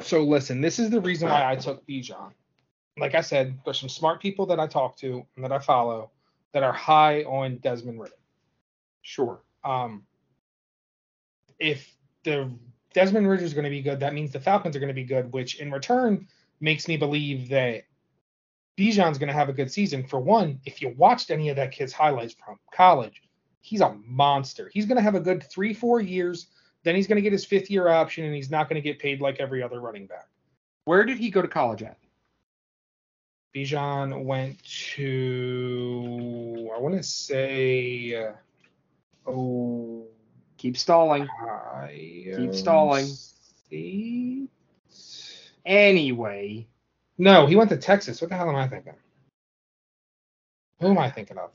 So 0.01 0.23
listen, 0.23 0.61
this 0.61 0.79
is 0.79 0.91
the 0.91 1.01
reason 1.01 1.29
why 1.29 1.51
I 1.51 1.57
took 1.57 1.87
Bijan. 1.87 2.33
Like 2.99 3.15
I 3.15 3.21
said, 3.21 3.59
there's 3.65 3.79
some 3.79 3.89
smart 3.89 4.21
people 4.21 4.47
that 4.47 4.61
I 4.61 4.67
talk 4.67 4.97
to 4.99 5.27
and 5.37 5.45
that 5.45 5.53
I 5.53 5.59
follow 5.59 6.11
that 6.53 6.63
are 6.63 6.73
high 6.73 7.23
on 7.25 7.57
Desmond 7.59 8.01
Ridder. 8.01 8.15
Sure. 9.03 9.41
Um, 9.65 10.05
if 11.59 11.95
the 12.25 12.51
Desmond 12.95 13.29
Ridder 13.29 13.45
is 13.45 13.53
going 13.53 13.65
to 13.65 13.71
be 13.71 13.83
good, 13.83 14.01
that 14.01 14.15
means 14.15 14.33
the 14.33 14.41
Falcons 14.41 14.75
are 14.77 14.81
going 14.81 14.89
to 14.89 14.95
be 14.95 15.05
good, 15.05 15.31
which 15.33 15.61
in 15.61 15.71
return 15.71 16.27
makes 16.61 16.89
me 16.89 16.97
believe 16.97 17.49
that 17.51 17.85
Bijan's 18.77 19.19
going 19.19 19.29
to 19.29 19.35
have 19.35 19.49
a 19.49 19.53
good 19.53 19.71
season. 19.71 20.07
For 20.07 20.21
one, 20.21 20.61
if 20.65 20.83
you 20.83 20.95
watched 20.97 21.31
any 21.31 21.49
of 21.49 21.57
that 21.57 21.73
kid's 21.73 21.93
highlights 21.93 22.35
from 22.35 22.59
college, 22.73 23.23
he's 23.61 23.81
a 23.81 23.95
monster. 24.05 24.71
He's 24.73 24.87
going 24.87 24.97
to 24.97 25.03
have 25.03 25.15
a 25.15 25.21
good 25.21 25.45
three, 25.51 25.73
four 25.73 26.01
years. 26.01 26.49
Then 26.83 26.95
he's 26.95 27.07
going 27.07 27.17
to 27.17 27.23
get 27.23 27.33
his 27.33 27.45
fifth 27.45 27.71
year 27.71 27.89
option, 27.89 28.25
and 28.25 28.35
he's 28.35 28.51
not 28.51 28.69
going 28.69 28.81
to 28.81 28.87
get 28.87 28.99
paid 28.99 29.21
like 29.21 29.41
every 29.41 29.63
other 29.63 29.81
running 29.81 30.07
back. 30.07 30.29
Where 30.85 31.05
did 31.05 31.19
he 31.19 31.31
go 31.31 31.43
to 31.43 31.49
college 31.49 31.83
at? 31.83 31.97
Bijan 33.55 34.25
went 34.25 34.63
to, 34.63 36.71
I 36.77 36.79
want 36.79 36.95
to 36.95 37.03
say, 37.03 38.15
uh, 38.15 38.33
Oh. 39.27 40.07
Keep 40.59 40.77
stalling. 40.77 41.27
Keep 42.37 42.55
stalling. 42.55 43.07
State? 43.07 44.49
Anyway. 45.65 46.67
No, 47.19 47.47
he 47.47 47.57
went 47.57 47.71
to 47.71 47.77
Texas. 47.77 48.21
What 48.21 48.31
the 48.31 48.37
hell 48.37 48.49
am 48.49 48.57
I 48.57 48.69
thinking? 48.69 48.95
Who 50.81 50.89
am 50.89 50.99
I 50.99 51.11
thinking 51.11 51.39
of? 51.39 51.51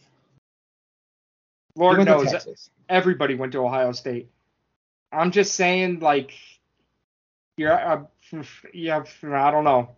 Lord 1.76 2.03
knows. 2.05 2.70
Everybody 2.89 3.36
went 3.36 3.51
to 3.53 3.59
Ohio 3.59 3.91
State. 3.91 4.30
I'm 5.12 5.32
just 5.32 5.55
saying, 5.55 5.99
like, 5.99 6.34
you're, 7.57 7.74
uh, 7.74 8.03
yeah, 8.74 9.03
I 9.24 9.51
don't 9.51 9.64
know. 9.64 9.89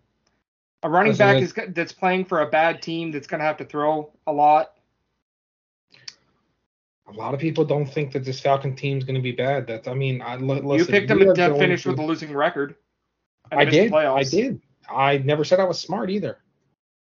A 0.83 0.89
running 0.89 1.15
back 1.15 1.41
is 1.41 1.53
that's 1.69 1.93
playing 1.93 2.25
for 2.25 2.41
a 2.41 2.49
bad 2.49 2.81
team 2.81 3.11
that's 3.11 3.27
going 3.27 3.39
to 3.39 3.45
have 3.45 3.57
to 3.57 3.65
throw 3.65 4.11
a 4.27 4.33
lot 4.33 4.73
a 7.07 7.11
lot 7.11 7.33
of 7.33 7.39
people 7.39 7.65
don't 7.65 7.85
think 7.85 8.11
that 8.13 8.23
this 8.23 8.39
Falcon 8.39 8.75
team 8.75 8.97
is 8.97 9.03
going 9.03 9.15
to 9.15 9.21
be 9.21 9.31
bad. 9.31 9.67
That's, 9.67 9.87
I 9.87 9.93
mean, 9.93 10.21
I 10.21 10.35
listen, 10.37 10.69
you 10.69 10.85
picked 10.85 11.07
them 11.09 11.19
to 11.19 11.55
finish 11.55 11.85
with 11.85 11.99
a 11.99 12.03
losing 12.03 12.33
record. 12.33 12.75
I 13.51 13.65
did. 13.65 13.93
I 13.93 14.23
did. 14.23 14.61
I 14.93 15.17
never 15.17 15.43
said 15.43 15.59
I 15.59 15.65
was 15.65 15.79
smart 15.79 16.09
either. 16.09 16.39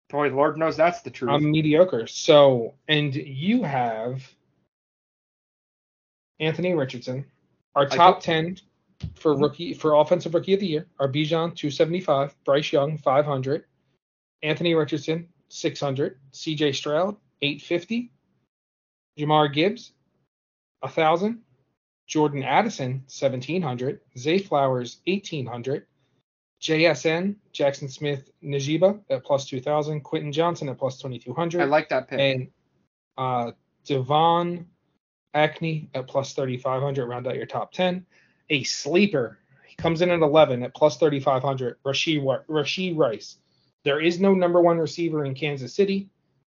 Boy, 0.08 0.28
Lord 0.28 0.58
knows 0.58 0.76
that's 0.76 1.02
the 1.02 1.10
truth. 1.10 1.30
I'm 1.30 1.50
mediocre. 1.50 2.06
So, 2.06 2.74
and 2.88 3.14
you 3.14 3.62
have 3.62 4.22
Anthony 6.38 6.74
Richardson, 6.74 7.24
our 7.74 7.86
top 7.86 8.20
ten 8.20 8.58
for 9.14 9.36
rookie 9.36 9.74
for 9.74 9.94
offensive 9.94 10.34
rookie 10.34 10.54
of 10.54 10.60
the 10.60 10.66
year 10.66 10.86
are 10.98 11.08
Bijan 11.08 11.54
275, 11.56 12.34
Bryce 12.44 12.72
Young 12.72 12.98
500, 12.98 13.64
Anthony 14.42 14.74
Richardson 14.74 15.28
600, 15.48 16.18
C.J. 16.32 16.72
Stroud 16.72 17.16
850, 17.40 18.10
Jahmyr 19.18 19.52
Gibbs, 19.52 19.92
1,000. 20.80 21.42
Jordan 22.08 22.42
Addison, 22.42 23.04
1,700. 23.08 24.00
Zay 24.18 24.38
Flowers, 24.38 24.98
1,800. 25.06 25.86
JSN, 26.62 27.34
Jackson 27.52 27.88
Smith 27.88 28.30
Najiba 28.42 29.00
at 29.10 29.24
plus 29.24 29.46
2,000. 29.46 30.00
Quentin 30.02 30.32
Johnston 30.32 30.68
at 30.68 30.78
plus 30.78 30.98
2,200. 30.98 31.60
I 31.60 31.64
like 31.64 31.88
that 31.88 32.08
pick. 32.08 32.20
and 32.20 32.48
uh, 33.18 33.50
De'Von 33.84 34.66
Achane 35.34 35.88
at 35.94 36.06
plus 36.06 36.34
3,500. 36.34 37.06
Round 37.06 37.26
out 37.26 37.34
your 37.34 37.46
top 37.46 37.72
10. 37.72 38.06
A 38.50 38.62
sleeper. 38.62 39.38
He 39.66 39.74
comes 39.74 40.02
in 40.02 40.10
at 40.10 40.20
11 40.20 40.62
at 40.62 40.74
plus 40.74 40.98
3,500. 40.98 41.82
Rasheed, 41.84 42.46
Rasheed 42.48 42.96
Rice. 42.96 43.38
There 43.84 44.00
is 44.00 44.20
no 44.20 44.32
number 44.32 44.60
one 44.60 44.78
receiver 44.78 45.24
in 45.24 45.34
Kansas 45.34 45.74
City, 45.74 46.08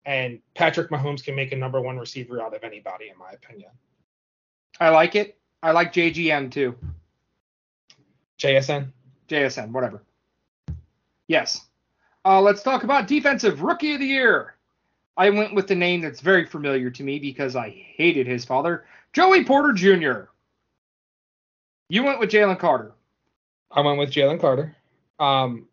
and 0.06 0.40
Patrick 0.56 0.90
Mahomes 0.90 1.24
can 1.24 1.36
make 1.36 1.52
a 1.52 1.56
number 1.56 1.80
one 1.80 2.00
receiver 2.00 2.42
out 2.42 2.56
of 2.56 2.64
anybody, 2.64 3.10
in 3.10 3.18
my 3.20 3.30
opinion. 3.32 3.70
I 4.80 4.90
like 4.90 5.16
it. 5.16 5.38
I 5.62 5.72
like 5.72 5.94
JGM 5.94 6.52
too. 6.52 6.76
JSN. 8.42 8.92
JSN, 9.30 9.72
whatever. 9.72 10.04
Yes. 11.28 11.66
Uh, 12.26 12.42
let's 12.42 12.64
talk 12.64 12.84
about 12.84 13.08
defensive 13.08 13.62
rookie 13.62 13.94
of 13.94 14.00
the 14.00 14.06
year. 14.06 14.56
I 15.16 15.30
went 15.30 15.54
with 15.54 15.68
the 15.68 15.76
name 15.76 16.02
that's 16.02 16.22
very 16.22 16.46
familiar 16.46 16.90
to 16.90 17.04
me 17.04 17.20
because 17.20 17.56
I 17.56 17.70
hated 17.70 18.26
his 18.26 18.46
father, 18.46 18.86
Joey 19.14 19.44
Porter 19.44 19.74
Jr. 19.74 20.30
You 21.90 22.04
went 22.04 22.20
with 22.20 22.30
Jalen 22.30 22.60
Carter. 22.60 22.94
I 23.72 23.82
went 23.82 24.00
with 24.00 24.12
Jalen 24.12 24.40
Carter. 24.40 24.76
Um, 25.20 25.68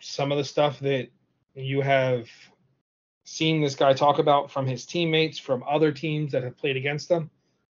some 0.00 0.32
of 0.32 0.38
the 0.38 0.44
stuff 0.44 0.78
that 0.80 1.08
you 1.54 1.80
have 1.80 2.28
seen 3.24 3.60
this 3.60 3.74
guy 3.74 3.92
talk 3.92 4.18
about 4.18 4.50
from 4.50 4.66
his 4.66 4.86
teammates, 4.86 5.38
from 5.38 5.64
other 5.68 5.92
teams 5.92 6.32
that 6.32 6.42
have 6.42 6.56
played 6.56 6.76
against 6.76 7.10
him, 7.10 7.30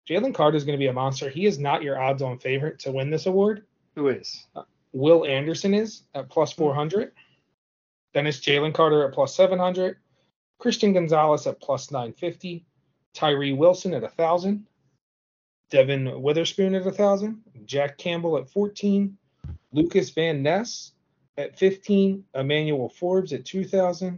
Jalen 0.07 0.33
Carter 0.33 0.57
is 0.57 0.63
going 0.63 0.77
to 0.77 0.83
be 0.83 0.87
a 0.87 0.93
monster. 0.93 1.29
He 1.29 1.45
is 1.45 1.57
not 1.57 1.81
your 1.81 1.99
odds-on 1.99 2.39
favorite 2.39 2.79
to 2.79 2.91
win 2.91 3.09
this 3.09 3.25
award. 3.25 3.65
Who 3.95 4.09
is? 4.09 4.45
Will 4.95 5.25
Anderson 5.25 5.73
is 5.73 6.03
at 6.13 6.29
plus 6.29 6.53
hmm. 6.53 6.61
400. 6.61 7.11
Then 8.13 8.25
it's 8.25 8.39
Jalen 8.39 8.73
Carter 8.73 9.05
at 9.05 9.13
plus 9.13 9.35
700. 9.35 9.97
Christian 10.57 10.93
Gonzalez 10.93 11.45
at 11.47 11.59
plus 11.59 11.91
950. 11.91 12.65
Tyree 13.13 13.51
Wilson 13.51 13.93
at 13.93 14.03
1,000. 14.03 14.65
Devon 15.69 16.21
Witherspoon 16.21 16.75
at 16.75 16.85
1,000. 16.85 17.41
Jack 17.65 17.97
Campbell 17.97 18.37
at 18.37 18.49
14. 18.49 19.17
Lukas 19.73 20.11
Van 20.11 20.41
Ness 20.41 20.93
at 21.37 21.59
15. 21.59 22.23
Emmanuel 22.33 22.87
Forbes 22.87 23.33
at 23.33 23.43
2,000. 23.43 24.17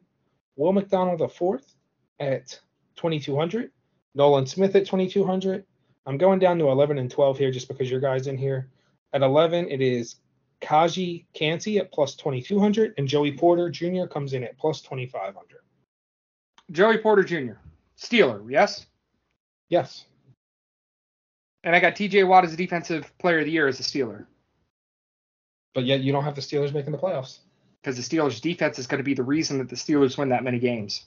Will 0.57 0.73
McDonald 0.73 1.19
the 1.19 1.27
fourth 1.27 1.73
at 2.19 2.59
2,200. 2.97 3.71
Nolan 4.13 4.45
Smith 4.45 4.75
at 4.75 4.85
2,200. 4.85 5.65
I'm 6.05 6.19
going 6.19 6.37
down 6.37 6.59
to 6.59 6.69
11 6.69 6.99
and 6.99 7.09
12 7.09 7.39
here 7.39 7.51
just 7.51 7.67
because 7.67 7.89
your 7.89 7.99
guy's 7.99 8.27
in 8.27 8.37
here. 8.37 8.69
At 9.13 9.23
11, 9.23 9.69
it 9.69 9.81
is 9.81 10.17
Kaji 10.61 11.25
Kancey 11.33 11.77
at 11.77 11.91
plus 11.91 12.15
2,200, 12.15 12.93
and 12.97 13.07
Joey 13.07 13.31
Porter 13.31 13.69
Jr. 13.69 14.05
comes 14.05 14.33
in 14.33 14.43
at 14.43 14.57
plus 14.57 14.81
2,500. 14.81 15.59
Joey 16.71 16.97
Porter 16.97 17.23
Jr. 17.23 17.59
Steeler, 17.97 18.43
yes? 18.49 18.85
Yes. 19.69 20.05
And 21.63 21.75
I 21.75 21.79
got 21.79 21.95
TJ 21.95 22.27
Watt 22.27 22.45
as 22.45 22.53
a 22.53 22.57
defensive 22.57 23.11
player 23.17 23.39
of 23.39 23.45
the 23.45 23.51
year 23.51 23.67
as 23.67 23.79
a 23.79 23.83
Steeler. 23.83 24.25
But 25.73 25.85
yet 25.85 26.01
you 26.01 26.11
don't 26.11 26.23
have 26.23 26.35
the 26.35 26.41
Steelers 26.41 26.73
making 26.73 26.91
the 26.91 26.97
playoffs. 26.97 27.39
Because 27.81 27.95
the 27.95 28.17
Steelers 28.17 28.41
defense 28.41 28.79
is 28.79 28.87
going 28.87 28.99
to 28.99 29.03
be 29.03 29.13
the 29.13 29.23
reason 29.23 29.59
that 29.59 29.69
the 29.69 29.75
Steelers 29.75 30.17
win 30.17 30.29
that 30.29 30.43
many 30.43 30.59
games. 30.59 31.05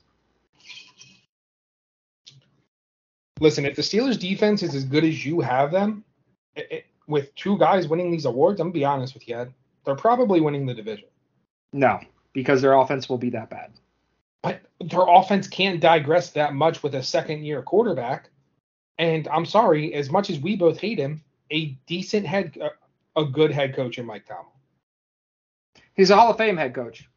Listen, 3.41 3.65
if 3.65 3.75
the 3.75 3.83
Steelers 3.83 4.19
defense 4.19 4.63
is 4.63 4.75
as 4.75 4.85
good 4.85 5.05
as 5.05 5.25
you 5.25 5.41
have 5.41 5.73
them, 5.73 6.05
it, 6.55 6.69
it, 6.71 6.87
with 7.11 7.35
two 7.35 7.59
guys 7.59 7.89
winning 7.89 8.11
these 8.11 8.25
awards, 8.25 8.61
I'm 8.61 8.69
gonna 8.69 8.75
be 8.75 8.85
honest 8.85 9.15
with 9.15 9.29
you, 9.29 9.37
Ed, 9.37 9.53
they're 9.85 9.97
probably 9.97 10.41
winning 10.41 10.67
the 10.67 10.75
division. 10.75 11.09
No, 11.73 12.01
because 12.33 12.63
their 12.63 12.75
offense 12.75 13.09
will 13.09 13.19
be 13.19 13.31
that 13.31 13.51
bad. 13.51 13.73
But 14.43 14.63
their 14.81 15.07
offense 15.07 15.47
can't 15.49 15.81
digress 15.81 16.31
that 16.31 16.55
much 16.55 16.83
with 16.83 16.95
a 16.95 17.03
second 17.03 17.45
year 17.45 17.63
quarterback. 17.63 18.31
And 18.99 19.29
I'm 19.29 19.47
sorry, 19.47 19.95
as 19.95 20.11
much 20.11 20.31
as 20.31 20.39
we 20.39 20.57
both 20.57 20.79
hate 20.79 20.99
him, 20.99 21.23
a 21.51 21.67
decent 21.87 22.27
head, 22.27 22.57
a, 22.61 23.21
a 23.21 23.25
good 23.25 23.51
head 23.51 23.75
coach 23.75 23.99
in 23.99 24.07
Mike 24.07 24.27
Tomlin. 24.27 24.47
He's 25.95 26.11
a 26.11 26.17
Hall 26.17 26.31
of 26.31 26.39
Fame 26.39 26.57
head 26.57 26.75
coach. 26.75 27.09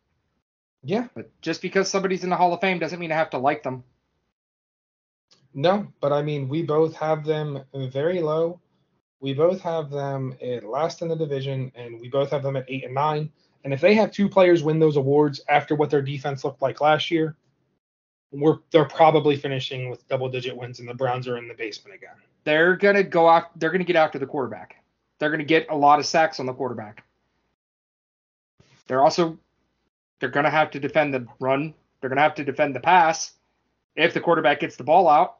Yeah, 0.86 1.08
But 1.16 1.30
just 1.42 1.62
because 1.62 1.90
somebody's 1.90 2.26
in 2.26 2.30
the 2.30 2.36
Hall 2.36 2.54
of 2.54 2.60
Fame 2.60 2.80
doesn't 2.80 3.00
mean 3.00 3.12
I 3.12 3.16
have 3.16 3.30
to 3.30 3.38
like 3.38 3.64
them. 3.64 3.84
no, 5.54 5.88
but 6.02 6.12
I 6.12 6.22
mean, 6.22 6.50
we 6.50 6.64
both 6.64 6.94
have 6.96 7.24
them 7.26 7.64
very 7.74 8.22
low. 8.22 8.60
We 9.24 9.34
both 9.34 9.62
have 9.62 9.90
them 9.90 10.36
at 10.42 10.66
last 10.66 11.02
in 11.02 11.08
the 11.08 11.16
division, 11.16 11.72
and 11.76 11.98
we 12.02 12.10
both 12.10 12.30
have 12.32 12.44
them 12.44 12.58
at 12.58 12.66
eight 12.68 12.84
and 12.84 12.94
nine. 12.94 13.32
And 13.64 13.74
if 13.74 13.80
they 13.80 13.96
have 13.96 14.12
two 14.12 14.28
players 14.28 14.64
win 14.64 14.80
those 14.80 14.98
awards 14.98 15.40
after 15.48 15.76
what 15.76 15.90
their 15.90 16.02
defense 16.02 16.44
looked 16.44 16.62
like 16.62 16.82
last 16.82 17.10
year, 17.10 17.38
we're 18.32 18.58
they're 18.72 18.84
probably 18.84 19.38
finishing 19.38 19.90
with 19.90 20.06
double 20.10 20.28
digit 20.28 20.58
wins, 20.58 20.82
and 20.82 20.90
the 20.90 20.94
Browns 20.94 21.30
are 21.30 21.38
in 21.38 21.48
the 21.48 21.54
basement 21.54 21.96
again. 21.96 22.16
They're 22.44 22.76
gonna 22.76 23.02
go 23.02 23.30
out. 23.30 23.58
They're 23.58 23.70
gonna 23.70 23.86
get 23.86 23.96
after 23.96 24.20
the 24.20 24.26
quarterback. 24.26 24.84
They're 25.20 25.32
gonna 25.32 25.46
get 25.46 25.68
a 25.70 25.76
lot 25.76 26.00
of 26.00 26.06
sacks 26.06 26.42
on 26.42 26.46
the 26.46 26.54
quarterback. 26.54 27.06
They're 28.88 29.02
also 29.02 29.40
they're 30.20 30.32
gonna 30.32 30.50
have 30.50 30.70
to 30.72 30.82
defend 30.82 31.14
the 31.14 31.26
run. 31.40 31.74
They're 32.02 32.10
gonna 32.10 32.20
have 32.20 32.36
to 32.36 32.44
defend 32.44 32.76
the 32.76 32.82
pass 32.82 33.36
if 33.96 34.14
the 34.14 34.20
quarterback 34.20 34.60
gets 34.60 34.76
the 34.76 34.84
ball 34.84 35.08
out. 35.08 35.38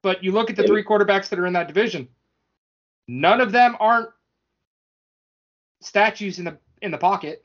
But 0.00 0.24
you 0.24 0.32
look 0.32 0.48
at 0.48 0.56
the 0.56 0.66
three 0.66 0.82
quarterbacks 0.82 1.28
that 1.28 1.38
are 1.38 1.46
in 1.46 1.52
that 1.52 1.68
division. 1.68 2.08
None 3.08 3.40
of 3.40 3.52
them 3.52 3.76
aren't 3.78 4.10
statues 5.80 6.38
in 6.38 6.44
the 6.44 6.58
in 6.80 6.90
the 6.90 6.98
pocket. 6.98 7.44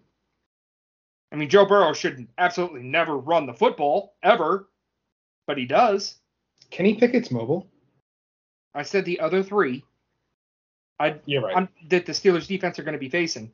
I 1.31 1.35
mean, 1.35 1.49
Joe 1.49 1.65
Burrow 1.65 1.93
should 1.93 2.27
absolutely 2.37 2.83
never 2.83 3.17
run 3.17 3.45
the 3.45 3.53
football 3.53 4.15
ever, 4.23 4.69
but 5.45 5.57
he 5.57 5.65
does. 5.65 6.15
Kenny 6.69 6.95
Pickett's 6.95 7.31
mobile. 7.31 7.67
I 8.73 8.83
said 8.83 9.05
the 9.05 9.19
other 9.19 9.43
three 9.43 9.83
I 10.99 11.15
You're 11.25 11.43
right. 11.43 11.55
on, 11.55 11.69
that 11.89 12.05
the 12.05 12.11
Steelers 12.11 12.47
defense 12.47 12.79
are 12.79 12.83
going 12.83 12.93
to 12.93 12.99
be 12.99 13.09
facing. 13.09 13.51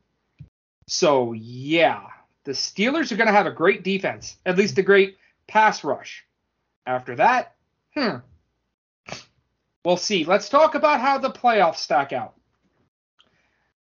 So 0.88 1.34
yeah, 1.34 2.04
the 2.44 2.52
Steelers 2.52 3.12
are 3.12 3.16
going 3.16 3.28
to 3.28 3.34
have 3.34 3.46
a 3.46 3.52
great 3.52 3.84
defense, 3.84 4.38
at 4.46 4.58
least 4.58 4.78
a 4.78 4.84
great 4.84 5.18
pass 5.48 5.84
rush. 5.84 6.26
After 6.86 7.16
that, 7.16 7.56
hmm, 7.96 8.18
we'll 9.86 9.98
see. 9.98 10.24
Let's 10.26 10.50
talk 10.50 10.76
about 10.76 11.00
how 11.00 11.18
the 11.18 11.32
playoffs 11.32 11.78
stack 11.78 12.14
out. 12.14 12.34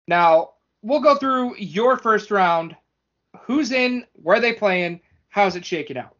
Now 0.06 0.50
we'll 0.82 1.00
go 1.00 1.16
through 1.16 1.56
your 1.56 1.96
first 1.98 2.30
round. 2.30 2.76
Who's 3.42 3.72
in? 3.72 4.06
Where 4.14 4.40
they 4.40 4.52
playing? 4.52 5.00
How's 5.28 5.56
it 5.56 5.64
shaking 5.64 5.96
out? 5.96 6.16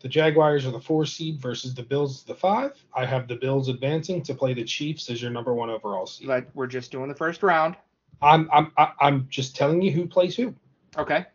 The 0.00 0.08
Jaguars 0.08 0.64
are 0.64 0.70
the 0.70 0.80
four 0.80 1.04
seed 1.06 1.40
versus 1.40 1.74
the 1.74 1.82
Bills 1.82 2.22
the 2.22 2.34
five. 2.34 2.72
I 2.94 3.04
have 3.04 3.26
the 3.26 3.34
Bills 3.34 3.68
advancing 3.68 4.22
to 4.22 4.34
play 4.34 4.54
the 4.54 4.64
Chiefs 4.64 5.10
as 5.10 5.20
your 5.20 5.30
number 5.30 5.52
one 5.54 5.70
overall 5.70 6.06
seed. 6.06 6.28
Like 6.28 6.48
we're 6.54 6.68
just 6.68 6.92
doing 6.92 7.08
the 7.08 7.14
first 7.14 7.42
round. 7.42 7.76
I'm 8.22 8.48
I'm 8.52 8.72
I'm 9.00 9.26
just 9.28 9.56
telling 9.56 9.82
you 9.82 9.90
who 9.90 10.06
plays 10.06 10.36
who. 10.36 10.54
Okay. 10.96 11.26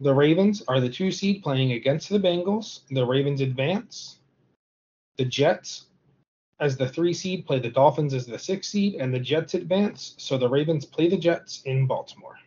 The 0.00 0.14
Ravens 0.14 0.62
are 0.68 0.80
the 0.80 0.88
two 0.88 1.10
seed 1.10 1.42
playing 1.42 1.72
against 1.72 2.08
the 2.08 2.20
Bengals. 2.20 2.80
The 2.90 3.04
Ravens 3.04 3.40
advance. 3.40 4.20
The 5.16 5.24
Jets, 5.24 5.86
as 6.60 6.76
the 6.76 6.88
three 6.88 7.12
seed, 7.12 7.46
play 7.46 7.58
the 7.58 7.70
Dolphins 7.70 8.14
as 8.14 8.26
the 8.26 8.38
six 8.38 8.68
seed, 8.68 8.94
and 8.96 9.12
the 9.12 9.20
Jets 9.20 9.54
advance. 9.54 10.14
So 10.18 10.36
the 10.36 10.48
Ravens 10.48 10.84
play 10.84 11.08
the 11.08 11.16
Jets 11.16 11.62
in 11.64 11.86
Baltimore. 11.86 12.38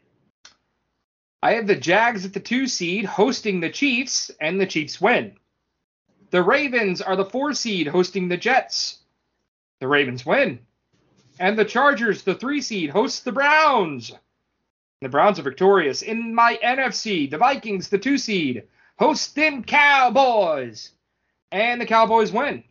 I 1.44 1.54
have 1.54 1.66
the 1.66 1.76
Jags 1.76 2.26
at 2.26 2.34
the 2.34 2.40
two 2.40 2.68
seed 2.68 3.06
hosting 3.06 3.60
the 3.60 3.70
Chiefs, 3.70 4.30
and 4.40 4.60
the 4.60 4.66
Chiefs 4.66 5.02
win. 5.02 5.38
The 6.30 6.44
Ravens 6.44 7.02
are 7.02 7.16
the 7.16 7.26
four 7.26 7.54
seed 7.54 7.88
hosting 7.88 8.28
the 8.28 8.38
Jets. 8.38 9.00
The 9.80 9.88
Ravens 9.88 10.26
win. 10.26 10.60
And 11.40 11.58
the 11.58 11.66
Chargers, 11.66 12.22
the 12.22 12.36
three 12.36 12.62
seed, 12.62 12.92
hosts 12.92 13.22
the 13.22 13.32
Browns. 13.32 14.14
The 15.02 15.10
Browns 15.10 15.40
are 15.40 15.44
victorious. 15.44 16.04
In 16.04 16.36
my 16.36 16.60
NFC, 16.64 17.30
the 17.30 17.40
Vikings, 17.40 17.90
the 17.90 17.98
two 17.98 18.18
seed, 18.18 18.64
host 19.00 19.36
them 19.36 19.64
Cowboys. 19.64 20.92
And 21.52 21.82
the 21.82 21.88
Cowboys 21.88 22.32
win. 22.32 22.64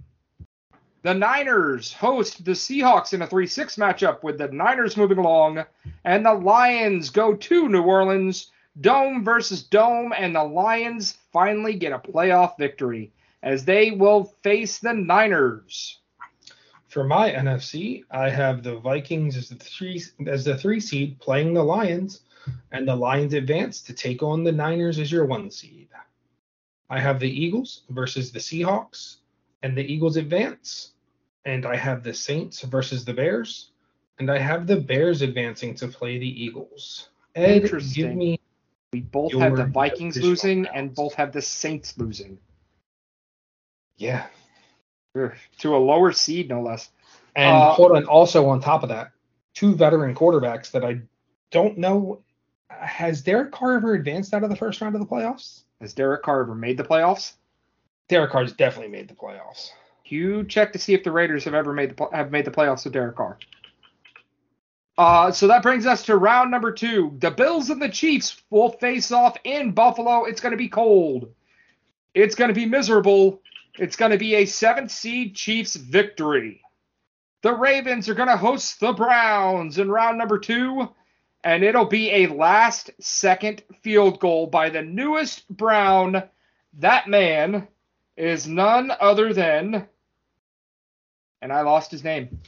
The 1.03 1.15
Niners 1.15 1.95
host 1.95 2.45
the 2.45 2.51
Seahawks 2.51 3.15
in 3.15 3.23
a 3.23 3.27
3 3.27 3.47
6 3.47 3.77
matchup 3.77 4.23
with 4.23 4.37
the 4.37 4.49
Niners 4.49 4.99
moving 4.99 5.17
along. 5.17 5.65
And 6.05 6.27
the 6.27 6.35
Lions 6.35 7.09
go 7.09 7.35
to 7.35 7.69
New 7.71 7.83
Orleans, 7.83 8.51
dome 8.83 9.25
versus 9.25 9.63
dome, 9.63 10.13
and 10.15 10.35
the 10.35 10.45
Lions 10.45 11.17
finally 11.33 11.75
get 11.75 11.93
a 11.93 11.99
playoff 11.99 12.59
victory 12.59 13.13
as 13.43 13.65
they 13.65 13.93
will 13.93 14.25
face 14.43 14.79
the 14.79 14.93
Niners. 14.93 16.01
For 16.89 17.05
my 17.05 17.31
NFC, 17.31 18.05
I 18.11 18.29
have 18.29 18.63
the 18.63 18.77
Vikings 18.77 19.37
as 19.39 19.49
the 19.49 19.55
three 19.55 20.03
as 20.27 20.45
the 20.45 20.59
three 20.59 20.81
seed 20.81 21.19
playing 21.19 21.55
the 21.55 21.65
Lions, 21.65 22.23
and 22.73 22.87
the 22.87 22.97
Lions 22.97 23.33
advance 23.33 23.81
to 23.83 23.95
take 23.95 24.23
on 24.23 24.45
the 24.45 24.53
Niners 24.53 24.99
as 24.99 25.11
your 25.11 25.25
one 25.25 25.51
seed. 25.51 25.89
I 26.91 27.01
have 27.01 27.21
the 27.21 27.31
Eagles 27.31 27.83
versus 27.89 28.33
the 28.33 28.41
Seahawks, 28.41 29.20
and 29.63 29.77
the 29.77 29.83
Eagles 29.83 30.17
advance. 30.17 30.93
And 31.45 31.65
I 31.65 31.77
have 31.77 32.03
the 32.03 32.13
Saints 32.13 32.61
versus 32.63 33.05
the 33.05 33.15
Bears, 33.15 33.71
and 34.19 34.31
I 34.31 34.39
have 34.39 34.67
the 34.67 34.77
Bears 34.77 35.23
advancing 35.23 35.75
to 35.77 35.89
play 35.89 36.19
the 36.19 36.45
Eagles. 36.45 37.09
Ed, 37.35 37.47
give 37.47 37.65
Interesting. 37.65 38.19
me 38.19 38.41
We 38.93 39.01
both 39.01 39.33
have 39.33 39.57
the 39.57 39.65
Vikings 39.65 40.19
losing 40.19 40.67
and 40.67 40.95
both 40.95 41.15
have 41.15 41.33
the 41.33 41.41
Saints 41.41 41.97
losing 41.97 42.39
yeah. 44.01 44.27
To 45.15 45.77
a 45.77 45.79
lower 45.79 46.11
seed, 46.11 46.49
no 46.49 46.63
less. 46.63 46.91
And 47.37 47.57
Uh, 47.57 47.73
hold 47.73 47.93
on, 47.93 48.07
also 48.07 48.49
on 48.49 48.61
top 48.61 48.83
of 48.83 48.89
that, 48.89 49.13
two 49.55 49.75
veteran 49.75 50.15
quarterbacks 50.15 50.71
that 50.73 50.85
I 50.85 51.03
don't 51.51 51.79
know. 51.79 52.23
Has 52.69 53.21
Derek 53.21 53.53
Carr 53.53 53.75
ever 53.75 53.95
advanced 53.95 54.33
out 54.33 54.43
of 54.43 54.51
the 54.51 54.57
first 54.57 54.81
round 54.81 54.95
of 54.95 55.01
the 55.01 55.07
playoffs? 55.07 55.65
Has 55.81 55.93
Derek 55.93 56.23
Carr 56.23 56.41
ever 56.41 56.55
made 56.55 56.77
the 56.77 56.85
playoffs? 56.85 57.35
Derek 58.11 58.33
Carr's 58.33 58.53
definitely 58.53 58.91
made 58.91 59.07
the 59.07 59.15
playoffs. 59.15 59.71
You 60.05 60.43
check 60.43 60.73
to 60.73 60.81
see 60.81 60.95
if 60.95 61.05
the 61.05 61.13
Raiders 61.13 61.45
have 61.45 61.55
ever 61.55 61.73
made 61.73 61.97
the 61.97 62.09
have 62.13 62.33
made 62.33 62.45
the 62.45 62.51
playoffs 62.51 62.83
with 62.83 62.93
Derek 62.93 63.15
Carr. 63.15 63.39
Uh, 64.99 65.31
so 65.31 65.47
that 65.47 65.63
brings 65.63 65.87
us 65.87 66.05
to 66.07 66.17
round 66.17 66.51
number 66.51 66.73
two. 66.73 67.17
The 67.21 67.31
Bills 67.31 67.71
and 67.71 67.81
the 67.81 67.89
Chiefs 67.89 68.43
will 68.51 68.71
face 68.71 69.13
off 69.13 69.37
in 69.45 69.71
Buffalo. 69.71 70.25
It's 70.25 70.41
going 70.41 70.51
to 70.51 70.59
be 70.59 70.69
cold. 70.69 71.33
It's 72.13 72.35
going 72.35 72.49
to 72.49 72.55
be 72.55 72.67
miserable. 72.67 73.41
It's 73.79 73.95
going 73.95 74.11
to 74.11 74.19
be 74.19 74.35
a 74.35 74.45
seventh 74.45 74.91
seed 74.91 75.37
Chiefs 75.37 75.77
victory. 75.77 76.63
The 77.43 77.55
Ravens 77.55 78.09
are 78.09 78.15
going 78.15 78.29
to 78.29 78.37
host 78.37 78.81
the 78.81 78.93
Browns 78.93 79.79
in 79.79 79.89
round 79.89 80.19
number 80.19 80.41
two, 80.41 80.89
and 81.45 81.63
it'll 81.63 81.87
be 81.87 82.11
a 82.11 82.27
last 82.27 82.91
second 82.99 83.63
field 83.83 84.19
goal 84.19 84.49
by 84.49 84.69
the 84.69 84.83
newest 84.83 85.49
Brown. 85.49 86.25
That 86.75 87.09
man 87.09 87.69
is 88.17 88.47
none 88.47 88.93
other 89.01 89.33
than, 89.33 89.89
and 91.43 91.53
I 91.53 91.63
lost 91.63 91.91
his 91.91 92.05
name. 92.05 92.41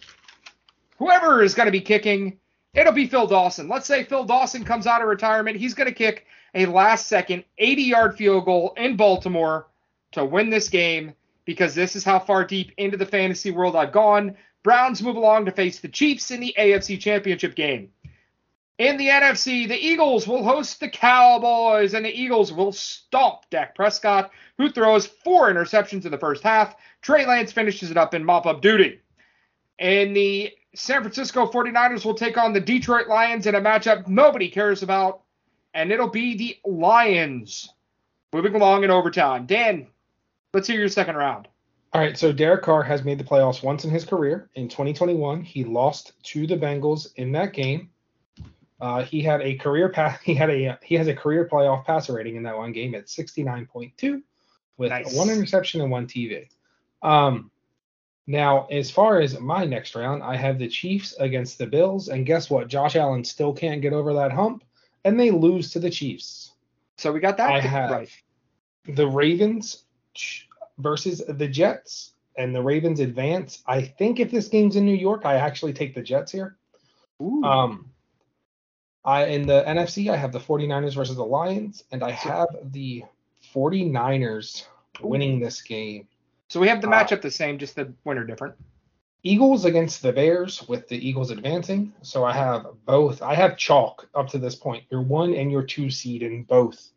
Whoever 0.99 1.43
is 1.43 1.55
going 1.55 1.67
to 1.67 1.73
be 1.73 1.81
kicking, 1.81 2.39
it'll 2.75 2.93
be 2.93 3.07
Phil 3.07 3.27
Dawson. 3.27 3.69
Let's 3.69 3.87
say 3.87 4.05
Phil 4.05 4.25
Dawson 4.25 4.65
comes 4.65 4.87
out 4.87 5.03
of 5.03 5.09
retirement. 5.09 5.57
He's 5.57 5.75
going 5.75 5.89
to 5.89 5.95
kick 5.95 6.27
a 6.55 6.67
last 6.67 7.07
second 7.07 7.45
80 7.59 7.83
yard 7.83 8.17
field 8.17 8.45
goal 8.45 8.75
in 8.77 8.97
Baltimore 8.97 9.69
to 10.13 10.25
win 10.25 10.51
this 10.51 10.69
game 10.69 11.15
because 11.45 11.75
this 11.75 11.97
is 11.97 12.05
how 12.05 12.19
far 12.19 12.45
deep 12.45 12.73
into 12.77 12.97
the 12.97 13.07
fantasy 13.07 13.51
world 13.51 13.75
I've 13.75 13.93
gone. 13.93 14.37
Browns 14.63 15.03
move 15.03 15.17
along 15.17 15.47
to 15.47 15.51
face 15.51 15.81
the 15.81 15.89
Chiefs 15.89 16.31
in 16.31 16.41
the 16.41 16.55
AFC 16.59 17.01
Championship 17.01 17.55
game. 17.55 17.91
In 18.79 18.97
the 18.97 19.09
NFC, 19.09 19.68
the 19.68 19.79
Eagles 19.79 20.27
will 20.27 20.43
host 20.43 20.81
the 20.81 20.89
Cowboys, 20.89 21.95
and 21.95 22.05
the 22.05 22.11
Eagles 22.11 22.53
will 22.53 22.73
stomp 22.73 23.43
Dak 23.51 23.75
Prescott, 23.75 24.31
who 24.57 24.70
throws 24.70 25.07
four 25.07 25.53
interceptions 25.53 26.05
in 26.05 26.11
the 26.11 26.18
first 26.18 26.43
half. 26.43 26.75
Trey 27.03 27.27
Lance 27.27 27.53
finishes 27.53 27.91
it 27.91 27.97
up 27.97 28.14
in 28.14 28.25
mop 28.25 28.47
up 28.47 28.62
duty. 28.62 29.01
And 29.79 30.16
the 30.16 30.53
San 30.75 31.03
Francisco 31.03 31.47
49ers 31.47 32.05
will 32.05 32.14
take 32.14 32.39
on 32.39 32.53
the 32.53 32.61
Detroit 32.61 33.09
Lions 33.09 33.47
in 33.47 33.55
a 33.55 33.61
matchup 33.61 34.09
nobody 34.09 34.49
cares 34.49 34.83
about, 34.83 35.23
and 35.75 35.93
it'll 35.93 36.09
be 36.09 36.37
the 36.37 36.59
Lions 36.64 37.68
moving 38.33 38.55
along 38.55 38.85
in 38.85 38.91
overtime. 38.91 39.45
Dan, 39.45 39.87
let's 40.55 40.66
hear 40.66 40.81
your 40.81 40.89
second 40.89 41.16
round. 41.16 41.47
All 41.93 42.01
right, 42.01 42.16
so 42.16 42.33
Derek 42.33 42.62
Carr 42.62 42.83
has 42.83 43.05
made 43.05 43.18
the 43.18 43.25
playoffs 43.25 43.62
once 43.62 43.85
in 43.85 43.91
his 43.91 44.07
career. 44.07 44.49
In 44.55 44.66
2021, 44.66 45.43
he 45.43 45.62
lost 45.62 46.12
to 46.23 46.47
the 46.47 46.57
Bengals 46.57 47.09
in 47.16 47.33
that 47.33 47.53
game. 47.53 47.91
Uh, 48.83 49.05
he 49.05 49.22
had 49.22 49.41
a 49.43 49.55
career 49.55 49.89
pass. 49.89 50.20
He 50.24 50.35
had 50.35 50.51
a 50.51 50.76
he 50.83 50.97
has 50.97 51.07
a 51.07 51.14
career 51.14 51.49
playoff 51.51 51.85
passer 51.85 52.14
rating 52.14 52.35
in 52.35 52.43
that 52.43 52.57
one 52.57 52.72
game 52.72 52.97
at 52.97 53.07
69.2, 53.07 54.20
with 54.76 54.91
Nice. 54.91 55.14
one 55.14 55.30
interception 55.30 55.80
and 55.80 55.91
one 55.91 56.09
TV. 56.09 56.49
Um, 57.01 57.53
now, 58.26 58.66
as 58.66 58.91
far 58.91 59.20
as 59.20 59.39
my 59.39 59.64
next 59.64 59.95
round, 59.95 60.22
I 60.22 60.37
have 60.37 60.59
the 60.59 60.68
Chiefs 60.68 61.14
against 61.20 61.59
the 61.59 61.66
Bills, 61.66 62.09
and 62.09 62.26
guess 62.26 62.51
what? 62.51 62.66
Josh 62.66 62.97
Allen 62.97 63.24
still 63.24 63.53
can't 63.53 63.83
get 63.83 63.93
over 63.93 64.14
that 64.14 64.33
hump, 64.33 64.64
and 65.05 65.18
they 65.18 65.30
lose 65.30 65.70
to 65.72 65.78
the 65.78 65.91
Chiefs. 65.91 66.53
So 66.97 67.12
we 67.12 67.20
got 67.20 67.37
that 67.37 67.51
I 67.51 67.61
have 67.61 67.91
right. 67.91 68.11
the 68.87 69.07
Ravens 69.07 69.85
versus 70.78 71.22
the 71.28 71.49
Jets, 71.49 72.14
and 72.37 72.53
the 72.53 72.62
Ravens 72.62 72.99
advance. 72.99 73.62
I 73.64 73.83
think 73.83 74.18
if 74.18 74.33
this 74.33 74.49
game's 74.49 74.74
in 74.74 74.87
New 74.87 74.97
York, 74.97 75.24
I 75.24 75.37
actually 75.37 75.72
take 75.72 75.95
the 75.95 76.03
Jets 76.03 76.33
here. 76.33 76.57
Ooh. 77.20 77.45
Um, 77.45 77.91
I 79.05 79.26
in 79.26 79.46
the 79.46 79.64
NFC, 79.66 80.11
I 80.12 80.16
have 80.16 80.32
the 80.32 80.40
49ers 80.40 80.94
versus 80.94 81.16
the 81.16 81.24
Lions, 81.24 81.84
and 81.90 82.03
I 82.03 82.11
have 82.12 82.48
the 82.72 83.05
49ers 83.55 84.66
winning 85.00 85.40
this 85.40 85.62
game. 85.62 86.07
so 86.48 86.61
we 86.61 86.68
have 86.68 86.80
the 86.80 86.88
uh, 86.88 86.92
matchup 86.92 87.22
the 87.22 87.30
same, 87.30 87.59
just 87.59 87.74
the 87.74 87.92
winner 88.05 88.24
different. 88.24 88.55
Eagles 89.24 89.64
against 89.64 90.03
the 90.03 90.12
Bears 90.12 90.66
with 90.68 90.88
the 90.88 90.96
Eagles 90.96 91.30
advancing. 91.30 91.92
So 92.03 92.24
I 92.24 92.32
have 92.32 92.66
both. 92.84 93.22
I 93.22 93.34
have 93.34 93.57
chalk 93.57 94.09
up 94.14 94.28
to 94.30 94.38
this 94.38 94.57
point. 94.57 94.84
Your 94.90 95.03
one 95.03 95.34
and 95.34 95.50
your 95.50 95.62
two 95.62 95.90
seed 95.90 96.22
in 96.22 96.42
both 96.42 96.90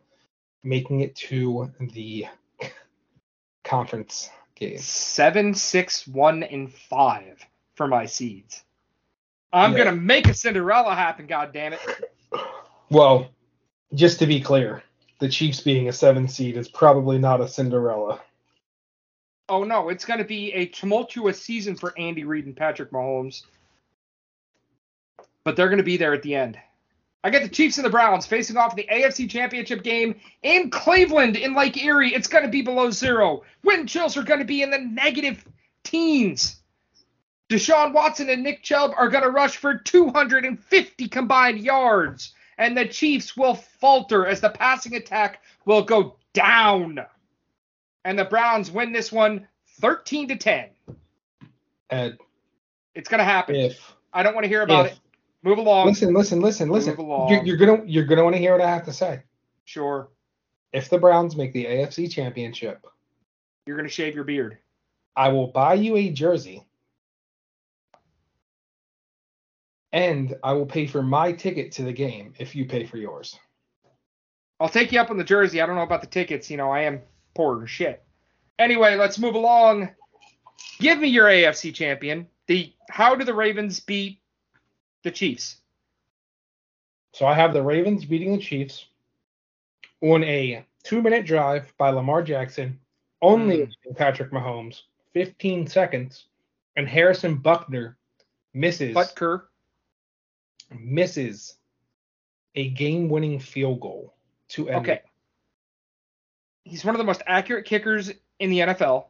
making 0.64 1.02
it 1.02 1.16
to 1.16 1.72
the 1.80 2.26
conference 3.64 4.30
game. 4.56 4.80
Seven, 4.80 5.54
six, 5.54 6.08
one, 6.08 6.42
and 6.44 6.74
five 6.74 7.46
for 7.76 7.88
my 7.88 8.08
seeds. 8.08 8.64
I'm 9.56 9.72
Yeah. 9.72 9.86
gonna 9.86 9.96
make 9.96 10.28
a 10.28 10.34
Cinderella 10.34 10.94
happen. 10.94 11.28
God 11.28 11.54
damn 11.54 11.74
it! 11.74 11.80
Well, 12.90 13.30
just 13.94 14.20
to 14.20 14.28
be 14.28 14.42
clear, 14.42 14.84
the 15.20 15.30
Chiefs 15.30 15.62
being 15.62 15.88
a 15.88 15.94
seven 15.94 16.28
seed 16.28 16.58
is 16.58 16.68
probably 16.68 17.18
not 17.18 17.40
a 17.40 17.48
Cinderella. 17.48 18.22
Oh 19.48 19.64
no, 19.64 19.90
it's 19.90 20.04
gonna 20.06 20.26
be 20.26 20.52
a 20.54 20.66
tumultuous 20.66 21.42
season 21.42 21.76
for 21.76 21.94
Andy 21.98 22.26
Reid 22.26 22.46
and 22.46 22.56
Patrick 22.58 22.92
Mahomes. 22.92 23.44
But 25.46 25.56
they're 25.56 25.70
gonna 25.70 25.84
be 25.84 25.98
there 25.98 26.14
at 26.14 26.22
the 26.22 26.36
end. 26.36 26.60
I 27.24 27.30
get 27.30 27.42
the 27.44 27.50
Chiefs 27.50 27.78
and 27.78 27.86
the 27.86 27.90
Browns 27.90 28.26
facing 28.26 28.58
off 28.58 28.78
in 28.78 28.86
the 28.86 28.94
AFC 28.94 29.28
Championship 29.30 29.84
game 29.84 30.20
in 30.44 30.70
Cleveland 30.70 31.38
in 31.38 31.56
Lake 31.56 31.82
Erie. 31.82 32.14
It's 32.14 32.28
gonna 32.28 32.50
be 32.50 32.62
below 32.62 32.92
zero. 32.92 33.44
Wind 33.64 33.88
chills 33.88 34.18
are 34.18 34.24
gonna 34.24 34.46
be 34.46 34.62
in 34.64 34.70
the 34.70 34.80
negative 34.80 35.46
teens. 35.84 36.62
Deshaun 37.50 37.94
Watson 37.94 38.30
and 38.30 38.44
Nick 38.44 38.64
Chubb 38.64 38.92
are 38.98 39.10
going 39.10 39.24
to 39.24 39.30
rush 39.30 39.58
for 39.58 39.78
250 39.78 41.08
combined 41.10 41.60
yards, 41.60 42.34
and 42.58 42.76
the 42.76 42.86
Chiefs 42.88 43.38
will 43.38 43.56
falter 43.56 44.26
as 44.26 44.42
the 44.42 44.50
passing 44.50 44.96
attack 44.96 45.42
will 45.66 45.84
go 45.84 46.18
down. 46.34 47.00
And 48.04 48.18
the 48.18 48.26
Browns 48.26 48.72
win 48.72 48.92
this 48.92 49.12
one 49.12 49.48
13 49.82 50.28
to 50.30 50.36
10. 50.38 50.70
Ed, 51.92 52.18
It's 52.96 53.10
going 53.10 53.20
to 53.20 53.24
happen. 53.26 53.56
if 53.56 53.94
I 54.14 54.24
don't 54.24 54.34
want 54.34 54.46
to 54.46 54.50
hear 54.50 54.62
about 54.64 54.88
if- 54.88 54.92
it. 54.94 55.00
Move 55.44 55.60
along. 55.60 55.86
listen, 55.86 56.12
listen, 56.12 56.40
listen, 56.42 56.68
Move 56.70 56.78
listen, 56.78 56.96
along. 56.98 57.30
you're, 57.32 57.44
you're 57.46 57.58
gonna 57.58 57.84
you're 57.86 58.04
gonna 58.06 58.24
want 58.24 58.34
to 58.34 58.40
hear 58.40 58.54
what 58.54 58.62
I 58.62 58.68
have 58.72 58.84
to 58.86 58.94
say. 58.94 59.22
Sure. 59.66 60.10
If 60.74 60.90
the 60.90 60.98
Browns 60.98 61.36
make 61.36 61.54
the 61.54 61.66
AFC 61.66 62.12
Championship, 62.12 62.84
You're 63.68 63.78
going 63.78 63.88
to 63.88 63.94
shave 63.94 64.16
your 64.16 64.24
beard. 64.24 64.58
I 65.16 65.30
will 65.30 65.46
buy 65.46 65.76
you 65.76 65.98
a 65.98 66.10
jersey, 66.10 66.66
and 69.96 70.36
I 70.44 70.52
will 70.52 70.66
pay 70.66 70.88
for 70.88 71.02
my 71.02 71.32
ticket 71.32 71.72
to 71.74 71.84
the 71.84 71.94
game 71.94 72.34
if 72.38 72.54
you 72.54 72.66
pay 72.66 72.84
for 72.84 72.98
yours. 72.98 73.40
I'll 74.60 74.68
take 74.68 74.92
you 74.92 75.00
up 75.00 75.10
on 75.10 75.18
the 75.18 75.24
jersey. 75.24 75.62
I 75.62 75.66
don't 75.66 75.78
know 75.78 75.84
about 75.84 76.02
the 76.02 76.08
tickets. 76.08 76.52
You 76.52 76.58
know, 76.58 76.70
I 76.70 76.82
am 76.82 77.02
poor 77.34 77.64
as 77.64 77.70
shit. 77.70 78.04
Anyway, 78.60 78.96
let's 78.96 79.18
move 79.18 79.36
along. 79.36 79.90
Give 80.80 81.00
me 81.00 81.08
your 81.08 81.28
AFC 81.28 81.74
champion. 81.74 82.28
The 82.48 82.74
how 82.90 83.16
do 83.16 83.24
the 83.24 83.34
Ravens 83.34 83.80
beat 83.80 84.20
the 85.04 85.12
Chiefs? 85.12 85.58
So 87.14 87.26
I 87.26 87.34
have 87.34 87.54
the 87.54 87.64
Ravens 87.64 88.04
beating 88.04 88.34
the 88.34 88.44
Chiefs 88.44 88.88
on 90.02 90.26
a 90.26 90.66
two-minute 90.84 91.26
drive 91.26 91.74
by 91.78 91.90
Lamar 91.90 92.22
Jackson, 92.22 92.78
only 93.22 93.64
hmm. 93.64 93.72
allowing 93.86 93.96
Patrick 93.96 94.32
Mahomes 94.32 94.82
15 95.14 95.68
seconds, 95.68 96.26
and 96.76 96.86
Harrison 96.86 97.38
Buckner 97.38 97.98
misses 98.54 98.94
Butker. 98.94 99.44
Misses 100.78 101.56
a 102.56 102.70
game-winning 102.70 103.40
field 103.40 103.80
goal 103.82 104.14
to 104.50 104.70
end. 104.70 104.82
Okay. 104.82 104.94
it. 104.94 105.06
He's 106.64 106.84
one 106.84 106.96
of 106.96 107.00
the 107.00 107.06
most 107.06 107.22
accurate 107.28 107.66
kickers 107.66 108.12
in 108.40 108.50
the 108.50 108.60
NFL. 108.60 109.06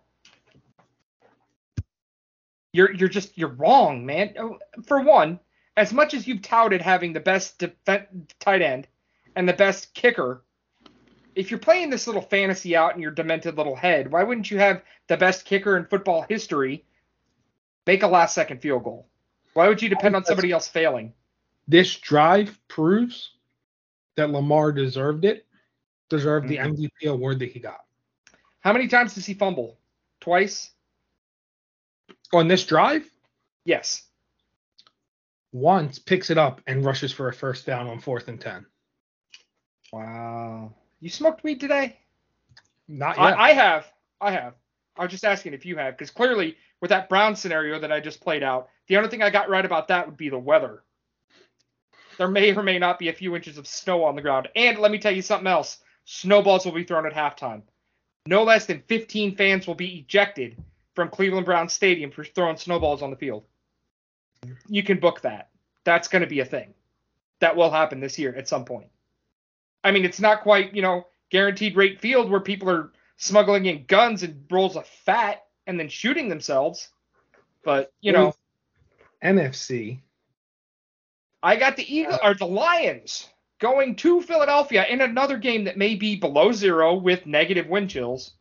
You're 2.74 2.94
you're 2.94 3.10
just 3.10 3.38
you're 3.38 3.50
wrong, 3.50 4.06
man. 4.06 4.34
Oh, 4.38 4.58
For 4.86 5.00
one, 5.00 5.40
as 5.78 5.94
much 5.94 6.14
as 6.14 6.28
you've 6.28 6.42
touted 6.42 6.82
having 6.82 7.14
the 7.14 7.22
best 7.22 7.58
defen 7.60 8.28
tight 8.40 8.62
end 8.62 8.88
and 9.36 9.48
the 9.48 9.54
best 9.54 9.94
kicker, 9.94 10.44
if 11.36 11.52
you're 11.52 11.60
playing 11.60 11.90
this 11.90 12.08
little 12.08 12.22
fantasy 12.22 12.76
out 12.76 12.96
in 12.96 13.02
your 13.02 13.12
demented 13.12 13.56
little 13.56 13.76
head, 13.76 14.12
why 14.12 14.24
wouldn't 14.24 14.52
you 14.52 14.60
have 14.60 14.82
the 15.08 15.16
best 15.16 15.46
kicker 15.46 15.78
in 15.78 15.86
football 15.86 16.26
history 16.28 16.84
make 17.86 18.04
a 18.04 18.08
last 18.08 18.36
second 18.36 18.62
field 18.62 18.84
goal? 18.84 19.08
Why 19.54 19.70
would 19.70 19.82
you 19.82 19.88
depend 19.88 20.16
on 20.18 20.26
somebody 20.26 20.52
else 20.52 20.68
failing? 20.68 21.14
This 21.68 21.96
drive 21.98 22.60
proves 22.68 23.32
that 24.16 24.30
Lamar 24.30 24.72
deserved 24.72 25.26
it, 25.26 25.46
deserved 26.10 26.48
the 26.48 26.58
Mhm. 26.58 26.66
MVP 26.78 27.08
award 27.08 27.40
that 27.40 27.52
he 27.52 27.60
got. 27.60 27.86
How 28.62 28.72
many 28.74 28.88
times 28.88 29.16
does 29.16 29.26
he 29.26 29.34
fumble? 29.34 29.80
Twice? 30.20 30.72
On 32.34 32.48
this 32.48 32.66
drive, 32.66 33.10
Yes. 33.66 34.08
once, 35.52 36.00
picks 36.00 36.30
it 36.30 36.38
up, 36.38 36.62
and 36.68 36.86
rushes 36.86 37.12
for 37.12 37.30
a 37.30 37.34
first 37.34 37.66
down 37.66 37.88
on 37.88 38.00
fourth 38.00 38.28
and 38.28 38.40
10. 38.40 38.66
Wow. 39.92 40.74
You 41.00 41.10
smoked 41.10 41.44
weed 41.44 41.60
today? 41.60 42.00
Not 42.88 43.18
yet. 43.18 43.24
I, 43.38 43.50
I 43.50 43.54
have. 43.54 43.92
I 44.22 44.32
have. 44.32 44.56
I 44.98 45.04
was 45.04 45.12
just 45.12 45.26
asking 45.26 45.54
if 45.54 45.66
you 45.66 45.78
have, 45.78 45.96
because 45.96 46.10
clearly 46.12 46.58
with 46.82 46.90
that 46.90 47.10
Brown 47.10 47.36
scenario 47.36 47.80
that 47.80 47.92
I 47.92 48.00
just 48.00 48.22
played 48.22 48.44
out, 48.44 48.70
the 48.88 48.98
only 48.98 49.10
thing 49.10 49.22
I 49.22 49.30
got 49.30 49.50
right 49.50 49.66
about 49.66 49.88
that 49.90 50.06
would 50.06 50.18
be 50.18 50.30
the 50.30 50.40
weather. 50.40 50.84
There 52.18 52.28
may 52.28 52.56
or 52.56 52.64
may 52.64 52.80
not 52.80 53.00
be 53.00 53.10
a 53.10 53.14
few 53.14 53.36
inches 53.36 53.58
of 53.58 53.68
snow 53.68 54.04
on 54.04 54.16
the 54.16 54.22
ground. 54.22 54.48
And 54.56 54.78
let 54.80 54.92
me 54.92 55.00
tell 55.00 55.12
you 55.12 55.22
something 55.22 55.48
else. 55.48 55.80
Snowballs 56.06 56.66
will 56.66 56.72
be 56.72 56.84
thrown 56.84 57.06
at 57.06 57.14
halftime. 57.14 57.64
No 58.28 58.44
less 58.44 58.66
than 58.66 58.84
15 58.88 59.36
fans 59.36 59.68
will 59.68 59.76
be 59.76 60.00
ejected 60.00 60.58
from 60.96 61.10
Cleveland 61.10 61.46
Brown 61.46 61.70
Stadium 61.70 62.12
for 62.12 62.24
throwing 62.24 62.58
snowballs 62.58 63.02
on 63.02 63.12
the 63.12 63.16
field. 63.16 63.44
You 64.68 64.84
can 64.84 65.00
book 65.00 65.22
that. 65.22 65.50
That's 65.84 66.08
going 66.08 66.22
to 66.22 66.28
be 66.28 66.40
a 66.40 66.46
thing. 66.46 66.74
That 67.40 67.56
will 67.56 67.70
happen 67.70 68.00
this 68.00 68.18
year 68.18 68.34
at 68.36 68.48
some 68.48 68.66
point. 68.66 68.88
I 69.84 69.92
mean, 69.92 70.06
it's 70.06 70.20
not 70.20 70.42
quite, 70.42 70.74
you 70.74 70.82
know, 70.82 71.08
guaranteed 71.30 71.76
rate 71.76 72.00
field 72.00 72.32
where 72.32 72.40
people 72.40 72.70
are 72.70 72.92
smuggling 73.18 73.66
in 73.66 73.86
guns 73.86 74.24
and 74.24 74.46
rolls 74.50 74.76
of 74.76 74.88
fat 74.88 75.46
and 75.68 75.80
then 75.80 75.90
shooting 75.90 76.30
themselves. 76.30 76.90
But, 77.64 77.92
you 78.02 78.12
know, 78.12 78.34
NFC. 79.24 80.00
I 81.46 81.58
got 81.58 81.78
the 81.78 81.96
Eagle 81.96 82.18
or 82.24 82.34
the 82.34 82.48
Lions 82.48 83.30
going 83.60 83.98
to 83.98 84.20
Philadelphia 84.24 84.84
in 84.90 85.00
another 85.00 85.38
game 85.38 85.66
that 85.66 85.78
may 85.78 85.94
be 85.94 86.16
below 86.16 86.52
zero 86.52 86.96
with 86.96 87.28
negative 87.28 87.68
wind 87.68 87.92
chills. 87.92 88.34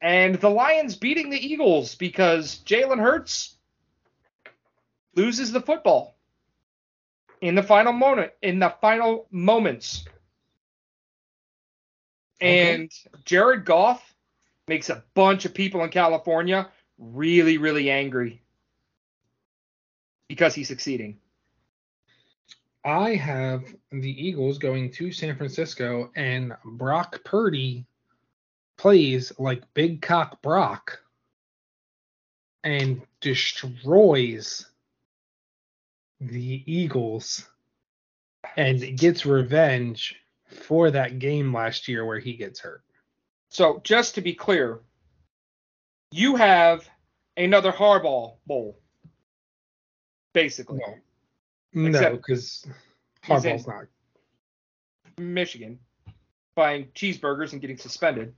And 0.00 0.36
the 0.36 0.48
Lions 0.48 0.94
beating 0.94 1.30
the 1.30 1.44
Eagles 1.44 1.96
because 1.96 2.60
Jalen 2.64 3.00
Hurts 3.00 3.56
loses 5.16 5.50
the 5.50 5.60
football 5.60 6.16
in 7.40 7.56
the 7.56 7.62
final 7.64 7.92
moment 7.92 8.30
in 8.40 8.60
the 8.60 8.72
final 8.80 9.26
moments. 9.32 10.04
Okay. 12.40 12.72
And 12.72 12.92
Jared 13.24 13.64
Goff 13.64 14.14
makes 14.68 14.90
a 14.90 15.02
bunch 15.14 15.44
of 15.44 15.54
people 15.54 15.82
in 15.82 15.90
California 15.90 16.68
really, 16.98 17.58
really 17.58 17.90
angry 17.90 18.42
because 20.28 20.54
he's 20.54 20.68
succeeding. 20.68 21.18
I 22.84 23.14
have 23.14 23.74
the 23.90 24.26
Eagles 24.26 24.58
going 24.58 24.90
to 24.92 25.12
San 25.12 25.36
Francisco, 25.36 26.10
and 26.16 26.54
Brock 26.64 27.22
Purdy 27.24 27.86
plays 28.76 29.32
like 29.38 29.62
Big 29.74 30.02
Cock 30.02 30.42
Brock 30.42 31.00
and 32.64 33.02
destroys 33.20 34.66
the 36.20 36.62
Eagles 36.66 37.48
and 38.56 38.98
gets 38.98 39.26
revenge 39.26 40.16
for 40.46 40.90
that 40.90 41.18
game 41.18 41.54
last 41.54 41.88
year 41.88 42.04
where 42.04 42.18
he 42.18 42.34
gets 42.34 42.60
hurt. 42.60 42.82
So 43.48 43.80
just 43.84 44.16
to 44.16 44.20
be 44.20 44.34
clear, 44.34 44.80
you 46.10 46.36
have 46.36 46.88
another 47.36 47.72
Harbaugh 47.72 48.36
bowl, 48.46 48.78
basically. 50.32 50.78
No, 50.78 50.94
no, 51.74 52.16
because 52.16 52.66
Harbaugh's 53.24 53.66
not. 53.66 53.84
Michigan, 55.18 55.78
buying 56.54 56.86
cheeseburgers 56.94 57.52
and 57.52 57.60
getting 57.60 57.76
suspended. 57.78 58.34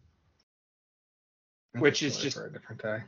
that's 1.72 1.82
which 1.82 2.02
is 2.02 2.16
just- 2.18 2.36
for 2.36 2.46
a 2.46 2.52
different 2.52 2.82
day. 2.82 3.02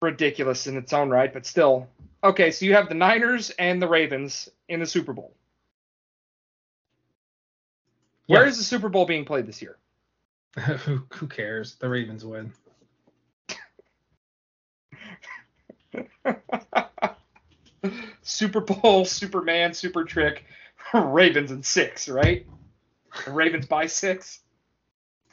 Ridiculous 0.00 0.66
in 0.66 0.76
its 0.76 0.92
own 0.92 1.10
right, 1.10 1.32
but 1.32 1.46
still. 1.46 1.88
Okay, 2.24 2.50
so 2.50 2.64
you 2.66 2.74
have 2.74 2.88
the 2.88 2.94
Niners 2.94 3.50
and 3.50 3.80
the 3.80 3.86
Ravens 3.88 4.48
in 4.68 4.80
the 4.80 4.86
Super 4.86 5.12
Bowl. 5.12 5.32
Where 8.26 8.42
Yeah. 8.42 8.48
is 8.48 8.58
the 8.58 8.64
Super 8.64 8.88
Bowl 8.88 9.06
being 9.06 9.24
played 9.24 9.46
this 9.46 9.62
year? 9.62 9.78
who, 10.58 11.02
who 11.12 11.26
cares? 11.28 11.76
The 11.76 11.88
Ravens 11.88 12.24
win. 12.24 12.52
Super 18.22 18.60
Bowl, 18.60 19.04
Superman, 19.04 19.74
Super 19.74 20.04
Trick, 20.04 20.44
Ravens 20.94 21.50
and 21.50 21.64
six, 21.64 22.08
right? 22.08 22.46
The 23.24 23.32
Ravens 23.32 23.66
by 23.66 23.86
six. 23.86 24.40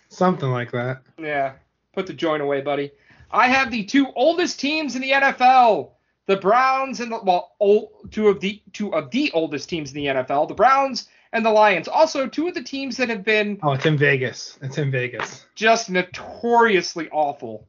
Something 0.09 0.49
like 0.49 0.71
that. 0.71 1.01
Yeah, 1.19 1.53
put 1.93 2.07
the 2.07 2.13
joint 2.13 2.41
away, 2.41 2.61
buddy. 2.61 2.91
I 3.31 3.47
have 3.47 3.69
the 3.71 3.85
two 3.85 4.07
oldest 4.15 4.59
teams 4.59 4.95
in 4.95 5.01
the 5.01 5.11
NFL, 5.11 5.91
the 6.25 6.37
Browns 6.37 6.99
and 6.99 7.11
the 7.11 7.19
well, 7.23 7.55
old, 7.59 8.11
two 8.11 8.27
of 8.27 8.39
the 8.39 8.61
two 8.73 8.93
of 8.93 9.11
the 9.11 9.31
oldest 9.33 9.69
teams 9.69 9.91
in 9.91 9.95
the 9.97 10.05
NFL, 10.07 10.47
the 10.47 10.55
Browns 10.55 11.07
and 11.31 11.45
the 11.45 11.51
Lions. 11.51 11.87
Also, 11.87 12.27
two 12.27 12.47
of 12.47 12.55
the 12.55 12.63
teams 12.63 12.97
that 12.97 13.09
have 13.09 13.23
been 13.23 13.59
Oh, 13.61 13.73
it's 13.73 13.85
in 13.85 13.97
Vegas. 13.97 14.57
It's 14.63 14.79
in 14.79 14.89
Vegas. 14.89 15.45
just 15.53 15.91
notoriously 15.91 17.07
awful. 17.11 17.67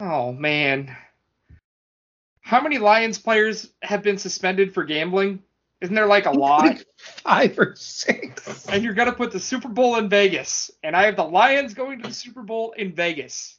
Oh 0.00 0.32
man. 0.32 0.96
How 2.44 2.60
many 2.60 2.76
Lions 2.76 3.18
players 3.18 3.70
have 3.80 4.02
been 4.02 4.18
suspended 4.18 4.74
for 4.74 4.84
gambling? 4.84 5.42
Isn't 5.80 5.94
there 5.94 6.06
like 6.06 6.26
a 6.26 6.30
lot? 6.30 6.64
Like 6.64 6.86
five 6.98 7.58
or 7.58 7.74
six. 7.74 8.66
and 8.68 8.84
you're 8.84 8.92
gonna 8.92 9.14
put 9.14 9.32
the 9.32 9.40
Super 9.40 9.68
Bowl 9.68 9.96
in 9.96 10.10
Vegas, 10.10 10.70
and 10.82 10.94
I 10.94 11.06
have 11.06 11.16
the 11.16 11.24
Lions 11.24 11.72
going 11.72 12.02
to 12.02 12.08
the 12.08 12.14
Super 12.14 12.42
Bowl 12.42 12.72
in 12.72 12.92
Vegas. 12.92 13.58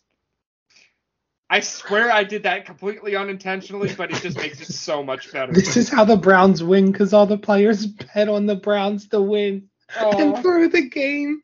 I 1.50 1.62
swear 1.62 2.12
I 2.12 2.24
did 2.24 2.44
that 2.44 2.66
completely 2.66 3.16
unintentionally, 3.16 3.92
but 3.96 4.12
it 4.12 4.22
just 4.22 4.38
makes 4.38 4.62
it 4.62 4.72
so 4.72 5.04
much 5.04 5.32
better. 5.32 5.52
This 5.52 5.78
is 5.78 5.90
how 5.90 6.06
the 6.06 6.16
Browns 6.16 6.64
win 6.64 6.92
because 6.92 7.12
all 7.12 7.26
the 7.26 7.38
players 7.40 7.88
bet 7.88 8.30
on 8.30 8.46
the 8.46 8.56
Browns 8.56 9.08
to 9.10 9.22
win 9.22 9.68
Aw. 10.00 10.18
and 10.18 10.44
for 10.44 10.68
the 10.68 10.90
game. 10.90 11.42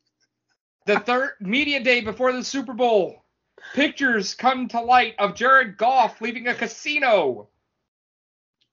the 0.85 0.99
third 0.99 1.31
media 1.39 1.79
day 1.83 2.01
before 2.01 2.31
the 2.33 2.43
Super 2.43 2.73
Bowl. 2.73 3.20
Pictures 3.73 4.33
come 4.33 4.67
to 4.69 4.81
light 4.81 5.15
of 5.19 5.35
Jared 5.35 5.77
Goff 5.77 6.21
leaving 6.21 6.47
a 6.47 6.55
casino. 6.55 7.49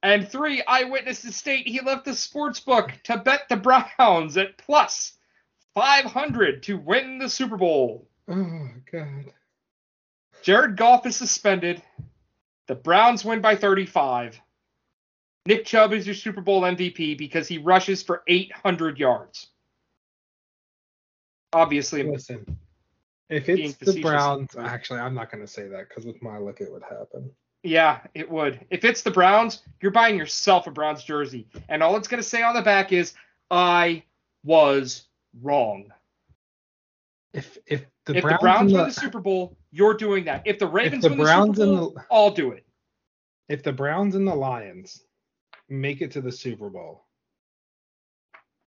And 0.03 0.29
three 0.29 0.63
eyewitnesses 0.67 1.37
state 1.37 1.67
he 1.67 1.81
left 1.81 2.05
the 2.05 2.15
sports 2.15 2.61
book 2.61 2.93
to 3.05 3.19
bet 3.19 3.49
the 3.49 3.57
Browns 3.57 4.37
at 4.37 4.59
plus 4.59 5.15
500 5.75 6.63
to 6.65 6.79
win 6.79 7.19
the 7.19 7.29
Super 7.29 7.57
Bowl. 7.57 8.09
Oh 8.29 8.69
God. 8.91 9.33
Jared 10.43 10.77
Goff 10.77 11.07
is 11.07 11.17
suspended. 11.17 11.83
The 12.69 12.75
Browns 12.75 13.25
win 13.25 13.41
by 13.41 13.57
35. 13.57 14.41
Nick 15.47 15.65
Chubb 15.65 15.93
is 15.93 16.07
your 16.07 16.15
Super 16.15 16.43
Bowl 16.43 16.63
MVP 16.63 17.17
because 17.17 17.49
he 17.49 17.59
rushes 17.59 18.03
for 18.03 18.23
800 18.27 18.99
yards. 18.99 19.49
Obviously, 21.53 22.03
Listen, 22.03 22.59
if 23.29 23.49
it's 23.49 23.75
the. 23.77 24.01
Browns, 24.01 24.57
actually, 24.57 25.01
I'm 25.01 25.15
not 25.15 25.31
going 25.31 25.43
to 25.45 25.51
say 25.53 25.69
that 25.69 25.89
because 25.89 26.05
with 26.07 26.21
my 26.23 26.39
luck, 26.39 26.61
it 26.61 26.71
would 26.73 26.83
happen. 26.83 27.31
yeah, 27.63 28.01
it 28.15 28.31
would. 28.31 28.65
If 28.71 28.85
it's 28.85 29.03
the 29.03 29.11
Browns, 29.11 29.63
you're 29.81 29.91
buying 29.93 30.17
yourself 30.17 30.67
a 30.67 30.71
Browns 30.71 31.03
jersey. 31.05 31.47
And 31.69 31.83
all 31.83 31.97
it's 31.97 32.09
going 32.09 32.23
to 32.23 32.29
say 32.29 32.43
on 32.43 32.55
the 32.55 32.63
back 32.63 32.93
is, 32.93 33.15
I 33.51 34.03
was 34.45 35.05
wrong. 35.43 35.93
If 37.35 37.59
if 37.67 37.85
the 38.07 38.17
if 38.17 38.23
Browns, 38.23 38.39
the 38.39 38.43
Browns 38.43 38.73
win 38.73 38.81
the, 38.81 38.87
the 38.87 38.93
Super 38.93 39.21
Bowl, 39.21 39.57
you're 39.71 39.95
doing 39.95 40.25
that. 40.25 40.43
If 40.47 40.59
the 40.59 40.67
Ravens 40.67 41.03
the 41.03 41.11
win 41.11 41.19
the 41.19 41.25
Super 41.27 41.63
and 41.63 41.77
Bowl, 41.79 41.91
the- 41.91 42.05
I'll 42.11 42.31
do 42.31 42.53
it. 42.53 42.65
if 43.49 43.63
the 43.63 43.73
Browns 43.73 44.15
and 44.15 44.27
the 44.27 44.35
Lions 44.35 45.03
make 45.69 46.01
it 46.01 46.11
to 46.13 46.23
the 46.23 46.33
Super 46.33 46.71
Bowl, 46.71 47.05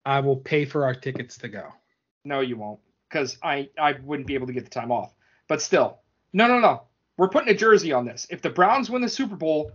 I 0.06 0.20
will 0.20 0.36
pay 0.36 0.64
for 0.64 0.84
our 0.84 0.94
tickets 0.94 1.36
to 1.38 1.48
go. 1.48 1.68
No, 2.24 2.40
you 2.40 2.56
won't, 2.56 2.80
because 3.08 3.38
I 3.42 3.68
I 3.78 3.94
wouldn't 4.02 4.26
be 4.26 4.34
able 4.34 4.46
to 4.46 4.52
get 4.52 4.64
the 4.64 4.70
time 4.70 4.92
off. 4.92 5.14
But 5.48 5.62
still, 5.62 5.98
no, 6.32 6.48
no, 6.48 6.60
no. 6.60 6.82
We're 7.16 7.28
putting 7.28 7.48
a 7.48 7.56
jersey 7.56 7.92
on 7.92 8.04
this. 8.04 8.26
If 8.30 8.42
the 8.42 8.50
Browns 8.50 8.90
win 8.90 9.02
the 9.02 9.08
Super 9.08 9.36
Bowl, 9.36 9.72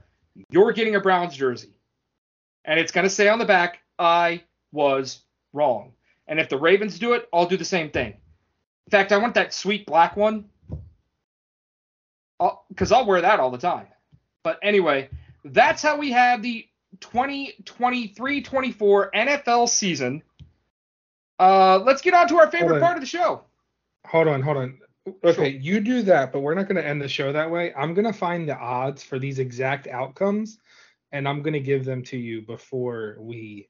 you're 0.50 0.74
getting 0.74 0.96
a 0.96 1.00
Browns 1.00 1.36
jersey, 1.36 1.74
and 2.66 2.80
it's 2.80 2.92
gonna 2.92 3.10
say 3.10 3.28
on 3.28 3.40
the 3.40 3.46
back, 3.46 3.80
"I 3.98 4.44
was 4.72 5.22
wrong." 5.54 5.94
And 6.28 6.40
if 6.40 6.50
the 6.50 6.58
Ravens 6.58 7.00
do 7.00 7.14
it, 7.14 7.28
I'll 7.34 7.48
do 7.48 7.58
the 7.58 7.66
same 7.66 7.90
thing. 7.90 8.14
In 8.88 8.92
fact, 8.92 9.12
I 9.12 9.18
want 9.18 9.36
that 9.36 9.54
sweet 9.54 9.86
black 9.86 10.16
one, 10.16 10.50
uh, 12.40 12.52
because 12.70 12.92
I'll 12.92 13.06
wear 13.06 13.22
that 13.22 13.40
all 13.40 13.52
the 13.52 13.58
time. 13.58 13.88
But 14.44 14.60
anyway, 14.64 15.10
that's 15.46 15.82
how 15.82 15.98
we 15.98 16.12
have 16.12 16.42
the 16.42 16.68
2023-24 17.00 19.12
NFL 19.14 19.70
season. 19.70 20.24
Uh, 21.42 21.80
let's 21.80 22.04
get 22.04 22.14
on 22.14 22.28
to 22.28 22.38
our 22.38 22.52
favorite 22.52 22.80
part 22.80 22.96
of 22.98 23.02
the 23.02 23.08
show. 23.08 23.42
Hold 24.06 24.28
on, 24.28 24.44
hold 24.44 24.58
on. 24.58 24.78
Okay, 25.24 25.58
you 25.58 25.80
do 25.80 26.04
that, 26.04 26.32
but 26.32 26.42
we're 26.42 26.54
not 26.54 26.68
going 26.68 26.76
to 26.76 26.88
end 26.88 27.02
the 27.02 27.08
show 27.08 27.32
that 27.32 27.50
way. 27.50 27.74
I'm 27.74 27.96
going 27.96 28.06
to 28.06 28.14
find 28.14 28.48
the 28.48 28.56
odds 28.56 29.02
for 29.02 29.18
these 29.18 29.40
exact 29.40 29.88
outcomes, 29.88 30.60
and 31.12 31.28
I'm 31.28 31.42
going 31.42 31.54
to 31.54 31.60
give 31.60 31.84
them 31.84 32.04
to 32.04 32.18
you 32.18 32.44
before 32.44 33.18
we 33.20 33.70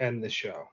end 0.00 0.24
the 0.24 0.30
show. 0.30 0.64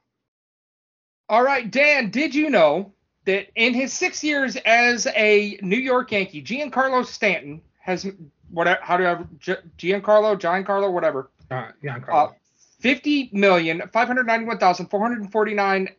All 1.28 1.44
right, 1.44 1.70
Dan, 1.70 2.12
did 2.12 2.34
you 2.34 2.50
know 2.50 2.94
that 3.26 3.48
in 3.56 3.74
his 3.74 3.92
six 3.92 4.24
years 4.24 4.56
as 4.66 5.08
a 5.08 5.60
New 5.62 5.78
York 5.78 6.14
Yankee, 6.14 6.42
Giancarlo 6.42 7.06
Stanton 7.06 7.62
has 7.80 8.08
whatever 8.52 8.80
how 8.82 8.96
do 8.96 9.06
I 9.06 9.16
Giancarlo, 9.78 10.40
Giancarlo, 10.40 10.94
whatever. 10.94 11.32
Uh, 11.52 11.72
yeah, 11.84 12.00
Uh, 12.10 12.30
fifty 12.80 13.30
million 13.34 13.82
five 13.92 14.08
hundred 14.08 14.28
ninety-one 14.28 14.60
thousand 14.60 14.88
four 14.88 15.02
hundred 15.02 15.30
forty-nine 15.32 15.90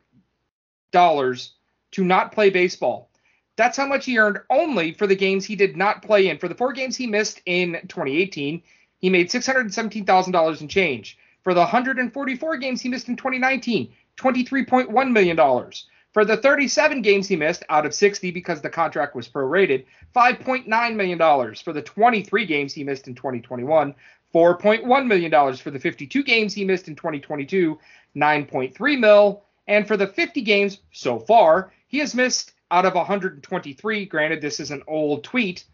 dollars 0.97 1.53
to 1.93 2.05
not 2.05 2.33
play 2.33 2.49
baseball. 2.49 3.11
That's 3.57 3.77
how 3.77 3.87
much 3.87 4.07
he 4.07 4.19
earned 4.19 4.41
only 4.51 4.93
for 4.93 5.07
the 5.07 5.17
games 5.17 5.45
he 5.45 5.57
did 5.57 5.77
not 5.77 6.03
play 6.03 6.29
in. 6.29 6.39
For 6.39 6.49
the 6.49 6.55
four 6.55 6.73
games 6.73 6.97
he 6.97 7.07
missed 7.07 7.41
in 7.45 7.73
2018, 7.89 8.63
he 8.99 9.11
made 9.11 9.31
six 9.31 9.47
hundred 9.47 9.73
seventeen 9.73 10.07
thousand 10.07 10.33
dollars 10.33 10.61
in 10.63 10.69
change. 10.69 11.19
For 11.43 11.55
the 11.55 11.61
144 11.61 12.57
games 12.57 12.81
he 12.81 12.89
missed 12.89 13.09
in 13.09 13.17
2019, 13.17 13.93
23.1 14.17 15.13
million 15.13 15.37
dollars. 15.37 15.87
For 16.13 16.25
the 16.25 16.39
37 16.39 17.03
games 17.03 17.29
he 17.29 17.37
missed 17.37 17.63
out 17.69 17.87
of 17.87 17.95
60 17.95 18.31
because 18.31 18.63
the 18.63 18.71
contract 18.71 19.15
was 19.15 19.29
prorated, 19.29 19.85
5.9 20.15 20.97
million 20.97 21.19
dollars. 21.19 21.61
For 21.61 21.73
the 21.73 21.83
23 21.83 22.47
games 22.47 22.73
he 22.73 22.85
missed 22.85 23.07
in 23.07 23.15
2021, 23.15 23.95
4.1 24.35 25.07
million 25.07 25.31
dollars. 25.31 25.61
For 25.61 25.71
the 25.71 25.79
52 25.79 26.25
games 26.25 26.53
he 26.55 26.65
missed 26.65 26.89
in 26.89 26.97
2022, 26.97 27.79
9.3 28.17 28.99
mil. 28.99 29.46
And 29.67 29.87
for 29.87 29.97
the 29.97 30.07
50 30.07 30.43
games 30.43 30.79
so 30.93 31.19
far, 31.19 31.73
he 31.89 31.99
has 31.99 32.15
missed 32.15 32.53
out 32.71 32.85
of 32.85 32.95
123. 32.95 34.07
Granted, 34.07 34.41
this 34.41 34.61
is 34.61 34.71
an 34.71 34.83
old 34.87 35.25
tweet. 35.25 35.65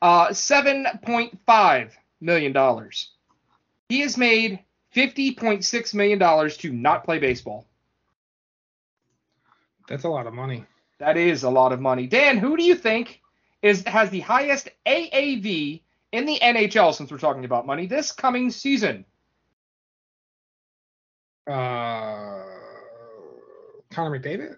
Uh, 0.00 0.28
7.5 0.28 1.90
million 2.20 2.52
dollars. 2.52 3.10
He 3.88 4.00
has 4.00 4.16
made 4.16 4.60
50.6 4.94 5.94
million 5.94 6.18
dollars 6.18 6.56
to 6.58 6.72
not 6.72 7.04
play 7.04 7.18
baseball. 7.18 7.66
That's 9.88 10.04
a 10.04 10.08
lot 10.08 10.26
of 10.26 10.34
money. 10.34 10.64
That 10.98 11.16
is 11.16 11.44
a 11.44 11.50
lot 11.50 11.72
of 11.72 11.80
money. 11.80 12.06
Dan, 12.06 12.38
who 12.38 12.56
do 12.56 12.62
you 12.62 12.74
think 12.74 13.20
is 13.62 13.82
has 13.84 14.10
the 14.10 14.20
highest 14.20 14.68
AAV 14.86 15.82
in 16.12 16.26
the 16.26 16.38
NHL 16.38 16.94
since 16.94 17.10
we're 17.10 17.18
talking 17.18 17.44
about 17.44 17.66
money 17.66 17.86
this 17.86 18.12
coming 18.12 18.50
season? 18.50 19.04
Uh, 21.46 22.37
Connor 23.98 24.20
McDavid. 24.20 24.56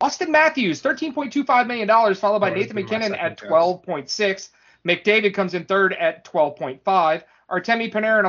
Auston 0.00 0.28
Matthews, 0.28 0.80
$13.25 0.80 1.66
million, 1.66 2.14
followed 2.14 2.38
by 2.38 2.52
Oh, 2.52 2.54
Nathan 2.54 2.76
MacKinnon 2.76 3.12
at 3.16 3.40
second 3.40 3.52
12.6. 3.52 4.50
McDavid 4.86 5.34
comes 5.34 5.54
in 5.54 5.64
third 5.64 5.92
at 5.94 6.24
12.5. 6.24 7.22
Artemi 7.50 7.92
Panarin, 7.92 8.24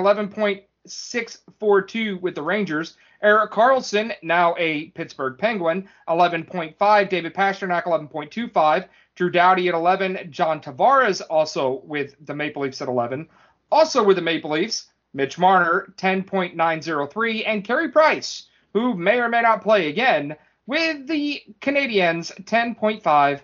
11.642 0.88 2.19
with 2.21 2.34
the 2.34 2.41
Rangers. 2.41 2.97
Erik 3.21 3.51
Karlsson, 3.51 4.15
now 4.23 4.55
a 4.57 4.86
Pittsburgh 4.95 5.38
Penguin, 5.38 5.88
11.5. 6.09 7.09
David 7.09 7.36
Pastrnak, 7.36 7.84
11.25. 7.84 8.88
Drew 9.13 9.30
Doughty 9.30 9.67
at 9.67 9.76
11. 9.76 10.30
John 10.32 10.59
Tavares 10.59 11.21
also 11.30 11.84
with 11.84 12.15
the 12.26 12.34
Maple 12.34 12.63
Leafs 12.63 12.82
at 12.82 12.88
11. 12.88 13.30
Also 13.71 14.03
with 14.03 14.15
the 14.15 14.23
Maple 14.23 14.49
Leafs, 14.49 14.88
Mitch 15.13 15.38
Marner, 15.38 15.93
10.903. 15.97 17.43
And 17.45 17.63
Carey 17.63 17.89
Price, 17.89 18.47
who 18.76 18.93
may 18.93 19.21
or 19.21 19.30
may 19.30 19.41
not 19.41 19.63
play 19.63 19.88
again, 19.88 20.36
with 20.67 21.07
the 21.07 21.41
Canadiens 21.61 22.30
$10.5 22.43 23.41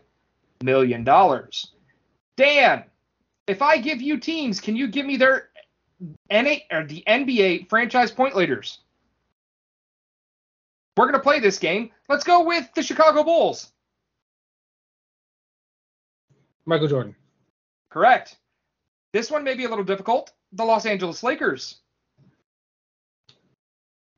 million. 0.61 1.03
Dan, 2.35 2.83
if 3.47 3.61
I 3.61 3.77
give 3.77 4.01
you 4.01 4.19
teams, 4.19 4.59
can 4.59 4.75
you 4.75 4.89
give 4.89 5.05
me 5.05 5.15
their 5.15 5.47
NA 6.29 6.55
or 6.69 6.85
the 6.85 7.01
NBA 7.07 7.69
franchise 7.69 8.11
point 8.11 8.35
leaders? 8.35 8.79
We're 10.97 11.05
going 11.05 11.13
to 11.13 11.23
play 11.23 11.39
this 11.39 11.59
game. 11.59 11.91
Let's 12.09 12.25
go 12.25 12.43
with 12.43 12.69
the 12.75 12.83
Chicago 12.83 13.23
Bulls. 13.23 13.71
Michael 16.65 16.89
Jordan. 16.89 17.15
Correct. 17.89 18.35
This 19.13 19.31
one 19.31 19.45
may 19.45 19.55
be 19.55 19.63
a 19.63 19.69
little 19.69 19.85
difficult. 19.85 20.33
The 20.51 20.65
Los 20.65 20.85
Angeles 20.85 21.23
Lakers. 21.23 21.77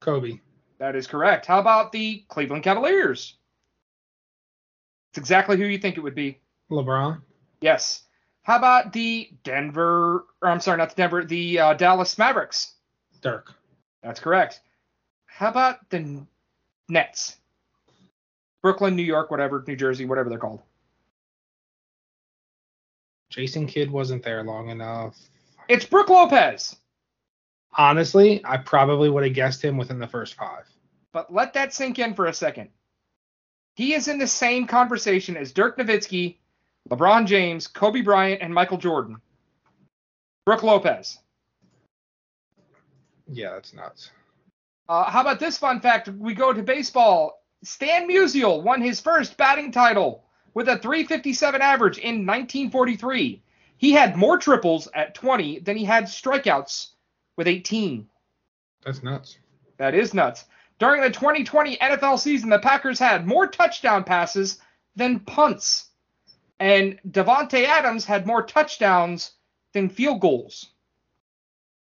Kobe. 0.02 0.40
That 0.84 0.98
is 0.98 1.08
correct. 1.08 1.46
How 1.46 1.60
about 1.60 1.94
the 1.94 2.26
Cleveland 2.28 2.66
Cavaliers? 2.66 3.38
It's 5.12 5.18
exactly 5.18 5.56
who 5.56 5.64
you 5.64 5.78
think 5.78 5.96
it 5.96 6.02
would 6.02 6.14
be. 6.14 6.42
LeBron. 6.70 7.22
Yes. 7.62 8.02
How 8.42 8.58
about 8.58 8.92
the 8.92 9.30
Denver, 9.46 10.26
or 10.42 10.50
I'm 10.50 10.60
sorry, 10.60 10.80
not 10.80 10.90
the 10.90 10.96
Denver, 10.96 11.24
the 11.24 11.58
uh, 11.58 11.74
Dallas 11.76 12.18
Mavericks? 12.18 12.74
Dirk. 13.22 13.54
That's 14.02 14.20
correct. 14.20 14.60
How 15.26 15.48
about 15.48 15.90
the 15.90 16.26
Nets? 16.90 17.38
Brooklyn, 18.62 18.98
New 18.98 19.04
York, 19.04 19.32
whatever, 19.32 19.64
New 19.66 19.78
Jersey, 19.78 20.04
whatever 20.04 20.28
they're 20.28 20.38
called. 20.38 20.64
Jason 23.30 23.68
Kidd 23.68 23.90
wasn't 23.90 24.22
there 24.22 24.44
long 24.44 24.68
enough. 24.68 25.18
It's 25.70 25.86
Brook 25.86 26.10
Lopez. 26.10 26.76
Honestly, 27.76 28.42
I 28.44 28.58
probably 28.58 29.10
would 29.10 29.24
have 29.24 29.34
guessed 29.34 29.64
him 29.64 29.78
within 29.78 29.98
the 29.98 30.08
first 30.08 30.34
five. 30.34 30.66
But 31.14 31.32
let 31.32 31.54
that 31.54 31.74
sink 31.74 32.00
in 32.00 32.16
for 32.16 32.26
a 32.26 32.34
second. 32.34 32.70
He 33.76 33.94
is 33.94 34.08
in 34.08 34.18
the 34.18 34.28
same 34.28 34.68
conversation 34.68 35.38
as 35.38 35.54
Dirk 35.54 35.78
Nowitzki, 35.78 36.38
LeBron 36.90 37.26
James, 37.26 37.68
Kobe 37.68 38.02
Bryant, 38.02 38.42
and 38.42 38.54
Michael 38.54 38.78
Jordan. 38.78 39.22
Brook 40.46 40.64
Lopez. 40.64 41.20
Yeah, 43.32 43.54
that's 43.54 43.74
nuts. 43.74 44.12
Uh, 44.90 45.10
how 45.10 45.22
about 45.22 45.40
this 45.40 45.58
fun 45.58 45.80
fact? 45.80 46.10
We 46.10 46.34
go 46.34 46.52
to 46.52 46.62
baseball. 46.62 47.42
Stan 47.64 48.10
Musial 48.10 48.62
won 48.62 48.82
his 48.82 49.00
first 49.00 49.38
batting 49.38 49.72
title 49.72 50.26
with 50.54 50.68
a 50.68 50.78
357 50.78 51.62
average 51.62 51.98
in 51.98 52.26
1943. 52.26 53.42
He 53.78 53.92
had 53.92 54.18
more 54.18 54.38
triples 54.38 54.88
at 54.94 55.16
20 55.16 55.60
than 55.60 55.78
he 55.78 55.86
had 55.86 56.06
strikeouts 56.06 56.90
with 57.38 57.48
18. 57.48 58.08
That's 58.86 59.02
nuts. 59.02 59.38
That 59.78 59.96
is 59.96 60.14
nuts. 60.14 60.46
During 60.84 61.02
the 61.02 61.12
2020 61.12 61.78
NFL 61.78 62.20
season, 62.20 62.50
the 62.50 62.60
Packers 62.60 63.00
had 63.00 63.26
more 63.26 63.48
touchdown 63.48 64.04
passes 64.04 64.60
than 64.98 65.22
punts. 65.22 65.92
And 66.60 67.00
Davante 67.10 67.64
Adams 67.64 68.04
had 68.04 68.28
more 68.28 68.44
touchdowns 68.44 69.32
than 69.72 69.88
field 69.88 70.20
goals. 70.20 70.72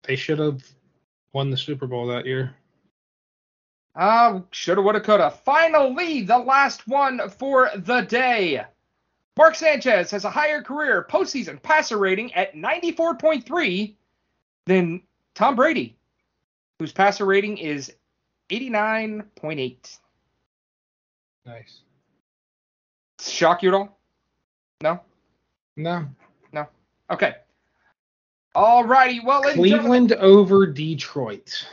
They 0.03 0.15
should 0.15 0.39
have 0.39 0.65
won 1.33 1.49
the 1.49 1.57
Super 1.57 1.85
Bowl 1.85 2.07
that 2.07 2.25
year. 2.25 2.55
Uh, 3.93 4.39
shoulda, 4.51 4.81
woulda, 4.81 5.01
coulda. 5.01 5.31
Finally, 5.31 6.21
the 6.21 6.37
last 6.37 6.87
one 6.87 7.29
for 7.29 7.69
the 7.75 8.03
day. 8.03 8.63
Mark 9.35 9.55
Sanchez 9.55 10.11
has 10.11 10.23
a 10.23 10.29
higher 10.29 10.61
career 10.61 11.05
postseason 11.11 11.61
passer 11.61 11.97
rating 11.97 12.33
at 12.35 12.55
94.3 12.55 13.95
than 14.65 15.01
Tom 15.35 15.57
Brady, 15.57 15.97
whose 16.79 16.93
passer 16.93 17.25
rating 17.25 17.57
is 17.57 17.91
89.8. 18.49 19.97
Nice. 21.45 21.81
Shock 23.21 23.63
you 23.63 23.69
at 23.69 23.75
all? 23.75 23.97
No? 24.81 25.01
No. 25.75 26.05
No. 26.53 26.67
Okay. 27.09 27.35
All 28.55 28.83
righty. 28.83 29.19
Well, 29.23 29.41
Cleveland 29.43 30.13
over 30.13 30.65
Detroit. 30.67 31.65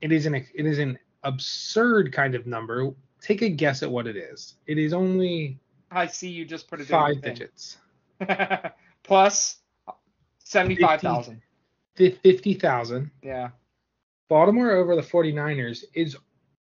It 0.00 0.12
is 0.12 0.26
an 0.26 0.34
it 0.34 0.66
is 0.66 0.78
an 0.78 0.98
absurd 1.24 2.12
kind 2.12 2.34
of 2.34 2.46
number. 2.46 2.92
Take 3.20 3.42
a 3.42 3.48
guess 3.48 3.82
at 3.82 3.90
what 3.90 4.06
it 4.06 4.16
is. 4.16 4.54
It 4.66 4.78
is 4.78 4.92
only 4.92 5.58
I 5.90 6.06
see 6.06 6.28
you 6.28 6.44
just 6.44 6.68
put 6.68 6.80
it 6.80 6.86
five 6.86 7.16
in. 7.16 7.20
the 7.20 7.22
thing. 7.22 7.34
digits. 7.34 7.78
Plus 9.02 9.58
75,000. 10.44 11.40
Fif- 11.94 12.20
50,000. 12.20 13.10
Yeah. 13.22 13.50
Baltimore 14.28 14.72
over 14.72 14.94
the 14.94 15.02
49ers 15.02 15.84
is 15.94 16.16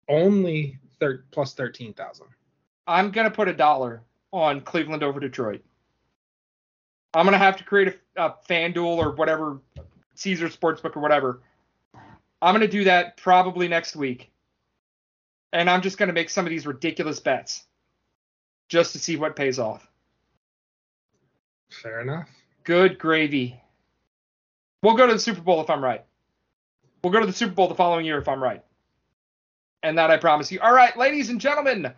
only 0.08 0.78
thir- 0.98 1.24
plus 1.30 1.54
13,000. 1.54 2.26
I'm 2.86 3.10
going 3.10 3.28
to 3.28 3.34
put 3.34 3.48
a 3.48 3.52
dollar 3.52 4.02
on 4.32 4.60
Cleveland 4.60 5.02
over 5.02 5.20
Detroit. 5.20 5.62
I'm 7.14 7.26
going 7.26 7.32
to 7.32 7.38
have 7.38 7.56
to 7.58 7.64
create 7.64 7.98
a, 8.16 8.26
a 8.26 8.36
FanDuel 8.48 8.96
or 8.96 9.12
whatever, 9.12 9.60
Caesar 10.14 10.48
Sportsbook 10.48 10.96
or 10.96 11.00
whatever. 11.00 11.42
I'm 12.40 12.54
going 12.54 12.66
to 12.66 12.68
do 12.68 12.84
that 12.84 13.16
probably 13.18 13.68
next 13.68 13.94
week. 13.94 14.30
And 15.52 15.68
I'm 15.68 15.82
just 15.82 15.98
going 15.98 16.08
to 16.08 16.14
make 16.14 16.30
some 16.30 16.46
of 16.46 16.50
these 16.50 16.66
ridiculous 16.66 17.20
bets 17.20 17.64
just 18.68 18.92
to 18.92 18.98
see 18.98 19.16
what 19.16 19.36
pays 19.36 19.58
off. 19.58 19.86
Fair 21.70 22.00
enough. 22.00 22.28
Good 22.64 22.98
gravy. 22.98 23.60
We'll 24.82 24.96
go 24.96 25.06
to 25.06 25.12
the 25.12 25.18
Super 25.18 25.42
Bowl 25.42 25.60
if 25.60 25.68
I'm 25.68 25.84
right. 25.84 26.04
We'll 27.02 27.12
go 27.12 27.20
to 27.20 27.26
the 27.26 27.32
Super 27.32 27.54
Bowl 27.54 27.68
the 27.68 27.74
following 27.74 28.06
year 28.06 28.18
if 28.18 28.28
I'm 28.28 28.42
right. 28.42 28.62
And 29.82 29.98
that 29.98 30.10
I 30.10 30.16
promise 30.16 30.52
you. 30.52 30.60
All 30.60 30.72
right, 30.72 30.96
ladies 30.96 31.30
and 31.30 31.40
gentlemen, 31.40 31.92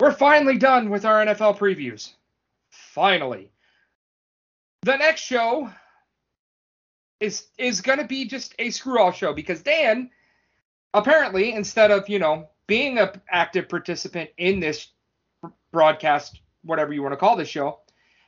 we're 0.00 0.12
finally 0.12 0.56
done 0.56 0.88
with 0.88 1.04
our 1.04 1.24
NFL 1.24 1.58
previews. 1.58 2.12
Finally. 2.70 3.50
The 4.82 4.96
next 4.96 5.20
show 5.20 5.70
is 7.20 7.46
is 7.56 7.80
going 7.80 7.98
to 7.98 8.06
be 8.06 8.24
just 8.24 8.54
a 8.58 8.70
screw 8.70 9.00
off 9.00 9.16
show 9.16 9.32
because 9.32 9.62
Dan 9.62 10.10
apparently 10.94 11.52
instead 11.52 11.90
of, 11.90 12.08
you 12.08 12.18
know, 12.18 12.48
being 12.66 12.98
an 12.98 13.10
active 13.30 13.68
participant 13.68 14.30
in 14.38 14.58
this 14.58 14.88
broadcast 15.70 16.40
whatever 16.64 16.92
you 16.92 17.02
want 17.02 17.12
to 17.12 17.16
call 17.16 17.36
this 17.36 17.48
show, 17.48 17.78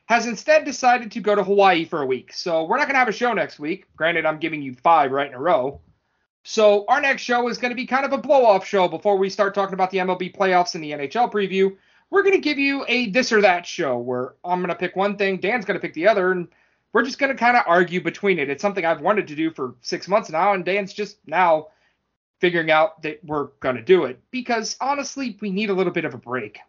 has 0.05 0.27
instead 0.27 0.65
decided 0.65 1.11
to 1.11 1.19
go 1.19 1.35
to 1.35 1.43
Hawaii 1.43 1.85
for 1.85 2.01
a 2.01 2.05
week. 2.05 2.31
So 2.33 2.63
we're 2.63 2.77
not 2.77 2.85
going 2.85 2.93
to 2.93 2.99
have 2.99 3.07
a 3.07 3.13
show 3.13 3.33
next 3.33 3.59
week. 3.59 3.87
Granted, 3.95 4.25
I'm 4.25 4.39
giving 4.39 4.61
you 4.61 4.75
five 4.75 5.11
right 5.11 5.27
in 5.27 5.33
a 5.33 5.39
row. 5.39 5.81
So 6.43 6.85
our 6.87 7.01
next 7.01 7.23
show 7.23 7.47
is 7.47 7.57
going 7.57 7.71
to 7.71 7.75
be 7.75 7.87
kind 7.87 8.05
of 8.05 8.13
a 8.13 8.19
blow 8.19 8.45
off 8.45 8.67
show 8.67 8.87
before 8.87 9.17
we 9.17 9.31
start 9.31 9.55
talking 9.55 9.73
about 9.73 9.89
the 9.89 9.97
MLB 9.97 10.35
playoffs 10.35 10.75
and 10.75 10.83
the 10.83 10.91
NHL 10.91 11.31
preview. 11.31 11.75
We're 12.11 12.21
going 12.21 12.35
to 12.35 12.39
give 12.39 12.59
you 12.59 12.85
a 12.87 13.09
this 13.09 13.31
or 13.31 13.41
that 13.41 13.65
show 13.65 13.97
where 13.97 14.35
I'm 14.43 14.59
going 14.59 14.69
to 14.69 14.75
pick 14.75 14.95
one 14.95 15.17
thing, 15.17 15.37
Dan's 15.39 15.65
going 15.65 15.79
to 15.79 15.81
pick 15.81 15.95
the 15.95 16.07
other, 16.07 16.31
and 16.31 16.47
we're 16.93 17.03
just 17.03 17.17
going 17.17 17.31
to 17.31 17.37
kind 17.37 17.57
of 17.57 17.63
argue 17.65 18.01
between 18.01 18.37
it. 18.37 18.47
It's 18.47 18.61
something 18.61 18.85
I've 18.85 19.01
wanted 19.01 19.27
to 19.29 19.35
do 19.35 19.49
for 19.49 19.73
six 19.81 20.07
months 20.07 20.29
now, 20.29 20.53
and 20.53 20.63
Dan's 20.63 20.93
just 20.93 21.17
now 21.25 21.69
figuring 22.39 22.69
out 22.69 23.01
that 23.01 23.25
we're 23.25 23.47
going 23.59 23.75
to 23.75 23.81
do 23.81 24.05
it 24.05 24.21
because 24.29 24.77
honestly, 24.79 25.35
we 25.41 25.49
need 25.49 25.71
a 25.71 25.73
little 25.73 25.91
bit 25.91 26.05
of 26.05 26.13
a 26.13 26.17
break. 26.17 26.59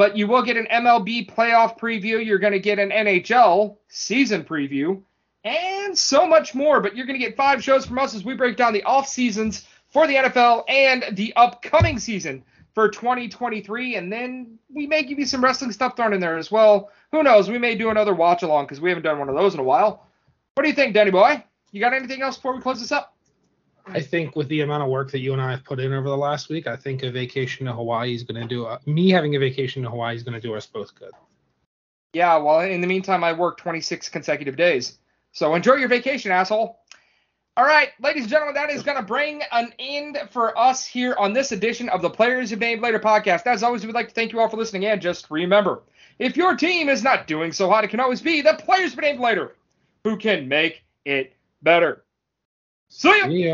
But 0.00 0.16
you 0.16 0.26
will 0.26 0.40
get 0.40 0.56
an 0.56 0.66
MLB 0.72 1.30
playoff 1.30 1.78
preview. 1.78 2.24
You're 2.24 2.38
going 2.38 2.54
to 2.54 2.58
get 2.58 2.78
an 2.78 2.88
NHL 2.88 3.76
season 3.88 4.44
preview 4.44 5.02
and 5.44 5.98
so 5.98 6.26
much 6.26 6.54
more. 6.54 6.80
But 6.80 6.96
you're 6.96 7.04
going 7.04 7.20
to 7.20 7.22
get 7.22 7.36
five 7.36 7.62
shows 7.62 7.84
from 7.84 7.98
us 7.98 8.14
as 8.14 8.24
we 8.24 8.32
break 8.32 8.56
down 8.56 8.72
the 8.72 8.82
off 8.84 9.06
seasons 9.06 9.66
for 9.90 10.06
the 10.06 10.14
NFL 10.14 10.64
and 10.70 11.04
the 11.12 11.34
upcoming 11.36 11.98
season 11.98 12.42
for 12.72 12.88
2023. 12.88 13.96
And 13.96 14.10
then 14.10 14.58
we 14.74 14.86
may 14.86 15.02
give 15.02 15.18
you 15.18 15.26
some 15.26 15.44
wrestling 15.44 15.70
stuff 15.70 15.96
thrown 15.96 16.14
in 16.14 16.20
there 16.20 16.38
as 16.38 16.50
well. 16.50 16.88
Who 17.12 17.22
knows? 17.22 17.50
We 17.50 17.58
may 17.58 17.74
do 17.74 17.90
another 17.90 18.14
watch 18.14 18.42
along 18.42 18.64
because 18.64 18.80
we 18.80 18.88
haven't 18.88 19.04
done 19.04 19.18
one 19.18 19.28
of 19.28 19.34
those 19.34 19.52
in 19.52 19.60
a 19.60 19.64
while. 19.64 20.06
What 20.54 20.62
do 20.62 20.70
you 20.70 20.74
think, 20.74 20.94
Danny 20.94 21.10
Boy? 21.10 21.44
You 21.72 21.80
got 21.82 21.92
anything 21.92 22.22
else 22.22 22.36
before 22.36 22.56
we 22.56 22.62
close 22.62 22.80
this 22.80 22.90
up? 22.90 23.14
I 23.86 24.00
think 24.00 24.36
with 24.36 24.48
the 24.48 24.60
amount 24.60 24.82
of 24.82 24.88
work 24.88 25.10
that 25.10 25.20
you 25.20 25.32
and 25.32 25.40
I 25.40 25.50
have 25.50 25.64
put 25.64 25.80
in 25.80 25.92
over 25.92 26.08
the 26.08 26.16
last 26.16 26.48
week, 26.48 26.66
I 26.66 26.76
think 26.76 27.02
a 27.02 27.10
vacation 27.10 27.66
to 27.66 27.72
Hawaii 27.72 28.14
is 28.14 28.22
going 28.22 28.40
to 28.40 28.46
do 28.46 28.66
uh, 28.66 28.78
me 28.86 29.10
having 29.10 29.36
a 29.36 29.38
vacation 29.38 29.82
to 29.82 29.90
Hawaii 29.90 30.16
is 30.16 30.22
going 30.22 30.34
to 30.34 30.40
do 30.40 30.54
us 30.54 30.66
both 30.66 30.94
good. 30.94 31.12
Yeah, 32.12 32.36
well, 32.36 32.60
in 32.60 32.80
the 32.80 32.86
meantime, 32.86 33.22
I 33.22 33.32
worked 33.32 33.60
26 33.60 34.08
consecutive 34.08 34.56
days. 34.56 34.98
So 35.32 35.54
enjoy 35.54 35.74
your 35.74 35.88
vacation, 35.88 36.32
asshole. 36.32 36.78
All 37.56 37.64
right, 37.64 37.90
ladies 38.00 38.22
and 38.22 38.30
gentlemen, 38.30 38.54
that 38.54 38.70
is 38.70 38.82
going 38.82 38.96
to 38.96 39.02
bring 39.02 39.42
an 39.52 39.72
end 39.78 40.18
for 40.30 40.56
us 40.58 40.86
here 40.86 41.14
on 41.18 41.32
this 41.32 41.52
edition 41.52 41.88
of 41.88 42.00
the 42.00 42.10
Player 42.10 42.44
To 42.44 42.56
Be 42.56 42.66
Named 42.66 42.82
Later 42.82 42.98
podcast. 42.98 43.46
As 43.46 43.62
always, 43.62 43.84
we'd 43.84 43.94
like 43.94 44.08
to 44.08 44.14
thank 44.14 44.32
you 44.32 44.40
all 44.40 44.48
for 44.48 44.56
listening. 44.56 44.86
And 44.86 45.00
just 45.00 45.30
remember, 45.30 45.82
if 46.18 46.36
your 46.36 46.56
team 46.56 46.88
is 46.88 47.02
not 47.02 47.26
doing 47.26 47.52
so 47.52 47.68
hot, 47.68 47.84
it 47.84 47.88
can 47.88 48.00
always 48.00 48.22
be 48.22 48.40
the 48.40 48.54
Player 48.54 48.88
To 48.88 48.96
Be 48.96 49.02
Named 49.02 49.20
Later 49.20 49.54
who 50.04 50.16
can 50.16 50.48
make 50.48 50.82
it 51.04 51.34
better. 51.62 52.04
See 52.88 53.08
ya. 53.08 53.26
Yeah. 53.26 53.46